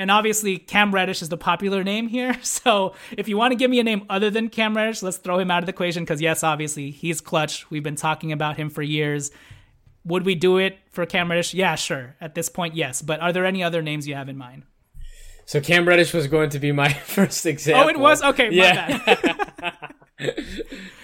And 0.00 0.10
obviously, 0.10 0.56
Cam 0.56 0.94
Reddish 0.94 1.20
is 1.20 1.28
the 1.28 1.36
popular 1.36 1.84
name 1.84 2.08
here. 2.08 2.34
So 2.42 2.94
if 3.16 3.28
you 3.28 3.36
want 3.36 3.52
to 3.52 3.56
give 3.56 3.70
me 3.70 3.80
a 3.80 3.84
name 3.84 4.04
other 4.08 4.30
than 4.30 4.48
Cam 4.48 4.76
Reddish, 4.76 5.02
let's 5.02 5.18
throw 5.18 5.38
him 5.38 5.50
out 5.50 5.62
of 5.62 5.66
the 5.66 5.72
equation 5.72 6.04
because, 6.04 6.20
yes, 6.20 6.42
obviously, 6.42 6.90
he's 6.90 7.20
clutch. 7.20 7.70
We've 7.70 7.82
been 7.82 7.96
talking 7.96 8.32
about 8.32 8.56
him 8.56 8.70
for 8.70 8.82
years. 8.82 9.30
Would 10.04 10.24
we 10.24 10.34
do 10.34 10.56
it 10.56 10.78
for 10.90 11.04
Cam 11.04 11.30
Reddish? 11.30 11.52
Yeah, 11.52 11.74
sure. 11.74 12.16
At 12.20 12.34
this 12.34 12.48
point, 12.48 12.74
yes. 12.74 13.02
But 13.02 13.20
are 13.20 13.32
there 13.32 13.44
any 13.44 13.62
other 13.62 13.82
names 13.82 14.08
you 14.08 14.14
have 14.14 14.28
in 14.28 14.38
mind? 14.38 14.64
So 15.44 15.60
Cam 15.60 15.86
Reddish 15.86 16.14
was 16.14 16.26
going 16.28 16.50
to 16.50 16.58
be 16.58 16.72
my 16.72 16.92
first 17.04 17.44
example. 17.44 17.84
Oh, 17.84 17.88
it 17.88 17.98
was? 17.98 18.22
Okay, 18.22 18.50
yeah. 18.50 19.16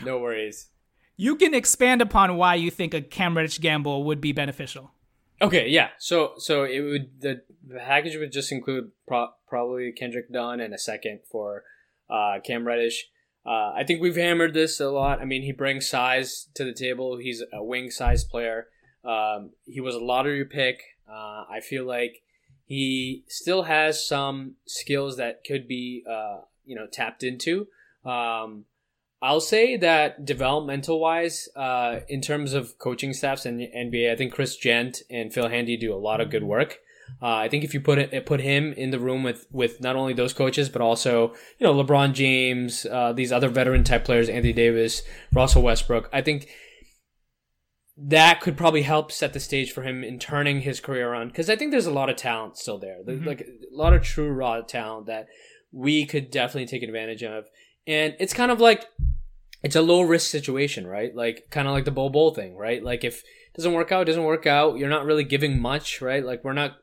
no 0.04 0.18
worries. 0.18 0.68
You 1.16 1.36
can 1.36 1.52
expand 1.52 2.00
upon 2.00 2.36
why 2.36 2.54
you 2.54 2.70
think 2.70 2.94
a 2.94 3.02
Cam 3.02 3.36
Reddish 3.36 3.58
gamble 3.60 4.04
would 4.04 4.20
be 4.20 4.32
beneficial. 4.32 4.92
Okay, 5.40 5.68
yeah. 5.68 5.90
So 5.98 6.32
so 6.38 6.64
it 6.64 6.80
would 6.80 7.20
the 7.20 7.42
package 7.74 8.16
would 8.16 8.32
just 8.32 8.52
include 8.52 8.92
pro- 9.06 9.30
probably 9.48 9.92
Kendrick 9.92 10.30
Nunn 10.30 10.60
and 10.60 10.74
a 10.74 10.78
second 10.78 11.20
for 11.30 11.64
uh, 12.08 12.40
Cam 12.44 12.66
Reddish. 12.66 13.08
Uh, 13.44 13.72
I 13.76 13.84
think 13.86 14.00
we've 14.00 14.16
hammered 14.16 14.54
this 14.54 14.80
a 14.80 14.90
lot. 14.90 15.20
I 15.20 15.24
mean, 15.24 15.42
he 15.42 15.52
brings 15.52 15.88
size 15.88 16.48
to 16.54 16.64
the 16.64 16.72
table. 16.72 17.18
He's 17.18 17.42
a 17.52 17.62
wing 17.62 17.90
size 17.90 18.24
player. 18.24 18.66
Um, 19.04 19.52
he 19.64 19.80
was 19.80 19.94
a 19.94 20.00
lottery 20.00 20.44
pick. 20.44 20.80
Uh, 21.08 21.44
I 21.48 21.60
feel 21.62 21.84
like 21.84 22.22
he 22.64 23.24
still 23.28 23.62
has 23.62 24.06
some 24.06 24.56
skills 24.66 25.16
that 25.18 25.44
could 25.44 25.68
be, 25.68 26.02
uh, 26.10 26.40
you 26.64 26.74
know, 26.74 26.88
tapped 26.90 27.22
into. 27.22 27.68
Um, 28.04 28.64
I'll 29.22 29.40
say 29.40 29.76
that 29.76 30.24
developmental 30.24 31.00
wise, 31.00 31.48
uh, 31.56 32.00
in 32.08 32.20
terms 32.20 32.52
of 32.52 32.78
coaching 32.78 33.12
staffs 33.12 33.44
the 33.44 33.50
NBA, 33.50 34.12
I 34.12 34.16
think 34.16 34.32
Chris 34.34 34.56
Jent 34.56 35.02
and 35.08 35.32
Phil 35.32 35.48
Handy 35.48 35.76
do 35.76 35.94
a 35.94 35.96
lot 35.96 36.20
of 36.20 36.30
good 36.30 36.44
work. 36.44 36.78
Uh, 37.22 37.36
I 37.36 37.48
think 37.48 37.64
if 37.64 37.72
you 37.72 37.80
put 37.80 37.98
it, 37.98 38.26
put 38.26 38.40
him 38.40 38.72
in 38.74 38.90
the 38.90 38.98
room 38.98 39.22
with, 39.22 39.46
with 39.50 39.80
not 39.80 39.96
only 39.96 40.12
those 40.12 40.32
coaches 40.32 40.68
but 40.68 40.82
also 40.82 41.34
you 41.58 41.66
know 41.66 41.74
LeBron 41.74 42.12
James, 42.12 42.86
uh, 42.86 43.12
these 43.12 43.32
other 43.32 43.48
veteran 43.48 43.84
type 43.84 44.04
players, 44.04 44.28
Anthony 44.28 44.52
Davis, 44.52 45.02
Russell 45.32 45.62
Westbrook, 45.62 46.08
I 46.12 46.22
think 46.22 46.48
that 47.96 48.40
could 48.40 48.56
probably 48.56 48.82
help 48.82 49.10
set 49.10 49.32
the 49.32 49.40
stage 49.40 49.72
for 49.72 49.82
him 49.82 50.04
in 50.04 50.18
turning 50.18 50.60
his 50.60 50.80
career 50.80 51.10
around 51.10 51.28
because 51.28 51.48
I 51.48 51.56
think 51.56 51.70
there's 51.70 51.86
a 51.86 51.92
lot 51.92 52.10
of 52.10 52.16
talent 52.16 52.58
still 52.58 52.78
there, 52.78 52.98
mm-hmm. 53.06 53.26
like 53.26 53.40
a 53.40 53.74
lot 53.74 53.94
of 53.94 54.02
true 54.02 54.30
raw 54.30 54.60
talent 54.60 55.06
that 55.06 55.28
we 55.72 56.04
could 56.04 56.30
definitely 56.30 56.66
take 56.66 56.82
advantage 56.82 57.22
of. 57.22 57.46
And 57.86 58.14
it's 58.18 58.34
kind 58.34 58.50
of 58.50 58.60
like 58.60 58.84
it's 59.62 59.76
a 59.76 59.82
low 59.82 60.02
risk 60.02 60.30
situation, 60.30 60.86
right? 60.86 61.14
Like 61.14 61.48
kind 61.50 61.66
of 61.66 61.74
like 61.74 61.84
the 61.84 61.90
Bol 61.90 62.10
Bol 62.10 62.34
thing, 62.34 62.56
right? 62.56 62.82
Like 62.82 63.04
if 63.04 63.20
it 63.20 63.56
doesn't 63.56 63.72
work 63.72 63.92
out, 63.92 64.02
it 64.02 64.04
doesn't 64.06 64.24
work 64.24 64.46
out. 64.46 64.78
You're 64.78 64.90
not 64.90 65.06
really 65.06 65.24
giving 65.24 65.60
much, 65.60 66.02
right? 66.02 66.24
Like 66.24 66.44
we're 66.44 66.52
not. 66.52 66.76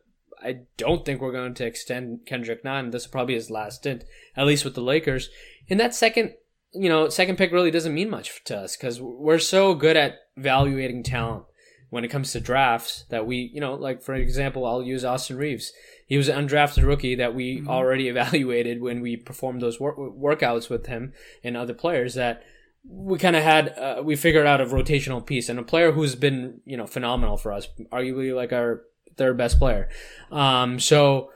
I 0.44 0.62
don't 0.78 1.06
think 1.06 1.22
we're 1.22 1.32
going 1.32 1.54
to 1.56 1.66
extend 1.66 2.26
Kendrick 2.26 2.64
Nunn. 2.64 2.92
This 2.92 3.04
is 3.04 3.08
probably 3.08 3.36
his 3.36 3.50
last 3.50 3.78
stint, 3.78 4.04
at 4.36 4.46
least 4.46 4.66
with 4.66 4.76
the 4.76 4.82
Lakers. 4.82 5.30
And 5.70 5.80
that 5.80 5.96
second, 5.96 6.34
you 6.74 6.90
know, 6.90 7.10
second 7.10 7.38
pick 7.38 7.52
really 7.52 7.72
doesn't 7.72 7.94
mean 7.94 8.10
much 8.10 8.44
to 8.46 8.58
us 8.58 8.76
because 8.76 9.02
we're 9.02 9.40
so 9.40 9.74
good 9.74 9.96
at 9.96 10.16
evaluating 10.36 11.04
talent 11.04 11.46
when 11.90 12.04
it 12.04 12.10
comes 12.10 12.32
to 12.32 12.40
drafts 12.40 13.06
that 13.10 13.28
we, 13.28 13.52
you 13.54 13.62
know, 13.62 13.76
like 13.76 14.02
for 14.02 14.16
example, 14.16 14.66
I'll 14.66 14.82
use 14.82 15.06
Austin 15.06 15.38
Reaves. 15.38 15.72
he 16.08 16.18
was 16.18 16.28
an 16.28 16.48
undrafted 16.48 16.84
rookie 16.84 17.16
that 17.16 17.36
we 17.36 17.58
mm-hmm. 17.58 17.70
already 17.70 18.08
evaluated 18.10 18.82
when 18.82 19.02
we 19.02 19.16
performed 19.16 19.62
those 19.62 19.80
wor- 19.80 19.96
workouts 19.96 20.70
with 20.70 20.88
him 20.88 21.14
and 21.44 21.56
other 21.56 21.74
players 21.74 22.16
that 22.16 22.44
we 22.86 23.18
kind 23.18 23.36
of 23.36 23.44
had 23.44 23.70
uh, 23.78 24.02
we 24.04 24.16
figured 24.16 24.46
out 24.46 24.60
a 24.60 24.66
rotational 24.66 25.26
piece 25.26 25.50
and 25.50 25.58
a 25.58 25.64
player 25.64 25.91
who's 25.94 26.16
been 26.16 26.60
you 26.66 26.76
know 26.76 26.86
phenomenal 26.86 27.38
for 27.38 27.54
us 27.54 27.68
arguably 27.91 28.36
like 28.36 28.52
our 28.52 28.82
third 29.18 29.38
best 29.38 29.59
player. 29.59 29.89
Um, 30.32 30.80
so 30.80 31.32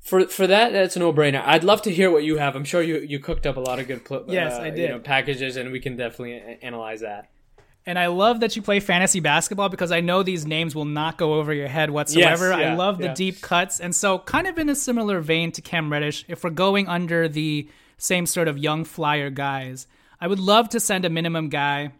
for 0.00 0.26
for 0.26 0.46
that, 0.46 0.72
that's 0.72 0.96
a 0.96 0.98
no 0.98 1.12
brainer. 1.12 1.42
I'd 1.44 1.64
love 1.64 1.82
to 1.82 1.90
hear 1.90 2.10
what 2.10 2.24
you 2.24 2.38
have. 2.38 2.56
I'm 2.56 2.64
sure 2.64 2.82
you 2.82 2.98
you 2.98 3.18
cooked 3.18 3.46
up 3.46 3.56
a 3.56 3.60
lot 3.60 3.78
of 3.78 3.86
good 3.86 4.04
pl- 4.04 4.24
yes, 4.28 4.54
uh, 4.54 4.62
I 4.62 4.70
did. 4.70 4.78
You 4.78 4.88
know, 4.88 4.98
packages, 5.00 5.56
and 5.56 5.70
we 5.70 5.80
can 5.80 5.96
definitely 5.96 6.34
a- 6.34 6.58
analyze 6.62 7.00
that. 7.00 7.30
And 7.86 7.98
I 7.98 8.08
love 8.08 8.40
that 8.40 8.54
you 8.54 8.60
play 8.60 8.80
fantasy 8.80 9.20
basketball 9.20 9.70
because 9.70 9.92
I 9.92 10.00
know 10.00 10.22
these 10.22 10.46
names 10.46 10.74
will 10.74 10.84
not 10.84 11.16
go 11.16 11.34
over 11.34 11.54
your 11.54 11.68
head 11.68 11.90
whatsoever. 11.90 12.50
Yes, 12.50 12.60
yeah, 12.60 12.72
I 12.72 12.74
love 12.74 12.98
the 12.98 13.06
yeah. 13.06 13.14
deep 13.14 13.40
cuts. 13.40 13.80
And 13.80 13.94
so, 13.94 14.18
kind 14.18 14.46
of 14.46 14.58
in 14.58 14.68
a 14.68 14.74
similar 14.74 15.20
vein 15.20 15.52
to 15.52 15.62
Cam 15.62 15.90
Reddish, 15.90 16.24
if 16.28 16.44
we're 16.44 16.50
going 16.50 16.86
under 16.86 17.28
the 17.28 17.68
same 17.96 18.26
sort 18.26 18.46
of 18.46 18.58
young 18.58 18.84
flyer 18.84 19.30
guys, 19.30 19.86
I 20.20 20.26
would 20.26 20.38
love 20.40 20.68
to 20.70 20.80
send 20.80 21.04
a 21.04 21.10
minimum 21.10 21.48
guy, 21.48 21.92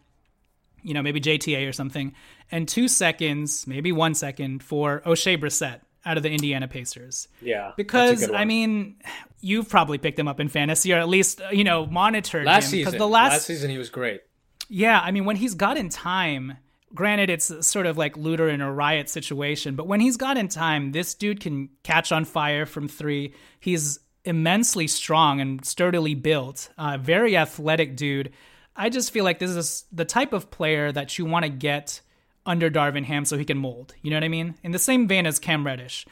you 0.83 0.93
know, 0.93 1.01
maybe 1.01 1.19
JTA 1.21 1.67
or 1.67 1.73
something, 1.73 2.13
and 2.51 2.67
two 2.67 2.87
seconds, 2.87 3.65
maybe 3.67 3.91
one 3.91 4.13
second 4.13 4.63
for 4.63 5.01
Oshae 5.05 5.39
Brissett 5.39 5.81
out 6.05 6.17
of 6.17 6.23
the 6.23 6.31
Indiana 6.31 6.67
Pacers. 6.67 7.27
Yeah, 7.41 7.73
Because 7.75 8.29
I 8.31 8.45
mean, 8.45 8.95
you've 9.41 9.69
probably 9.69 9.97
picked 9.97 10.17
him 10.17 10.27
up 10.27 10.39
in 10.39 10.47
fantasy, 10.47 10.93
or 10.93 10.97
at 10.97 11.09
least 11.09 11.41
uh, 11.41 11.49
you 11.49 11.63
know 11.63 11.85
monitored 11.85 12.45
last 12.45 12.65
him. 12.65 12.85
season, 12.85 12.97
the 12.97 13.07
last, 13.07 13.31
last 13.31 13.45
season 13.45 13.69
he 13.69 13.77
was 13.77 13.89
great. 13.89 14.21
yeah, 14.69 14.99
I 15.03 15.11
mean, 15.11 15.25
when 15.25 15.35
he's 15.35 15.55
got 15.55 15.77
in 15.77 15.89
time, 15.89 16.57
granted, 16.95 17.29
it's 17.29 17.67
sort 17.67 17.85
of 17.85 17.97
like 17.97 18.17
looter 18.17 18.49
in 18.49 18.61
a 18.61 18.71
riot 18.71 19.09
situation, 19.09 19.75
but 19.75 19.87
when 19.87 19.99
he's 19.99 20.17
got 20.17 20.37
in 20.37 20.47
time, 20.47 20.91
this 20.91 21.13
dude 21.13 21.39
can 21.39 21.69
catch 21.83 22.11
on 22.11 22.25
fire 22.25 22.65
from 22.65 22.87
three. 22.87 23.33
He's 23.59 23.99
immensely 24.25 24.87
strong 24.87 25.39
and 25.41 25.63
sturdily 25.65 26.13
built, 26.15 26.69
uh, 26.77 26.97
very 26.99 27.35
athletic 27.37 27.95
dude. 27.95 28.31
I 28.79 28.87
just 28.87 29.11
feel 29.11 29.25
like 29.25 29.39
this 29.39 29.51
is 29.51 29.83
the 29.91 30.05
type 30.05 30.31
of 30.31 30.49
player 30.51 30.89
that 30.93 31.17
you 31.17 31.25
want 31.25 31.43
to 31.43 31.49
get 31.49 31.99
under 32.45 32.71
Darvin 32.71 33.03
Ham 33.03 33.25
so 33.25 33.37
he 33.37 33.43
can 33.43 33.57
mold. 33.57 33.93
You 34.01 34.09
know 34.09 34.15
what 34.15 34.23
I 34.23 34.29
mean? 34.29 34.55
In 34.63 34.71
the 34.71 34.79
same 34.79 35.05
vein 35.05 35.27
as 35.27 35.37
Cam 35.37 35.65
Reddish. 35.65 36.05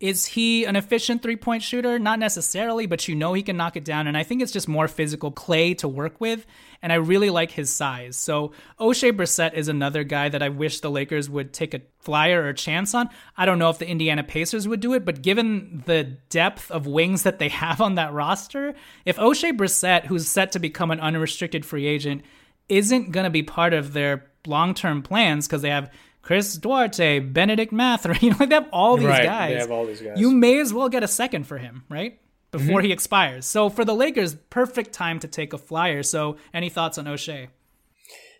Is 0.00 0.26
he 0.26 0.64
an 0.64 0.76
efficient 0.76 1.22
three 1.22 1.34
point 1.34 1.60
shooter? 1.60 1.98
Not 1.98 2.20
necessarily, 2.20 2.86
but 2.86 3.08
you 3.08 3.16
know 3.16 3.32
he 3.32 3.42
can 3.42 3.56
knock 3.56 3.76
it 3.76 3.84
down. 3.84 4.06
And 4.06 4.16
I 4.16 4.22
think 4.22 4.40
it's 4.40 4.52
just 4.52 4.68
more 4.68 4.86
physical 4.86 5.32
clay 5.32 5.74
to 5.74 5.88
work 5.88 6.20
with. 6.20 6.46
And 6.80 6.92
I 6.92 6.96
really 6.96 7.30
like 7.30 7.50
his 7.50 7.72
size. 7.72 8.16
So 8.16 8.52
Oshae 8.78 9.10
Brissett 9.10 9.54
is 9.54 9.66
another 9.66 10.04
guy 10.04 10.28
that 10.28 10.40
I 10.40 10.50
wish 10.50 10.80
the 10.80 10.90
Lakers 10.90 11.28
would 11.28 11.52
take 11.52 11.74
a 11.74 11.82
flyer 11.98 12.42
or 12.42 12.50
a 12.50 12.54
chance 12.54 12.94
on. 12.94 13.08
I 13.36 13.44
don't 13.44 13.58
know 13.58 13.70
if 13.70 13.78
the 13.78 13.88
Indiana 13.88 14.22
Pacers 14.22 14.68
would 14.68 14.78
do 14.78 14.94
it, 14.94 15.04
but 15.04 15.20
given 15.20 15.82
the 15.86 16.04
depth 16.04 16.70
of 16.70 16.86
wings 16.86 17.24
that 17.24 17.40
they 17.40 17.48
have 17.48 17.80
on 17.80 17.96
that 17.96 18.12
roster, 18.12 18.74
if 19.04 19.16
Oshae 19.16 19.56
Brissett, 19.56 20.06
who's 20.06 20.28
set 20.28 20.52
to 20.52 20.60
become 20.60 20.92
an 20.92 21.00
unrestricted 21.00 21.66
free 21.66 21.86
agent, 21.86 22.22
isn't 22.68 23.10
going 23.10 23.24
to 23.24 23.30
be 23.30 23.42
part 23.42 23.74
of 23.74 23.94
their 23.94 24.30
long 24.46 24.74
term 24.74 25.02
plans 25.02 25.48
because 25.48 25.62
they 25.62 25.70
have 25.70 25.90
Chris 26.22 26.56
Duarte, 26.56 27.20
Benedict 27.20 27.72
Mather, 27.72 28.14
you 28.20 28.30
know, 28.30 28.36
like 28.40 28.48
they 28.50 28.54
have 28.54 28.68
all 28.72 28.96
these 28.96 29.06
Right, 29.06 29.22
they 29.22 29.26
guys. 29.26 29.60
have 29.62 29.70
all 29.70 29.86
these 29.86 30.00
guys. 30.00 30.18
You 30.18 30.30
may 30.30 30.60
as 30.60 30.72
well 30.72 30.88
get 30.88 31.02
a 31.02 31.08
second 31.08 31.46
for 31.46 31.58
him, 31.58 31.84
right? 31.88 32.20
Mm-hmm. 32.52 32.66
Before 32.66 32.80
he 32.80 32.92
expires. 32.92 33.44
So 33.46 33.68
for 33.68 33.84
the 33.84 33.94
Lakers, 33.94 34.34
perfect 34.50 34.92
time 34.92 35.18
to 35.20 35.28
take 35.28 35.52
a 35.52 35.58
flyer. 35.58 36.02
So 36.02 36.36
any 36.52 36.68
thoughts 36.70 36.96
on 36.98 37.04
Oshae? 37.04 37.48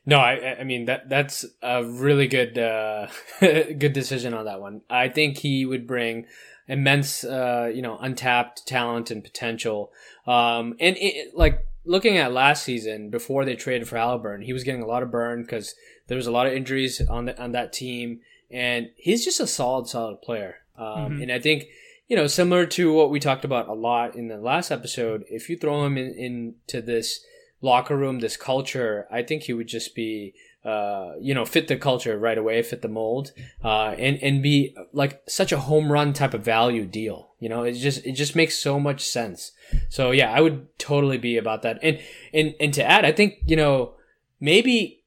No, 0.06 0.18
I, 0.18 0.56
I 0.60 0.64
mean 0.64 0.86
that 0.86 1.10
that's 1.10 1.44
a 1.62 1.84
really 1.84 2.26
good 2.28 2.56
uh, 2.58 3.08
good 3.40 3.92
decision 3.92 4.32
on 4.32 4.46
that 4.46 4.60
one. 4.60 4.80
I 4.88 5.10
think 5.10 5.36
he 5.36 5.66
would 5.66 5.86
bring 5.86 6.24
immense, 6.66 7.24
uh, 7.24 7.70
you 7.74 7.82
know, 7.82 7.98
untapped 7.98 8.66
talent 8.66 9.10
and 9.10 9.22
potential. 9.22 9.92
Um, 10.26 10.74
and 10.80 10.96
it, 10.98 11.34
like 11.36 11.66
looking 11.84 12.16
at 12.16 12.32
last 12.32 12.62
season 12.64 13.10
before 13.10 13.44
they 13.44 13.54
traded 13.56 13.86
for 13.88 13.96
Halliburton, 13.98 14.46
he 14.46 14.54
was 14.54 14.64
getting 14.64 14.82
a 14.82 14.86
lot 14.86 15.02
of 15.02 15.10
burn 15.10 15.42
because 15.42 15.74
there 16.08 16.16
was 16.16 16.26
a 16.26 16.32
lot 16.32 16.46
of 16.46 16.52
injuries 16.52 17.00
on 17.08 17.26
the, 17.26 17.40
on 17.40 17.52
that 17.52 17.72
team, 17.72 18.20
and 18.50 18.90
he's 18.96 19.24
just 19.24 19.40
a 19.40 19.46
solid, 19.46 19.86
solid 19.86 20.20
player. 20.20 20.56
Um, 20.76 21.22
And 21.22 21.32
I 21.32 21.38
think 21.38 21.68
you 22.08 22.16
know, 22.16 22.26
similar 22.26 22.64
to 22.66 22.92
what 22.92 23.10
we 23.10 23.20
talked 23.20 23.44
about 23.44 23.68
a 23.68 23.74
lot 23.74 24.16
in 24.16 24.28
the 24.28 24.38
last 24.38 24.70
episode, 24.70 25.24
if 25.28 25.50
you 25.50 25.56
throw 25.56 25.84
him 25.84 25.98
in, 25.98 26.14
into 26.14 26.80
this 26.80 27.24
locker 27.60 27.96
room, 27.96 28.20
this 28.20 28.36
culture, 28.36 29.06
I 29.10 29.22
think 29.22 29.42
he 29.42 29.52
would 29.52 29.68
just 29.68 29.94
be, 29.94 30.32
uh, 30.64 31.12
you 31.20 31.34
know, 31.34 31.44
fit 31.44 31.68
the 31.68 31.76
culture 31.76 32.18
right 32.18 32.38
away, 32.38 32.62
fit 32.62 32.80
the 32.80 32.88
mold, 32.88 33.32
uh, 33.62 33.90
and, 33.98 34.16
and 34.22 34.42
be 34.42 34.74
like 34.92 35.20
such 35.28 35.52
a 35.52 35.60
home 35.60 35.92
run 35.92 36.14
type 36.14 36.32
of 36.32 36.42
value 36.42 36.86
deal. 36.86 37.32
You 37.40 37.50
know, 37.50 37.62
it 37.62 37.72
just, 37.72 38.06
it 38.06 38.12
just 38.12 38.34
makes 38.34 38.56
so 38.56 38.80
much 38.80 39.06
sense. 39.06 39.52
So 39.90 40.10
yeah, 40.10 40.32
I 40.32 40.40
would 40.40 40.78
totally 40.78 41.18
be 41.18 41.36
about 41.36 41.60
that. 41.62 41.78
And, 41.82 42.00
and, 42.32 42.54
and 42.58 42.72
to 42.72 42.84
add, 42.84 43.04
I 43.04 43.12
think, 43.12 43.34
you 43.44 43.56
know, 43.56 43.94
maybe 44.40 44.97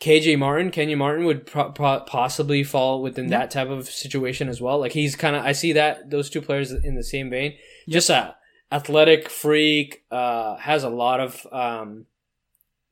KJ 0.00 0.38
Martin, 0.38 0.70
Kenyon 0.70 0.98
Martin 0.98 1.24
would 1.24 1.46
pro- 1.46 1.70
pro- 1.70 2.00
possibly 2.00 2.64
fall 2.64 3.00
within 3.00 3.28
that 3.28 3.50
type 3.50 3.68
of 3.68 3.88
situation 3.88 4.48
as 4.48 4.60
well. 4.60 4.78
Like 4.78 4.92
he's 4.92 5.16
kind 5.16 5.36
of, 5.36 5.44
I 5.44 5.52
see 5.52 5.72
that 5.72 6.10
those 6.10 6.28
two 6.28 6.42
players 6.42 6.72
in 6.72 6.94
the 6.94 7.04
same 7.04 7.30
vein. 7.30 7.54
Just 7.88 8.10
a 8.10 8.36
athletic 8.72 9.30
freak, 9.30 10.04
uh, 10.10 10.56
has 10.56 10.82
a 10.82 10.88
lot 10.88 11.20
of, 11.20 11.46
um, 11.52 12.06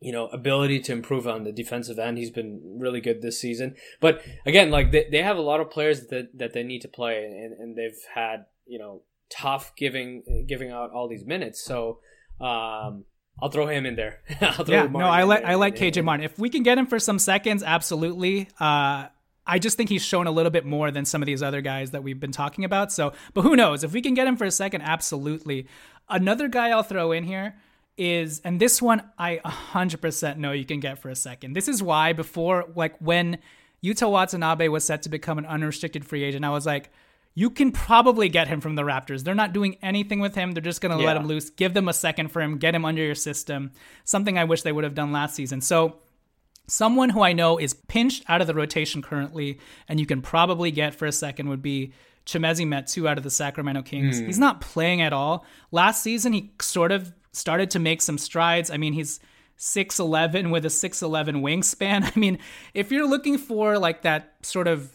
you 0.01 0.13
know, 0.13 0.27
ability 0.29 0.81
to 0.81 0.93
improve 0.93 1.27
on 1.27 1.45
the 1.45 1.53
defensive 1.53 1.99
end. 1.99 2.19
He's 2.19 2.31
been 2.31 2.79
really 2.79 3.01
good 3.01 3.21
this 3.21 3.39
season. 3.39 3.75
But 4.01 4.23
again, 4.47 4.71
like 4.71 4.93
they, 4.93 5.09
they 5.11 5.23
have 5.23 5.37
a 5.37 5.43
lot 5.43 5.61
of 5.61 5.71
players 5.71 6.07
that, 6.09 6.37
that 6.39 6.53
they 6.53 6.63
need 6.63 6.83
to 6.83 6.89
play 6.89 7.25
and, 7.25 7.53
and 7.53 7.77
they've 7.77 7.99
had, 8.15 8.47
you 8.67 8.79
know, 8.79 9.03
tough 9.29 9.75
giving, 9.77 10.45
giving 10.47 10.71
out 10.71 10.93
all 10.93 11.09
these 11.09 11.25
minutes. 11.25 11.63
So, 11.63 11.99
um, 12.41 13.05
I'll 13.41 13.51
throw 13.51 13.67
him 13.67 13.87
in 13.87 13.97
there. 13.97 14.21
I'll 14.41 14.65
throw 14.65 14.75
Yeah, 14.75 14.87
Martin 14.87 15.01
no, 15.01 15.07
I 15.07 15.23
like. 15.25 15.45
I 15.45 15.55
like 15.55 15.77
KJ 15.77 16.05
Martin. 16.05 16.25
If 16.25 16.39
we 16.39 16.49
can 16.49 16.63
get 16.63 16.79
him 16.79 16.87
for 16.87 16.99
some 16.99 17.19
seconds, 17.19 17.63
absolutely. 17.63 18.49
Uh, 18.61 19.07
I 19.47 19.59
just 19.59 19.77
think 19.77 19.91
he's 19.91 20.05
shown 20.05 20.27
a 20.27 20.31
little 20.31 20.51
bit 20.51 20.65
more 20.65 20.91
than 20.91 21.05
some 21.05 21.23
of 21.23 21.27
these 21.27 21.43
other 21.43 21.61
guys 21.61 21.91
that 21.91 22.03
we've 22.03 22.21
been 22.21 22.33
talking 22.33 22.65
about. 22.65 22.93
So, 22.93 23.13
but 23.35 23.43
who 23.43 23.57
knows? 23.57 23.83
If 23.83 23.93
we 23.93 24.01
can 24.01 24.15
get 24.15 24.27
him 24.27 24.37
for 24.37 24.45
a 24.45 24.51
second, 24.51 24.83
absolutely. 24.83 25.67
Another 26.09 26.47
guy 26.49 26.71
I'll 26.71 26.85
throw 26.85 27.11
in 27.13 27.25
here 27.25 27.57
is, 27.97 28.41
and 28.45 28.61
this 28.61 28.81
one 28.81 29.03
I 29.19 29.41
100% 29.45 30.37
know 30.37 30.53
you 30.53 30.65
can 30.65 30.81
get 30.81 30.99
for 30.99 31.09
a 31.09 31.17
second. 31.17 31.55
This 31.55 31.69
is 31.69 31.83
why 31.83 32.13
before, 32.13 32.67
like 32.77 32.97
when 32.99 33.39
Yuta 33.85 34.11
Watanabe 34.11 34.69
was 34.69 34.85
set 34.85 35.03
to 35.03 35.09
become 35.09 35.39
an 35.39 35.47
unrestricted 35.47 36.05
free 36.05 36.23
agent, 36.23 36.45
I 36.45 36.51
was 36.51 36.65
like, 36.65 36.91
you 37.35 37.51
can 37.51 37.73
probably 37.73 38.29
get 38.29 38.49
him 38.49 38.61
from 38.61 38.75
the 38.75 38.83
Raptors. 38.83 39.25
They're 39.25 39.35
not 39.35 39.53
doing 39.53 39.77
anything 39.83 40.21
with 40.21 40.35
him. 40.35 40.53
They're 40.53 40.63
just 40.63 40.81
going 40.81 40.97
to 40.97 41.03
let 41.03 41.17
him 41.17 41.27
loose. 41.27 41.49
Give 41.51 41.73
them 41.73 41.89
a 41.89 41.93
second 41.93 42.29
for 42.29 42.43
him. 42.43 42.59
Get 42.59 42.75
him 42.75 42.85
under 42.85 43.03
your 43.03 43.15
system. 43.15 43.73
Something 44.05 44.37
I 44.37 44.45
wish 44.45 44.63
they 44.63 44.73
would 44.73 44.85
have 44.85 44.95
done 44.95 45.13
last 45.13 45.35
season. 45.35 45.61
So, 45.61 45.97
someone 46.67 47.11
who 47.11 47.23
I 47.23 47.33
know 47.33 47.59
is 47.59 47.75
pinched 47.75 48.25
out 48.29 48.41
of 48.41 48.47
the 48.47 48.55
rotation 48.55 49.03
currently, 49.03 49.59
and 49.89 49.99
you 49.99 50.07
can 50.07 50.21
probably 50.23 50.71
get 50.71 50.95
for 50.95 51.07
a 51.07 51.13
second 51.13 51.49
would 51.49 51.63
be 51.63 51.93
Chimezie 52.27 52.67
Metu 52.67 53.09
out 53.09 53.19
of 53.19 53.25
the 53.25 53.31
Sacramento 53.31 53.83
Kings. 53.83 54.21
Hmm. 54.21 54.27
He's 54.27 54.39
not 54.39 54.61
playing 54.61 55.01
at 55.01 55.13
all. 55.13 55.45
Last 55.71 56.03
season, 56.03 56.33
he 56.33 56.53
sort 56.61 56.93
of 56.93 57.13
started 57.33 57.71
to 57.71 57.79
make 57.79 58.03
some 58.03 58.19
strides. 58.19 58.71
I 58.71 58.77
mean, 58.77 58.93
he's 58.93 59.21
6'11 59.59 60.51
with 60.51 60.65
a 60.65 60.69
6'11 60.69 61.41
wingspan. 61.41 62.11
I 62.17 62.19
mean, 62.19 62.39
if 62.75 62.93
you're 62.93 63.09
looking 63.09 63.39
for 63.39 63.79
like 63.79 64.03
that 64.03 64.35
sort 64.43 64.69
of 64.69 64.91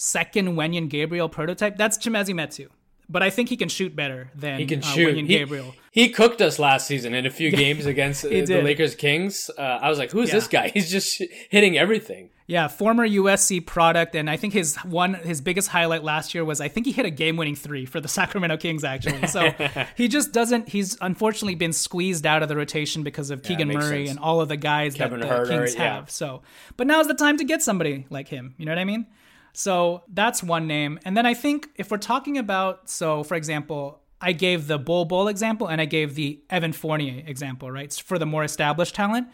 second 0.00 0.56
Wenyen 0.56 0.88
Gabriel 0.88 1.28
prototype, 1.28 1.76
that's 1.76 1.98
Chimezie 1.98 2.34
Metu. 2.34 2.68
But 3.06 3.22
I 3.22 3.28
think 3.28 3.48
he 3.48 3.56
can 3.56 3.68
shoot 3.68 3.94
better 3.94 4.30
than 4.34 4.58
He 4.60 4.66
can 4.66 4.78
uh, 4.78 4.86
shoot. 4.86 5.14
Wenyen 5.14 5.26
He, 5.26 5.38
Gabriel. 5.38 5.74
he 5.90 6.08
cooked 6.08 6.40
us 6.40 6.58
last 6.58 6.86
season 6.86 7.12
in 7.12 7.26
a 7.26 7.30
few 7.30 7.50
games 7.64 7.84
against 7.84 8.24
uh, 8.24 8.28
the. 8.28 8.62
Lakers 8.62 8.94
Kings. 8.94 9.50
Uh, 9.58 9.60
I 9.60 9.90
was 9.90 9.98
like, 9.98 10.10
"Who's 10.12 10.28
Yeah. 10.28 10.36
this 10.36 10.46
guy? 10.48 10.68
He's 10.74 10.90
just 10.90 11.22
hitting 11.50 11.76
everything." 11.76 12.30
Yeah, 12.46 12.66
former 12.68 13.06
USC 13.06 13.64
product, 13.64 14.14
and 14.16 14.28
I 14.30 14.36
think 14.36 14.54
his 14.54 14.76
one 14.78 15.14
his 15.14 15.40
biggest 15.40 15.68
highlight 15.68 16.02
last 16.02 16.34
year 16.34 16.44
was 16.44 16.60
I 16.60 16.68
think 16.68 16.86
he 16.86 16.92
hit 16.92 17.04
a 17.04 17.10
game 17.10 17.36
winning 17.36 17.56
three 17.56 17.84
for 17.84 18.00
the 18.00 18.08
Sacramento 18.18 18.56
Kings 18.56 18.84
actually. 18.84 19.26
So 19.26 19.50
he 19.96 20.08
just 20.08 20.32
doesn't. 20.32 20.68
He's 20.68 20.96
unfortunately 21.00 21.56
been 21.56 21.72
squeezed 21.72 22.26
out 22.26 22.42
of 22.42 22.48
the 22.48 22.56
rotation 22.56 23.02
because 23.02 23.30
of 23.30 23.42
Keegan 23.42 23.68
makes 23.68 23.84
Murray 23.84 24.06
sense. 24.06 24.16
and 24.16 24.24
all 24.24 24.40
of 24.40 24.48
the 24.48 24.56
guys 24.56 24.94
Kevin 24.94 25.20
that 25.20 25.46
the 25.46 25.48
Kings 25.48 25.74
yeah. 25.74 25.94
have. 25.96 26.10
So, 26.10 26.42
but 26.76 26.86
now's 26.86 27.06
the 27.08 27.14
time 27.14 27.36
to 27.38 27.44
get 27.44 27.60
somebody 27.62 28.06
like 28.08 28.28
him. 28.28 28.54
You 28.56 28.66
know 28.66 28.72
what 28.72 28.78
I 28.78 28.84
mean? 28.84 29.06
So 29.52 30.04
that's 30.08 30.42
one 30.42 30.66
name, 30.66 30.98
and 31.04 31.16
then 31.16 31.26
I 31.26 31.34
think 31.34 31.68
if 31.76 31.90
we're 31.90 31.98
talking 31.98 32.38
about 32.38 32.90
so 32.90 33.22
for 33.24 33.34
example. 33.34 33.98
I 34.22 34.32
gave 34.32 34.66
the 34.66 34.78
Bol 34.78 35.06
Bol 35.06 35.28
example 35.28 35.66
and 35.66 35.80
I 35.80 35.86
gave 35.86 36.14
the 36.14 36.42
Evan 36.50 36.74
Fournier 36.74 37.24
example, 37.26 37.70
right? 37.70 37.90
For 37.90 38.18
the 38.18 38.26
more 38.26 38.44
established 38.44 38.94
talent. 38.94 39.28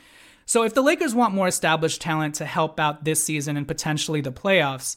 So 0.45 0.63
if 0.63 0.75
the 0.75 0.83
Lakers 0.83 1.13
want 1.13 1.35
more 1.35 1.49
established 1.49 2.01
talent 2.01 2.37
to 2.37 2.45
help 2.45 2.79
out 2.79 3.05
this 3.05 3.21
season 3.21 3.57
and 3.57 3.67
potentially 3.67 4.21
the 4.21 4.31
playoffs, 4.31 4.95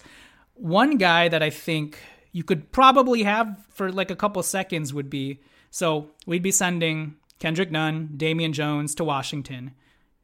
one 0.54 0.98
guy 0.98 1.28
that 1.28 1.42
I 1.42 1.50
think 1.50 1.98
you 2.32 2.44
could 2.44 2.72
probably 2.72 3.24
have 3.24 3.58
for 3.70 3.92
like 3.92 4.12
a 4.12 4.16
couple 4.16 4.44
seconds 4.44 4.94
would 4.94 5.10
be 5.10 5.42
so 5.72 6.12
we'd 6.28 6.44
be 6.44 6.52
sending 6.52 7.16
Kendrick 7.40 7.72
Nunn, 7.72 8.12
Damian 8.16 8.54
Jones 8.54 8.94
to 8.96 9.04
Washington, 9.04 9.72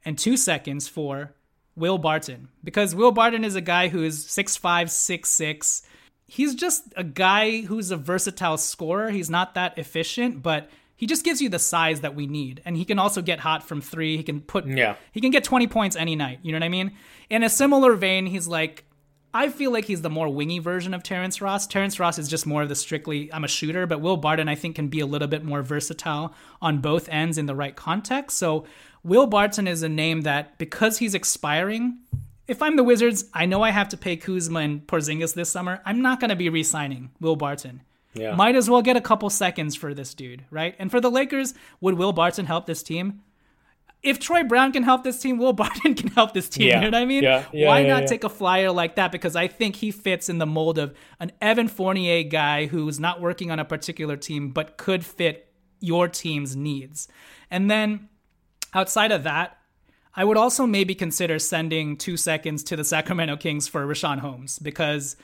and 0.03 0.17
two 0.17 0.37
seconds 0.37 0.87
for 0.87 1.33
Will 1.75 1.97
Barton. 1.97 2.49
Because 2.63 2.95
Will 2.95 3.11
Barton 3.11 3.43
is 3.43 3.55
a 3.55 3.61
guy 3.61 3.87
who 3.89 4.03
is 4.03 4.25
6'5, 4.25 4.85
6'6. 4.87 5.81
He's 6.27 6.55
just 6.55 6.93
a 6.95 7.03
guy 7.03 7.61
who's 7.61 7.91
a 7.91 7.97
versatile 7.97 8.57
scorer. 8.57 9.11
He's 9.11 9.29
not 9.29 9.53
that 9.55 9.77
efficient, 9.77 10.41
but 10.41 10.69
he 10.95 11.05
just 11.05 11.23
gives 11.25 11.41
you 11.41 11.49
the 11.49 11.59
size 11.59 12.01
that 12.01 12.15
we 12.15 12.25
need. 12.25 12.61
And 12.65 12.77
he 12.77 12.85
can 12.85 12.97
also 12.97 13.21
get 13.21 13.39
hot 13.41 13.67
from 13.67 13.81
three. 13.81 14.17
He 14.17 14.23
can 14.23 14.41
put 14.41 14.65
Yeah. 14.65 14.95
he 15.11 15.21
can 15.21 15.31
get 15.31 15.43
20 15.43 15.67
points 15.67 15.95
any 15.95 16.15
night. 16.15 16.39
You 16.41 16.51
know 16.51 16.57
what 16.57 16.65
I 16.65 16.69
mean? 16.69 16.93
In 17.29 17.43
a 17.43 17.49
similar 17.49 17.93
vein, 17.95 18.25
he's 18.25 18.47
like 18.47 18.85
I 19.33 19.49
feel 19.49 19.69
like 19.69 19.83
he's 19.83 20.01
the 20.01 20.09
more 20.09 20.29
wingy 20.29 20.59
version 20.59 20.93
of 20.93 21.03
Terrence 21.03 21.41
Ross. 21.41 21.67
Terrence 21.67 21.99
Ross 21.99 22.17
is 22.17 22.29
just 22.29 22.45
more 22.45 22.61
of 22.61 22.69
the 22.69 22.75
strictly 22.75 23.31
I'm 23.33 23.43
a 23.43 23.49
shooter, 23.49 23.85
but 23.85 23.99
Will 23.99 24.15
Barton 24.15 24.47
I 24.47 24.55
think 24.55 24.77
can 24.77 24.87
be 24.87 25.01
a 25.01 25.05
little 25.05 25.27
bit 25.27 25.43
more 25.43 25.61
versatile 25.61 26.33
on 26.61 26.77
both 26.79 27.09
ends 27.09 27.37
in 27.37 27.45
the 27.45 27.53
right 27.55 27.75
context. 27.75 28.37
So 28.37 28.65
Will 29.05 29.27
Barton 29.27 29.67
is 29.67 29.83
a 29.83 29.87
name 29.87 30.21
that 30.21 30.57
because 30.57 30.97
he's 30.97 31.13
expiring, 31.13 31.99
if 32.47 32.59
I'm 32.63 32.75
the 32.75 32.83
Wizards, 32.83 33.25
I 33.35 33.45
know 33.45 33.61
I 33.61 33.69
have 33.69 33.89
to 33.89 33.97
pay 33.97 34.17
Kuzma 34.17 34.61
and 34.61 34.87
Porzingis 34.87 35.35
this 35.35 35.47
summer. 35.47 35.79
I'm 35.85 36.01
not 36.01 36.19
going 36.19 36.29
to 36.29 36.35
be 36.35 36.49
re-signing 36.49 37.11
Will 37.21 37.35
Barton. 37.35 37.83
Yeah. 38.15 38.33
Might 38.33 38.55
as 38.55 38.67
well 38.67 38.81
get 38.81 38.97
a 38.97 39.01
couple 39.01 39.29
seconds 39.29 39.75
for 39.75 39.93
this 39.93 40.15
dude, 40.15 40.43
right? 40.49 40.75
And 40.79 40.89
for 40.89 40.99
the 40.99 41.11
Lakers, 41.11 41.53
would 41.81 41.99
Will 41.99 42.13
Barton 42.13 42.47
help 42.47 42.65
this 42.65 42.81
team? 42.81 43.21
If 44.01 44.19
Troy 44.19 44.43
Brown 44.43 44.71
can 44.71 44.81
help 44.81 45.03
this 45.03 45.19
team, 45.19 45.37
Will 45.37 45.53
Barton 45.61 45.93
can 45.93 46.07
help 46.09 46.33
this 46.33 46.49
team. 46.49 46.69
Yeah. 46.69 46.81
You 46.81 46.89
know 46.89 46.97
what 46.97 47.03
I 47.03 47.05
mean? 47.05 47.23
Yeah. 47.23 47.43
Yeah, 47.53 47.67
Why 47.67 47.83
not 47.83 48.07
take 48.07 48.23
a 48.23 48.29
flyer 48.29 48.71
like 48.71 48.95
that? 48.95 49.11
Because 49.11 49.35
I 49.35 49.47
think 49.47 49.75
he 49.75 49.91
fits 49.91 50.29
in 50.29 50.39
the 50.39 50.47
mold 50.47 50.79
of 50.79 50.95
an 51.19 51.31
Evan 51.41 51.67
Fournier 51.67 52.23
guy 52.23 52.65
who's 52.65 52.99
not 52.99 53.21
working 53.21 53.51
on 53.51 53.59
a 53.59 53.65
particular 53.65 54.17
team, 54.17 54.49
but 54.49 54.77
could 54.77 55.05
fit 55.05 55.51
your 55.79 56.07
team's 56.07 56.55
needs. 56.55 57.07
And 57.51 57.69
then 57.69 58.09
outside 58.75 59.11
of 59.11 59.23
that, 59.23 59.57
I 60.15 60.23
would 60.23 60.37
also 60.37 60.67
maybe 60.67 60.93
consider 60.93 61.39
sending 61.39 61.97
two 61.97 62.17
seconds 62.17 62.63
to 62.65 62.75
the 62.75 62.83
Sacramento 62.83 63.37
Kings 63.37 63.67
for 63.67 63.85
Richaun 63.85 64.19
Holmes 64.19 64.59
because 64.59 65.17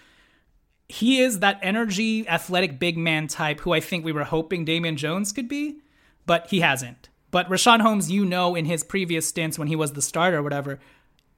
he 0.90 1.22
is 1.22 1.40
that 1.40 1.60
energy, 1.62 2.28
athletic 2.28 2.80
big 2.80 2.98
man 2.98 3.28
type 3.28 3.62
who 3.62 3.74
I 3.74 3.80
think 3.80 4.04
we 4.04 4.12
were 4.12 4.26
hoping 4.26 4.66
Damian 4.66 4.98
Jones 4.98 5.32
could 5.32 5.48
be, 5.48 5.78
but 6.26 6.48
he 6.48 6.60
hasn't. 6.60 7.10
But 7.30 7.50
Richaun 7.50 7.80
Holmes, 7.80 8.12
you 8.12 8.26
know, 8.26 8.56
in 8.56 8.66
his 8.66 8.84
previous 8.84 9.28
stints 9.28 9.58
when 9.58 9.70
he 9.70 9.76
was 9.76 9.94
the 9.94 10.02
starter 10.02 10.40
or 10.40 10.44
whatever, 10.44 10.80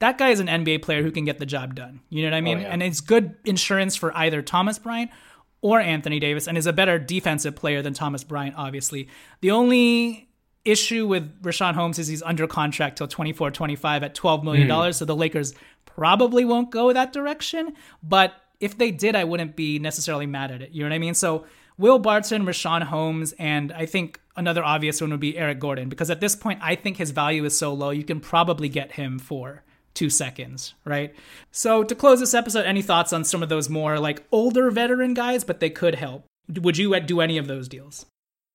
that 0.00 0.18
guy 0.18 0.30
is 0.30 0.40
an 0.40 0.48
NBA 0.48 0.82
player 0.82 1.02
who 1.02 1.12
can 1.12 1.24
get 1.24 1.38
the 1.38 1.46
job 1.46 1.76
done. 1.76 2.00
You 2.10 2.22
know 2.22 2.30
what 2.30 2.34
I 2.34 2.38
oh, 2.38 2.42
mean? 2.42 2.58
Oh, 2.58 2.62
yeah. 2.62 2.68
And 2.68 2.82
it's 2.82 3.00
good 3.00 3.36
insurance 3.44 3.94
for 3.94 4.16
either 4.16 4.42
Thomas 4.42 4.78
Bryant 4.78 5.12
or 5.60 5.80
Anthony 5.80 6.18
Davis 6.18 6.48
and 6.48 6.58
is 6.58 6.66
a 6.66 6.72
better 6.72 6.98
defensive 6.98 7.54
player 7.54 7.80
than 7.80 7.94
Thomas 7.94 8.24
Bryant, 8.24 8.56
obviously. 8.58 9.08
The 9.40 9.52
only 9.52 10.28
issue 10.64 11.06
with 11.06 11.42
Richaun 11.42 11.74
Holmes 11.74 11.98
is 11.98 12.08
he's 12.08 12.22
under 12.22 12.46
contract 12.46 12.98
till 12.98 13.08
24 13.08 13.50
25 13.50 14.02
at 14.02 14.14
$12 14.14 14.44
million. 14.44 14.68
Mm. 14.68 14.94
So 14.94 15.04
the 15.04 15.16
Lakers 15.16 15.54
probably 15.84 16.44
won't 16.44 16.70
go 16.70 16.92
that 16.92 17.12
direction. 17.12 17.74
But 18.02 18.34
if 18.60 18.78
they 18.78 18.90
did, 18.90 19.16
I 19.16 19.24
wouldn't 19.24 19.56
be 19.56 19.78
necessarily 19.78 20.26
mad 20.26 20.50
at 20.50 20.62
it. 20.62 20.70
You 20.70 20.82
know 20.82 20.88
what 20.88 20.94
I 20.94 20.98
mean? 20.98 21.14
So 21.14 21.44
Will 21.76 21.98
Barton, 21.98 22.46
Richaun 22.46 22.82
Holmes, 22.82 23.32
and 23.38 23.72
I 23.72 23.86
think 23.86 24.20
another 24.36 24.62
obvious 24.62 25.00
one 25.00 25.10
would 25.10 25.20
be 25.20 25.36
Eric 25.36 25.58
Gordon 25.58 25.88
because 25.88 26.10
at 26.10 26.20
this 26.20 26.36
point, 26.36 26.60
I 26.62 26.76
think 26.76 26.96
his 26.96 27.10
value 27.10 27.44
is 27.44 27.58
so 27.58 27.74
low, 27.74 27.90
you 27.90 28.04
can 28.04 28.20
probably 28.20 28.68
get 28.68 28.92
him 28.92 29.18
for 29.18 29.64
two 29.92 30.10
seconds, 30.10 30.74
right? 30.84 31.14
So 31.50 31.82
to 31.84 31.94
close 31.94 32.20
this 32.20 32.34
episode, 32.34 32.64
any 32.64 32.82
thoughts 32.82 33.12
on 33.12 33.24
some 33.24 33.42
of 33.42 33.48
those 33.48 33.68
more 33.68 33.98
like 33.98 34.24
older 34.30 34.70
veteran 34.70 35.14
guys, 35.14 35.44
but 35.44 35.60
they 35.60 35.70
could 35.70 35.96
help? 35.96 36.24
Would 36.48 36.78
you 36.78 36.98
do 37.00 37.20
any 37.20 37.38
of 37.38 37.46
those 37.46 37.68
deals? 37.68 38.06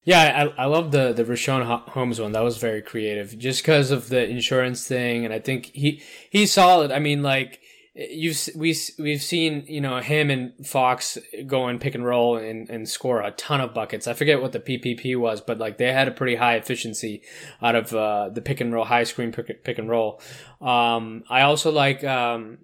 Yeah, 0.04 0.52
I, 0.58 0.64
I 0.64 0.66
love 0.66 0.92
the 0.92 1.14
the 1.14 1.26
Richaun 1.26 1.66
Holmes 1.90 2.20
one. 2.22 2.32
That 2.32 2.44
was 2.44 2.58
very 2.58 2.82
creative, 2.82 3.38
just 3.38 3.62
because 3.62 3.92
of 3.92 4.10
the 4.10 4.28
insurance 4.28 4.88
thing, 4.88 5.26
and 5.26 5.34
I 5.34 5.40
think 5.40 5.72
he 5.74 6.02
he's 6.30 6.54
solid. 6.54 6.92
I 6.92 7.00
mean, 7.00 7.22
like 7.22 7.60
you've 7.94 8.50
we 8.56 8.76
we've 8.98 9.22
seen 9.22 9.66
you 9.68 9.82
know 9.82 10.00
him 10.00 10.30
and 10.30 10.66
Fox 10.66 11.18
go 11.46 11.68
and 11.68 11.82
pick 11.82 11.96
and 11.96 12.06
roll 12.06 12.38
and, 12.38 12.70
and 12.70 12.88
score 12.88 13.22
a 13.22 13.32
ton 13.32 13.60
of 13.60 13.74
buckets. 13.74 14.08
I 14.08 14.14
forget 14.14 14.42
what 14.42 14.54
the 14.54 14.60
PPP 14.60 15.18
was, 15.18 15.42
but 15.42 15.58
like 15.58 15.78
they 15.78 15.92
had 15.92 16.08
a 16.08 16.12
pretty 16.12 16.36
high 16.36 16.56
efficiency 16.56 17.22
out 17.62 17.76
of 17.76 17.94
uh, 17.94 18.30
the 18.30 18.42
pick 18.42 18.62
and 18.62 18.74
roll, 18.74 18.86
high 18.86 19.04
screen 19.04 19.34
pick, 19.34 19.64
pick 19.64 19.78
and 19.78 19.90
roll. 19.90 20.22
Um, 20.62 21.24
I 21.30 21.42
also 21.42 21.72
like 21.72 22.04
um, 22.06 22.60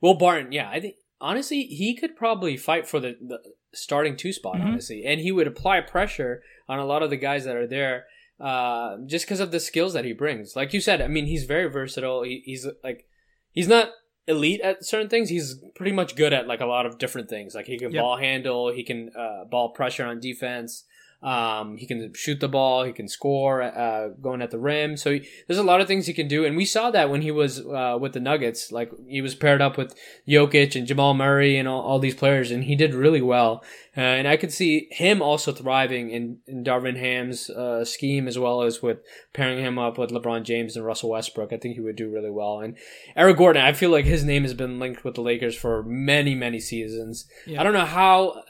Will 0.00 0.14
Barton. 0.14 0.52
Yeah, 0.52 0.70
I 0.70 0.78
think 0.78 0.94
honestly 1.20 1.64
he 1.64 1.96
could 1.96 2.14
probably 2.14 2.56
fight 2.56 2.86
for 2.86 3.00
the, 3.00 3.16
the 3.20 3.40
starting 3.72 4.16
two 4.16 4.32
spot, 4.32 4.56
mm-hmm. 4.56 4.68
honestly, 4.68 5.04
and 5.04 5.20
he 5.20 5.32
would 5.32 5.46
apply 5.46 5.80
pressure 5.80 6.42
on 6.68 6.78
a 6.78 6.84
lot 6.84 7.02
of 7.02 7.10
the 7.10 7.16
guys 7.16 7.44
that 7.44 7.56
are 7.56 7.66
there. 7.66 8.06
Uh, 8.40 8.98
just 9.06 9.24
because 9.24 9.40
of 9.40 9.50
the 9.50 9.58
skills 9.58 9.94
that 9.94 10.04
he 10.04 10.12
brings, 10.12 10.54
like 10.54 10.72
you 10.72 10.80
said, 10.80 11.02
I 11.02 11.08
mean, 11.08 11.26
he's 11.26 11.44
very 11.44 11.68
versatile. 11.68 12.22
He, 12.22 12.40
he's 12.44 12.66
like, 12.84 13.08
he's 13.50 13.66
not 13.66 13.90
elite 14.28 14.60
at 14.60 14.84
certain 14.84 15.08
things. 15.08 15.28
He's 15.28 15.56
pretty 15.74 15.90
much 15.90 16.14
good 16.14 16.32
at 16.32 16.46
like 16.46 16.60
a 16.60 16.66
lot 16.66 16.86
of 16.86 16.98
different 16.98 17.28
things. 17.28 17.54
Like 17.54 17.66
he 17.66 17.78
can 17.78 17.90
yep. 17.90 18.02
ball 18.02 18.16
handle, 18.16 18.72
he 18.72 18.84
can 18.84 19.10
uh, 19.18 19.44
ball 19.50 19.70
pressure 19.70 20.04
on 20.04 20.20
defense. 20.20 20.84
Um, 21.20 21.76
he 21.78 21.86
can 21.86 22.12
shoot 22.14 22.38
the 22.38 22.48
ball. 22.48 22.84
He 22.84 22.92
can 22.92 23.08
score 23.08 23.60
uh, 23.60 24.08
going 24.20 24.40
at 24.40 24.52
the 24.52 24.58
rim. 24.58 24.96
So 24.96 25.12
he, 25.12 25.28
there's 25.46 25.58
a 25.58 25.64
lot 25.64 25.80
of 25.80 25.88
things 25.88 26.06
he 26.06 26.12
can 26.12 26.28
do, 26.28 26.44
and 26.44 26.56
we 26.56 26.64
saw 26.64 26.92
that 26.92 27.10
when 27.10 27.22
he 27.22 27.32
was 27.32 27.60
uh, 27.60 27.98
with 28.00 28.12
the 28.12 28.20
Nuggets. 28.20 28.70
Like 28.70 28.92
he 29.08 29.20
was 29.20 29.34
paired 29.34 29.60
up 29.60 29.76
with 29.76 29.94
Jokic 30.28 30.76
and 30.76 30.86
Jamal 30.86 31.14
Murray 31.14 31.56
and 31.56 31.66
all, 31.66 31.82
all 31.82 31.98
these 31.98 32.14
players, 32.14 32.52
and 32.52 32.64
he 32.64 32.76
did 32.76 32.94
really 32.94 33.20
well. 33.20 33.64
Uh, 33.96 34.02
and 34.02 34.28
I 34.28 34.36
could 34.36 34.52
see 34.52 34.86
him 34.92 35.20
also 35.20 35.50
thriving 35.50 36.10
in, 36.10 36.38
in 36.46 36.62
Darvin 36.62 36.96
Ham's 36.96 37.50
uh, 37.50 37.84
scheme 37.84 38.28
as 38.28 38.38
well 38.38 38.62
as 38.62 38.80
with 38.80 38.98
pairing 39.32 39.58
him 39.58 39.76
up 39.76 39.98
with 39.98 40.10
LeBron 40.10 40.44
James 40.44 40.76
and 40.76 40.86
Russell 40.86 41.10
Westbrook. 41.10 41.52
I 41.52 41.56
think 41.56 41.74
he 41.74 41.80
would 41.80 41.96
do 41.96 42.08
really 42.08 42.30
well. 42.30 42.60
And 42.60 42.76
Eric 43.16 43.38
Gordon, 43.38 43.62
I 43.62 43.72
feel 43.72 43.90
like 43.90 44.04
his 44.04 44.22
name 44.22 44.44
has 44.44 44.54
been 44.54 44.78
linked 44.78 45.02
with 45.02 45.16
the 45.16 45.22
Lakers 45.22 45.56
for 45.56 45.82
many, 45.82 46.36
many 46.36 46.60
seasons. 46.60 47.26
Yeah. 47.44 47.60
I 47.60 47.64
don't 47.64 47.72
know 47.72 47.86
how. 47.86 48.44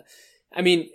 I 0.54 0.60
mean, 0.60 0.90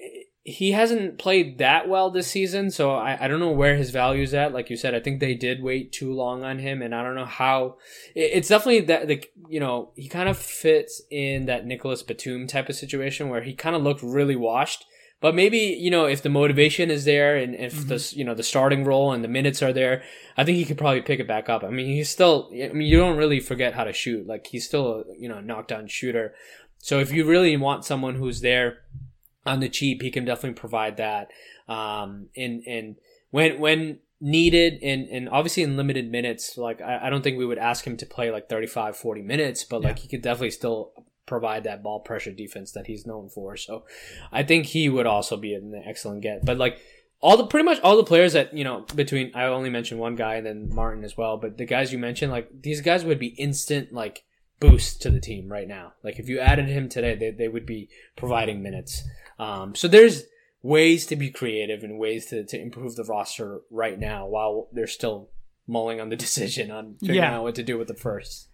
he 0.46 0.74
hasn't 0.74 1.18
played 1.18 1.58
that 1.60 1.88
well 1.88 2.12
this 2.12 2.28
season, 2.28 2.70
so 2.70 2.92
I, 2.92 3.18
I 3.24 3.28
don't 3.30 3.40
know 3.40 3.52
where 3.52 3.78
his 3.78 3.92
value's 3.92 4.34
at. 4.34 4.54
Like 4.54 4.70
you 4.70 4.76
said, 4.76 4.94
I 4.94 5.00
think 5.00 5.22
they 5.22 5.36
did 5.36 5.64
wait 5.64 5.94
too 5.94 6.14
long 6.14 6.44
on 6.44 6.60
him, 6.60 6.82
and 6.82 6.94
I 6.94 7.02
don't 7.02 7.16
know 7.16 7.26
how. 7.26 7.78
It, 8.14 8.32
it's 8.34 8.50
definitely 8.50 8.82
that 8.82 9.08
the 9.08 9.24
you 9.48 9.62
know 9.62 9.92
he 9.96 10.10
kind 10.10 10.28
of 10.28 10.38
fits 10.38 11.02
in 11.10 11.46
that 11.46 11.66
Nicolas 11.66 12.04
Batum 12.04 12.48
type 12.48 12.68
of 12.68 12.76
situation 12.76 13.30
where 13.30 13.42
he 13.42 13.54
kind 13.54 13.76
of 13.76 13.84
looked 13.84 14.04
really 14.04 14.36
washed. 14.36 14.86
But 15.22 15.34
maybe 15.34 15.60
you 15.60 15.90
know 15.90 16.08
if 16.08 16.22
the 16.22 16.30
motivation 16.30 16.92
is 16.92 17.06
there 17.06 17.38
and 17.38 17.56
if 17.56 17.74
mm-hmm. 17.74 17.88
the 17.88 18.14
you 18.14 18.26
know 18.26 18.34
the 18.34 18.44
starting 18.44 18.84
role 18.84 19.14
and 19.14 19.24
the 19.24 19.30
minutes 19.30 19.64
are 19.64 19.72
there, 19.72 20.04
I 20.36 20.44
think 20.44 20.58
he 20.58 20.66
could 20.66 20.78
probably 20.78 21.04
pick 21.04 21.22
it 21.22 21.28
back 21.28 21.48
up. 21.48 21.64
I 21.64 21.70
mean, 21.70 21.86
he's 21.86 22.10
still. 22.10 22.50
I 22.52 22.74
mean, 22.74 22.90
you 22.90 22.98
don't 22.98 23.16
really 23.16 23.40
forget 23.40 23.76
how 23.76 23.86
to 23.86 23.94
shoot. 23.94 24.28
Like 24.28 24.48
he's 24.48 24.66
still 24.66 24.88
a 24.92 25.04
you 25.18 25.30
know 25.30 25.40
knockdown 25.40 25.88
shooter. 25.88 26.34
So 26.80 27.00
if 27.00 27.14
you 27.14 27.24
really 27.24 27.56
want 27.56 27.86
someone 27.86 28.16
who's 28.16 28.42
there 28.42 28.80
on 29.46 29.60
the 29.60 29.70
cheap, 29.70 30.02
he 30.02 30.12
can 30.12 30.26
definitely 30.26 30.60
provide 30.60 30.98
that. 30.98 31.30
Um, 31.68 32.30
and 32.36 32.64
and 32.66 32.96
when 33.32 33.60
when 33.60 34.00
needed 34.22 34.82
and 34.82 35.08
and 35.10 35.30
obviously 35.30 35.64
in 35.64 35.78
limited 35.78 36.10
minutes, 36.10 36.58
like 36.58 36.82
I, 36.82 37.08
I 37.08 37.10
don't 37.10 37.24
think 37.24 37.38
we 37.38 37.46
would 37.46 37.58
ask 37.58 37.86
him 37.86 37.98
to 37.98 38.06
play 38.06 38.32
like 38.32 38.50
35, 38.50 38.96
40 38.96 39.22
minutes, 39.22 39.64
but 39.64 39.82
like 39.82 40.00
he 40.00 40.08
could 40.08 40.22
definitely 40.22 40.52
still 40.52 40.94
provide 41.26 41.64
that 41.64 41.84
ball 41.84 42.00
pressure 42.00 42.32
defense 42.32 42.72
that 42.74 42.88
he's 42.88 43.06
known 43.06 43.30
for. 43.30 43.56
So 43.58 43.86
I 44.32 44.44
think 44.44 44.68
he 44.68 44.90
would 44.90 45.06
also 45.06 45.38
be 45.38 45.54
an 45.54 45.82
excellent 45.86 46.22
get. 46.22 46.46
But 46.46 46.58
like 46.58 46.80
all 47.22 47.38
the 47.38 47.48
pretty 47.48 47.64
much 47.64 47.80
all 47.80 47.96
the 47.96 48.04
players 48.04 48.34
that 48.34 48.54
you 48.54 48.64
know 48.64 48.86
between 48.96 49.32
I 49.34 49.46
only 49.46 49.70
mentioned 49.70 50.00
one 50.00 50.16
guy 50.16 50.36
and 50.36 50.46
then 50.46 50.74
Martin 50.74 51.04
as 51.04 51.18
well, 51.18 51.38
but 51.38 51.58
the 51.58 51.66
guys 51.66 51.92
you 51.92 52.00
mentioned 52.00 52.32
like 52.32 52.50
these 52.62 52.82
guys 52.82 53.06
would 53.06 53.20
be 53.20 53.28
instant 53.28 53.94
like 53.94 54.24
boost 54.60 55.02
to 55.02 55.10
the 55.10 55.20
team 55.20 55.52
right 55.52 55.68
now. 55.68 55.94
Like 56.04 56.20
if 56.20 56.30
you 56.30 56.40
added 56.40 56.68
him 56.68 56.88
today, 56.88 57.16
they, 57.16 57.32
they 57.32 57.48
would 57.48 57.66
be 57.66 57.90
providing 58.16 58.62
minutes. 58.62 59.04
Um, 59.40 59.76
so 59.76 59.88
there's 59.88 60.24
ways 60.62 61.06
to 61.08 61.16
be 61.16 61.30
creative 61.30 61.84
and 61.84 62.00
ways 62.00 62.28
to, 62.28 62.44
to 62.46 62.60
improve 62.60 62.96
the 62.96 63.04
roster 63.04 63.62
right 63.70 64.00
now 64.00 64.26
while 64.26 64.70
they're 64.72 64.88
still 64.88 65.30
mulling 65.68 66.00
on 66.00 66.10
the 66.10 66.16
decision 66.26 66.72
on 66.72 66.96
figuring 67.00 67.20
yeah. 67.20 67.36
out 67.38 67.44
what 67.44 67.56
to 67.56 67.64
do 67.64 67.78
with 67.78 67.88
the 67.88 67.94
first. 67.94 68.48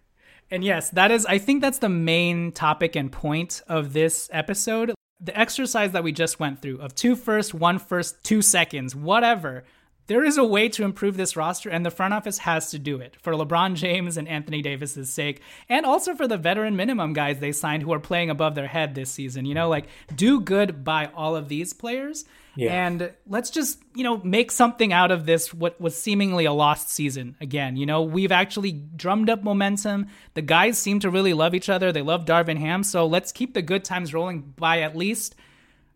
And 0.50 0.64
yes, 0.64 0.90
that 0.90 1.12
is 1.12 1.26
I 1.26 1.38
think 1.38 1.60
that's 1.62 1.78
the 1.78 1.88
main 1.88 2.50
topic 2.52 2.96
and 2.96 3.10
point 3.10 3.62
of 3.68 3.92
this 3.92 4.28
episode. 4.32 4.92
The 5.20 5.38
exercise 5.38 5.92
that 5.92 6.02
we 6.02 6.12
just 6.12 6.40
went 6.40 6.60
through 6.60 6.80
of 6.80 6.94
two 6.94 7.14
first, 7.14 7.54
one 7.54 7.78
first, 7.78 8.24
two 8.24 8.42
seconds, 8.42 8.96
whatever 8.96 9.64
there 10.10 10.24
is 10.24 10.36
a 10.36 10.44
way 10.44 10.68
to 10.68 10.82
improve 10.82 11.16
this 11.16 11.36
roster, 11.36 11.70
and 11.70 11.86
the 11.86 11.90
front 11.90 12.12
office 12.12 12.38
has 12.38 12.72
to 12.72 12.80
do 12.80 12.98
it 12.98 13.16
for 13.22 13.32
LeBron 13.32 13.76
James 13.76 14.16
and 14.16 14.26
Anthony 14.26 14.60
Davis's 14.60 15.08
sake, 15.08 15.40
and 15.68 15.86
also 15.86 16.16
for 16.16 16.26
the 16.26 16.36
veteran 16.36 16.74
minimum 16.74 17.12
guys 17.12 17.38
they 17.38 17.52
signed 17.52 17.84
who 17.84 17.92
are 17.92 18.00
playing 18.00 18.28
above 18.28 18.56
their 18.56 18.66
head 18.66 18.96
this 18.96 19.08
season. 19.08 19.46
You 19.46 19.54
know, 19.54 19.68
like 19.68 19.86
do 20.12 20.40
good 20.40 20.82
by 20.82 21.06
all 21.14 21.36
of 21.36 21.48
these 21.48 21.72
players. 21.72 22.24
Yeah. 22.56 22.86
And 22.86 23.12
let's 23.28 23.50
just, 23.50 23.78
you 23.94 24.02
know, 24.02 24.16
make 24.24 24.50
something 24.50 24.92
out 24.92 25.12
of 25.12 25.26
this, 25.26 25.54
what 25.54 25.80
was 25.80 25.96
seemingly 25.96 26.44
a 26.44 26.52
lost 26.52 26.90
season 26.90 27.36
again. 27.40 27.76
You 27.76 27.86
know, 27.86 28.02
we've 28.02 28.32
actually 28.32 28.72
drummed 28.72 29.30
up 29.30 29.44
momentum. 29.44 30.08
The 30.34 30.42
guys 30.42 30.76
seem 30.76 30.98
to 31.00 31.10
really 31.10 31.34
love 31.34 31.54
each 31.54 31.68
other. 31.68 31.92
They 31.92 32.02
love 32.02 32.24
Darvin 32.24 32.58
Ham. 32.58 32.82
So 32.82 33.06
let's 33.06 33.30
keep 33.30 33.54
the 33.54 33.62
good 33.62 33.84
times 33.84 34.12
rolling 34.12 34.54
by 34.56 34.80
at 34.80 34.96
least 34.96 35.36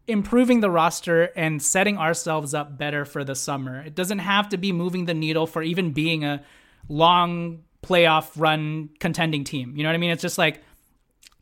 improving 0.07 0.61
the 0.61 0.71
roster 0.71 1.25
and 1.37 1.63
setting 1.63 1.99
ourselves 1.99 2.55
up 2.55 2.77
better 2.77 3.05
for 3.05 3.25
the 3.25 3.35
summer. 3.35 3.81
It 3.81 3.95
doesn't 3.95 4.19
have 4.19 4.49
to 4.51 4.57
be 4.57 4.73
moving 4.73 5.07
the 5.07 5.15
needle 5.15 5.47
for 5.47 5.63
even 5.63 5.93
being 5.93 6.25
a 6.25 6.43
long 6.89 7.65
playoff 7.83 8.31
run 8.37 8.91
contending 9.01 9.45
team. 9.45 9.77
You 9.77 9.83
know 9.83 9.89
what 9.89 9.95
I 9.95 9.99
mean? 9.99 10.11
It's 10.11 10.23
just 10.23 10.39
like 10.39 10.63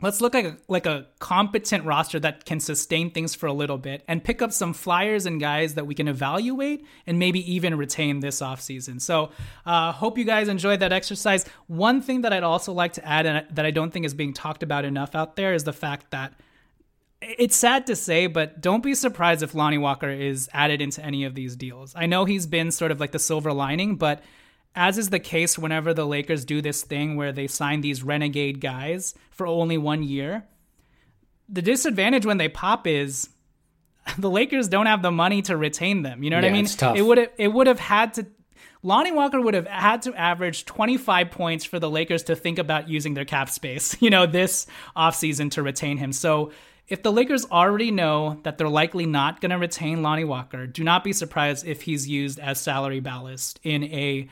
let's 0.03 0.21
look 0.21 0.35
like 0.35 0.45
a, 0.45 0.57
like 0.69 0.85
a 0.85 1.07
competent 1.21 1.85
roster 1.85 2.19
that 2.21 2.45
can 2.45 2.61
sustain 2.61 3.11
things 3.11 3.35
for 3.35 3.47
a 3.47 3.53
little 3.53 3.79
bit 3.79 4.03
and 4.09 4.23
pick 4.23 4.43
up 4.43 4.53
some 4.53 4.75
flyers 4.75 5.25
and 5.25 5.41
guys 5.41 5.75
that 5.75 5.87
we 5.87 5.95
can 5.95 6.09
evaluate 6.09 6.85
and 7.07 7.19
maybe 7.19 7.53
even 7.53 7.79
retain 7.79 8.21
this 8.21 8.41
offseason. 8.41 9.01
So, 9.01 9.31
uh, 9.65 9.93
hope 9.93 10.19
you 10.19 10.25
guys 10.25 10.49
enjoyed 10.49 10.81
that 10.81 10.93
exercise. 10.93 11.47
One 11.69 12.03
thing 12.03 12.23
that 12.23 12.33
I'd 12.33 12.43
also 12.43 12.73
like 12.73 12.95
to 12.95 13.07
add 13.07 13.27
and 13.27 13.47
that 13.55 13.65
I 13.65 13.71
don't 13.71 13.93
think 13.93 14.05
is 14.05 14.13
being 14.13 14.33
talked 14.33 14.63
about 14.63 14.85
enough 14.85 15.15
out 15.15 15.37
there 15.37 15.55
is 15.55 15.65
the 15.65 15.73
fact 15.73 16.11
that 16.11 16.35
it's 17.23 17.57
sad 17.57 17.87
to 17.87 17.97
say, 17.97 18.27
but 18.27 18.61
don't 18.61 18.83
be 18.83 18.95
surprised 18.95 19.43
if 19.43 19.55
Lonnie 19.55 19.79
Walker 19.79 20.09
is 20.11 20.49
added 20.53 20.81
into 20.81 21.05
any 21.05 21.25
of 21.25 21.35
these 21.35 21.57
deals. 21.57 21.93
I 21.97 22.07
know 22.07 22.25
he's 22.25 22.47
been 22.47 22.71
sort 22.71 22.91
of 22.91 23.01
like 23.01 23.13
the 23.13 23.19
silver 23.19 23.53
lining, 23.53 23.97
but 23.97 24.23
as 24.75 24.99
is 24.99 25.11
the 25.11 25.19
case 25.21 25.59
whenever 25.59 25.93
the 25.95 26.07
Lakers 26.07 26.45
do 26.45 26.61
this 26.63 26.83
thing 26.83 27.17
where 27.17 27.33
they 27.33 27.47
sign 27.47 27.81
these 27.81 28.03
renegade 28.03 28.61
guys 28.61 29.15
for 29.31 29.47
only 29.47 29.79
one 29.79 30.03
year, 30.03 30.45
the 31.49 31.63
disadvantage 31.63 32.25
when 32.27 32.39
they 32.39 32.49
pop 32.49 32.87
is 32.87 33.29
the 34.19 34.31
Lakers 34.31 34.69
don't 34.69 34.87
have 34.87 35.03
the 35.03 35.11
money 35.13 35.43
to 35.43 35.57
retain 35.57 36.03
them. 36.03 36.23
You 36.23 36.31
know 36.31 36.37
what 36.39 36.45
Yeah, 36.45 36.51
I 36.51 36.53
mean? 36.55 36.65
it's 36.65 36.75
tough. 36.75 36.97
It 36.97 37.03
would 37.03 37.19
have 37.19 37.31
it 37.39 37.49
would 37.49 37.67
have 37.67 37.79
had 37.81 38.15
to 38.15 38.27
Lonnie 38.85 39.13
Walker 39.13 39.41
would 39.41 39.55
have 39.55 39.69
had 39.69 40.03
to 40.03 40.15
average 40.15 40.65
25 40.65 41.31
points 41.31 41.65
for 41.65 41.79
the 41.79 41.89
Lakers 41.89 42.25
to 42.25 42.35
think 42.35 42.59
about 42.59 42.89
using 42.89 43.15
their 43.15 43.25
cap 43.25 43.49
space, 43.49 43.97
you 44.03 44.11
know, 44.11 44.27
this 44.27 44.67
offseason 44.97 45.53
to 45.53 45.63
retain 45.63 45.99
him. 45.99 46.13
So 46.13 46.51
if 46.93 47.03
the 47.03 47.11
Lakers 47.11 47.47
already 47.47 47.91
know 47.91 48.39
that 48.43 48.59
they're 48.59 48.69
likely 48.69 49.07
not 49.07 49.41
going 49.41 49.49
to 49.49 49.57
retain 49.57 50.03
Lonnie 50.03 50.25
Walker, 50.25 50.67
do 50.67 50.85
not 50.85 51.03
be 51.03 51.15
surprised 51.15 51.67
if 51.67 51.81
he's 51.81 52.07
used 52.07 52.39
as 52.39 52.61
salary 52.61 53.01
ballast 53.01 53.59
in 53.63 53.85
a 53.85 54.29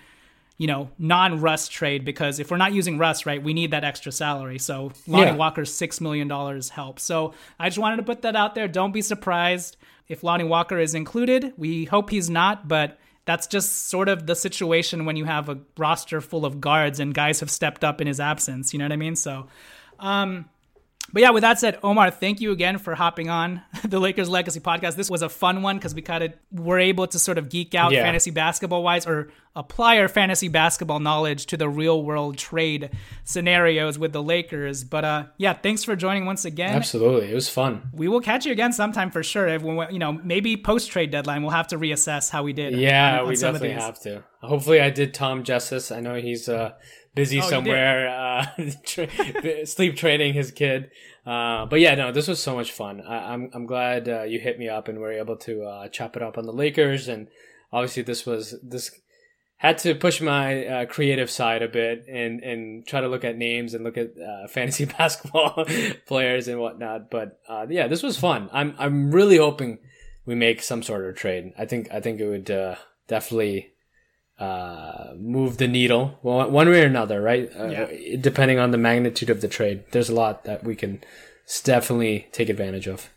you 0.58 0.66
know, 0.66 0.90
non-Russ 0.98 1.68
trade 1.68 2.04
because 2.04 2.38
if 2.38 2.50
we're 2.50 2.58
not 2.58 2.74
using 2.74 2.98
Russ, 2.98 3.24
right, 3.24 3.42
we 3.42 3.54
need 3.54 3.70
that 3.70 3.82
extra 3.82 4.12
salary. 4.12 4.58
So 4.58 4.92
Lonnie 5.06 5.28
Yeah. 5.30 5.36
Walker's 5.36 5.72
six 5.72 6.02
million 6.02 6.28
dollars 6.28 6.68
help. 6.68 7.00
So 7.00 7.32
I 7.58 7.70
just 7.70 7.78
wanted 7.78 7.96
to 7.96 8.02
put 8.02 8.20
that 8.22 8.36
out 8.36 8.54
there. 8.54 8.68
Don't 8.68 8.92
be 8.92 9.00
surprised 9.00 9.78
if 10.06 10.22
Lonnie 10.22 10.44
Walker 10.44 10.78
is 10.78 10.94
included. 10.94 11.54
We 11.56 11.86
hope 11.86 12.10
he's 12.10 12.28
not, 12.28 12.68
but 12.68 12.98
that's 13.24 13.46
just 13.46 13.88
sort 13.88 14.10
of 14.10 14.26
the 14.26 14.36
situation 14.36 15.06
when 15.06 15.16
you 15.16 15.24
have 15.24 15.48
a 15.48 15.60
roster 15.78 16.20
full 16.20 16.44
of 16.44 16.60
guards 16.60 17.00
and 17.00 17.14
guys 17.14 17.40
have 17.40 17.50
stepped 17.50 17.82
up 17.82 18.02
in 18.02 18.06
his 18.06 18.20
absence. 18.20 18.74
You 18.74 18.80
know 18.80 18.84
what 18.84 18.92
I 18.92 18.96
mean? 18.96 19.16
So, 19.16 19.46
um, 19.98 20.44
but 21.12 21.22
yeah, 21.22 21.30
with 21.30 21.42
that 21.42 21.58
said, 21.58 21.78
Omar, 21.82 22.10
thank 22.10 22.40
you 22.40 22.52
again 22.52 22.78
for 22.78 22.94
hopping 22.94 23.28
on 23.30 23.62
the 23.84 23.98
Lakers 24.00 24.28
Legacy 24.28 24.60
podcast. 24.60 24.96
This 24.96 25.10
was 25.10 25.22
a 25.22 25.28
fun 25.28 25.62
one 25.62 25.76
because 25.76 25.94
we 25.94 26.02
kind 26.02 26.24
of 26.24 26.32
were 26.52 26.78
able 26.78 27.06
to 27.06 27.18
sort 27.18 27.38
of 27.38 27.48
geek 27.48 27.74
out 27.74 27.92
Yeah. 27.92 28.02
fantasy 28.02 28.30
basketball 28.30 28.82
wise 28.82 29.06
or 29.06 29.30
apply 29.56 29.98
our 29.98 30.06
fantasy 30.08 30.46
basketball 30.48 31.00
knowledge 31.00 31.46
to 31.46 31.56
the 31.56 31.68
real 31.68 32.02
world 32.04 32.38
trade 32.38 32.90
scenarios 33.24 33.98
with 33.98 34.12
the 34.12 34.22
Lakers. 34.22 34.84
But 34.84 35.04
uh, 35.04 35.24
yeah, 35.38 35.52
thanks 35.54 35.84
for 35.84 35.96
joining 35.96 36.26
once 36.26 36.44
again. 36.44 36.74
Absolutely, 36.74 37.30
it 37.30 37.34
was 37.34 37.48
fun. 37.48 37.90
We 37.92 38.08
will 38.08 38.20
catch 38.20 38.46
you 38.46 38.52
again 38.52 38.72
sometime 38.72 39.10
for 39.10 39.22
sure. 39.22 39.48
If 39.48 39.62
we, 39.62 39.72
you 39.90 39.98
know, 39.98 40.12
maybe 40.12 40.56
post 40.56 40.90
trade 40.90 41.10
deadline, 41.10 41.42
we'll 41.42 41.50
have 41.52 41.68
to 41.68 41.78
reassess 41.78 42.30
how 42.30 42.42
we 42.42 42.52
did. 42.52 42.74
Yeah, 42.74 43.14
on- 43.14 43.20
on 43.20 43.28
we 43.28 43.36
definitely 43.36 43.70
have 43.72 44.00
to. 44.02 44.22
Hopefully, 44.42 44.80
I 44.80 44.90
did 44.90 45.12
Tom 45.14 45.42
justice. 45.44 45.90
I 45.92 46.00
know 46.00 46.14
he's 46.14 46.48
uh, 46.48 46.72
busy 47.14 47.40
Oh, 47.40 47.48
somewhere, 47.48 48.08
uh, 48.08 48.46
tra- 48.84 49.66
sleep 49.66 49.96
training 49.96 50.34
his 50.34 50.50
kid. 50.50 50.90
Uh, 51.26 51.66
but 51.66 51.80
yeah, 51.80 51.94
no, 51.94 52.12
this 52.12 52.28
was 52.28 52.42
so 52.42 52.54
much 52.54 52.72
fun. 52.72 53.00
I- 53.02 53.32
I'm 53.32 53.50
I'm 53.52 53.66
glad 53.66 54.08
uh, 54.08 54.22
you 54.22 54.38
hit 54.40 54.58
me 54.58 54.68
up 54.68 54.88
and 54.88 54.98
we 54.98 55.04
were 55.04 55.12
able 55.12 55.36
to 55.38 55.62
uh, 55.64 55.88
chop 55.88 56.16
it 56.16 56.22
up 56.22 56.38
on 56.38 56.46
the 56.46 56.52
Lakers. 56.52 57.08
And 57.08 57.28
obviously, 57.72 58.02
this 58.02 58.24
was 58.26 58.54
this 58.62 58.90
had 59.58 59.76
to 59.76 59.94
push 59.94 60.22
my 60.22 60.64
uh, 60.66 60.84
creative 60.86 61.30
side 61.30 61.62
a 61.62 61.68
bit 61.68 62.06
and 62.08 62.42
and 62.42 62.86
try 62.86 63.00
to 63.02 63.08
look 63.08 63.24
at 63.24 63.36
names 63.36 63.74
and 63.74 63.84
look 63.84 63.98
at 63.98 64.12
uh, 64.18 64.48
fantasy 64.48 64.86
basketball 64.86 65.66
players 66.06 66.48
and 66.48 66.58
whatnot. 66.60 67.10
But 67.10 67.38
uh, 67.48 67.66
yeah, 67.68 67.86
this 67.86 68.02
was 68.02 68.18
fun. 68.18 68.48
I'm 68.52 68.74
I'm 68.78 69.10
really 69.10 69.36
hoping 69.36 69.78
we 70.24 70.34
make 70.34 70.62
some 70.62 70.82
sort 70.82 71.06
of 71.06 71.16
trade. 71.16 71.52
I 71.58 71.66
think 71.66 71.92
I 71.92 72.00
think 72.00 72.20
it 72.20 72.28
would 72.28 72.50
uh, 72.50 72.76
definitely 73.08 73.72
uh, 74.40 75.12
move 75.18 75.58
the 75.58 75.68
needle 75.68 76.18
one 76.22 76.50
one 76.50 76.68
way 76.68 76.82
or 76.82 76.86
another, 76.86 77.20
right? 77.20 77.54
Uh, 77.54 77.86
Depending 78.20 78.58
on 78.58 78.70
the 78.70 78.78
magnitude 78.78 79.30
of 79.30 79.40
the 79.42 79.48
trade, 79.48 79.84
there's 79.92 80.08
a 80.08 80.14
lot 80.14 80.44
that 80.44 80.64
we 80.64 80.74
can 80.74 81.02
definitely 81.64 82.26
take 82.32 82.48
advantage 82.48 82.86
of. 82.86 83.10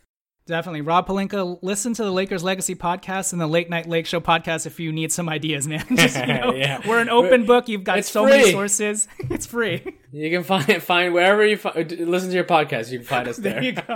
Definitely. 0.46 0.82
Rob 0.82 1.08
Pelinka, 1.08 1.58
listen 1.62 1.94
to 1.94 2.04
the 2.04 2.12
Lakers 2.12 2.44
Legacy 2.44 2.74
podcast 2.74 3.32
and 3.32 3.40
the 3.40 3.46
Late 3.46 3.70
Night 3.70 3.88
Lake 3.88 4.04
Show 4.04 4.20
podcast 4.20 4.66
if 4.66 4.78
you 4.78 4.92
need 4.92 5.10
some 5.10 5.26
ideas, 5.26 5.66
man. 5.66 5.82
Just, 5.96 6.18
you 6.18 6.26
know, 6.26 6.52
Yeah. 6.54 6.86
We're 6.86 7.00
an 7.00 7.08
open 7.08 7.46
book. 7.46 7.66
You've 7.66 7.82
got 7.84 8.04
so 8.04 8.26
many 8.26 8.52
sources. 8.52 9.08
It's 9.30 9.46
free. 9.46 9.82
You 10.12 10.28
can 10.30 10.42
find 10.44 10.68
it, 10.68 10.82
find 10.82 11.14
wherever 11.14 11.46
you 11.46 11.56
fi- 11.56 11.72
listen 11.82 12.28
to 12.28 12.34
your 12.34 12.44
podcast. 12.44 12.92
You 12.92 12.98
can 12.98 13.06
find 13.06 13.26
us 13.26 13.38
there. 13.38 13.54
There 13.54 13.62
you 13.62 13.72
go. 13.72 13.94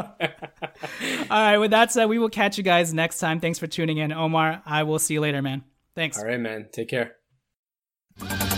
All 1.30 1.42
right. 1.42 1.58
With 1.58 1.72
that 1.72 1.92
said, 1.92 2.06
we 2.06 2.18
will 2.18 2.30
catch 2.30 2.56
you 2.56 2.64
guys 2.64 2.94
next 2.94 3.18
time. 3.18 3.40
Thanks 3.40 3.58
for 3.58 3.66
tuning 3.66 3.98
in. 3.98 4.10
Omar, 4.10 4.62
I 4.64 4.84
will 4.84 4.98
see 4.98 5.12
you 5.14 5.20
later, 5.20 5.42
man. 5.42 5.64
Thanks. 5.94 6.18
All 6.18 6.24
right, 6.24 6.40
man. 6.40 6.68
Take 6.72 6.88
care. 6.88 7.17
Say 8.20 8.57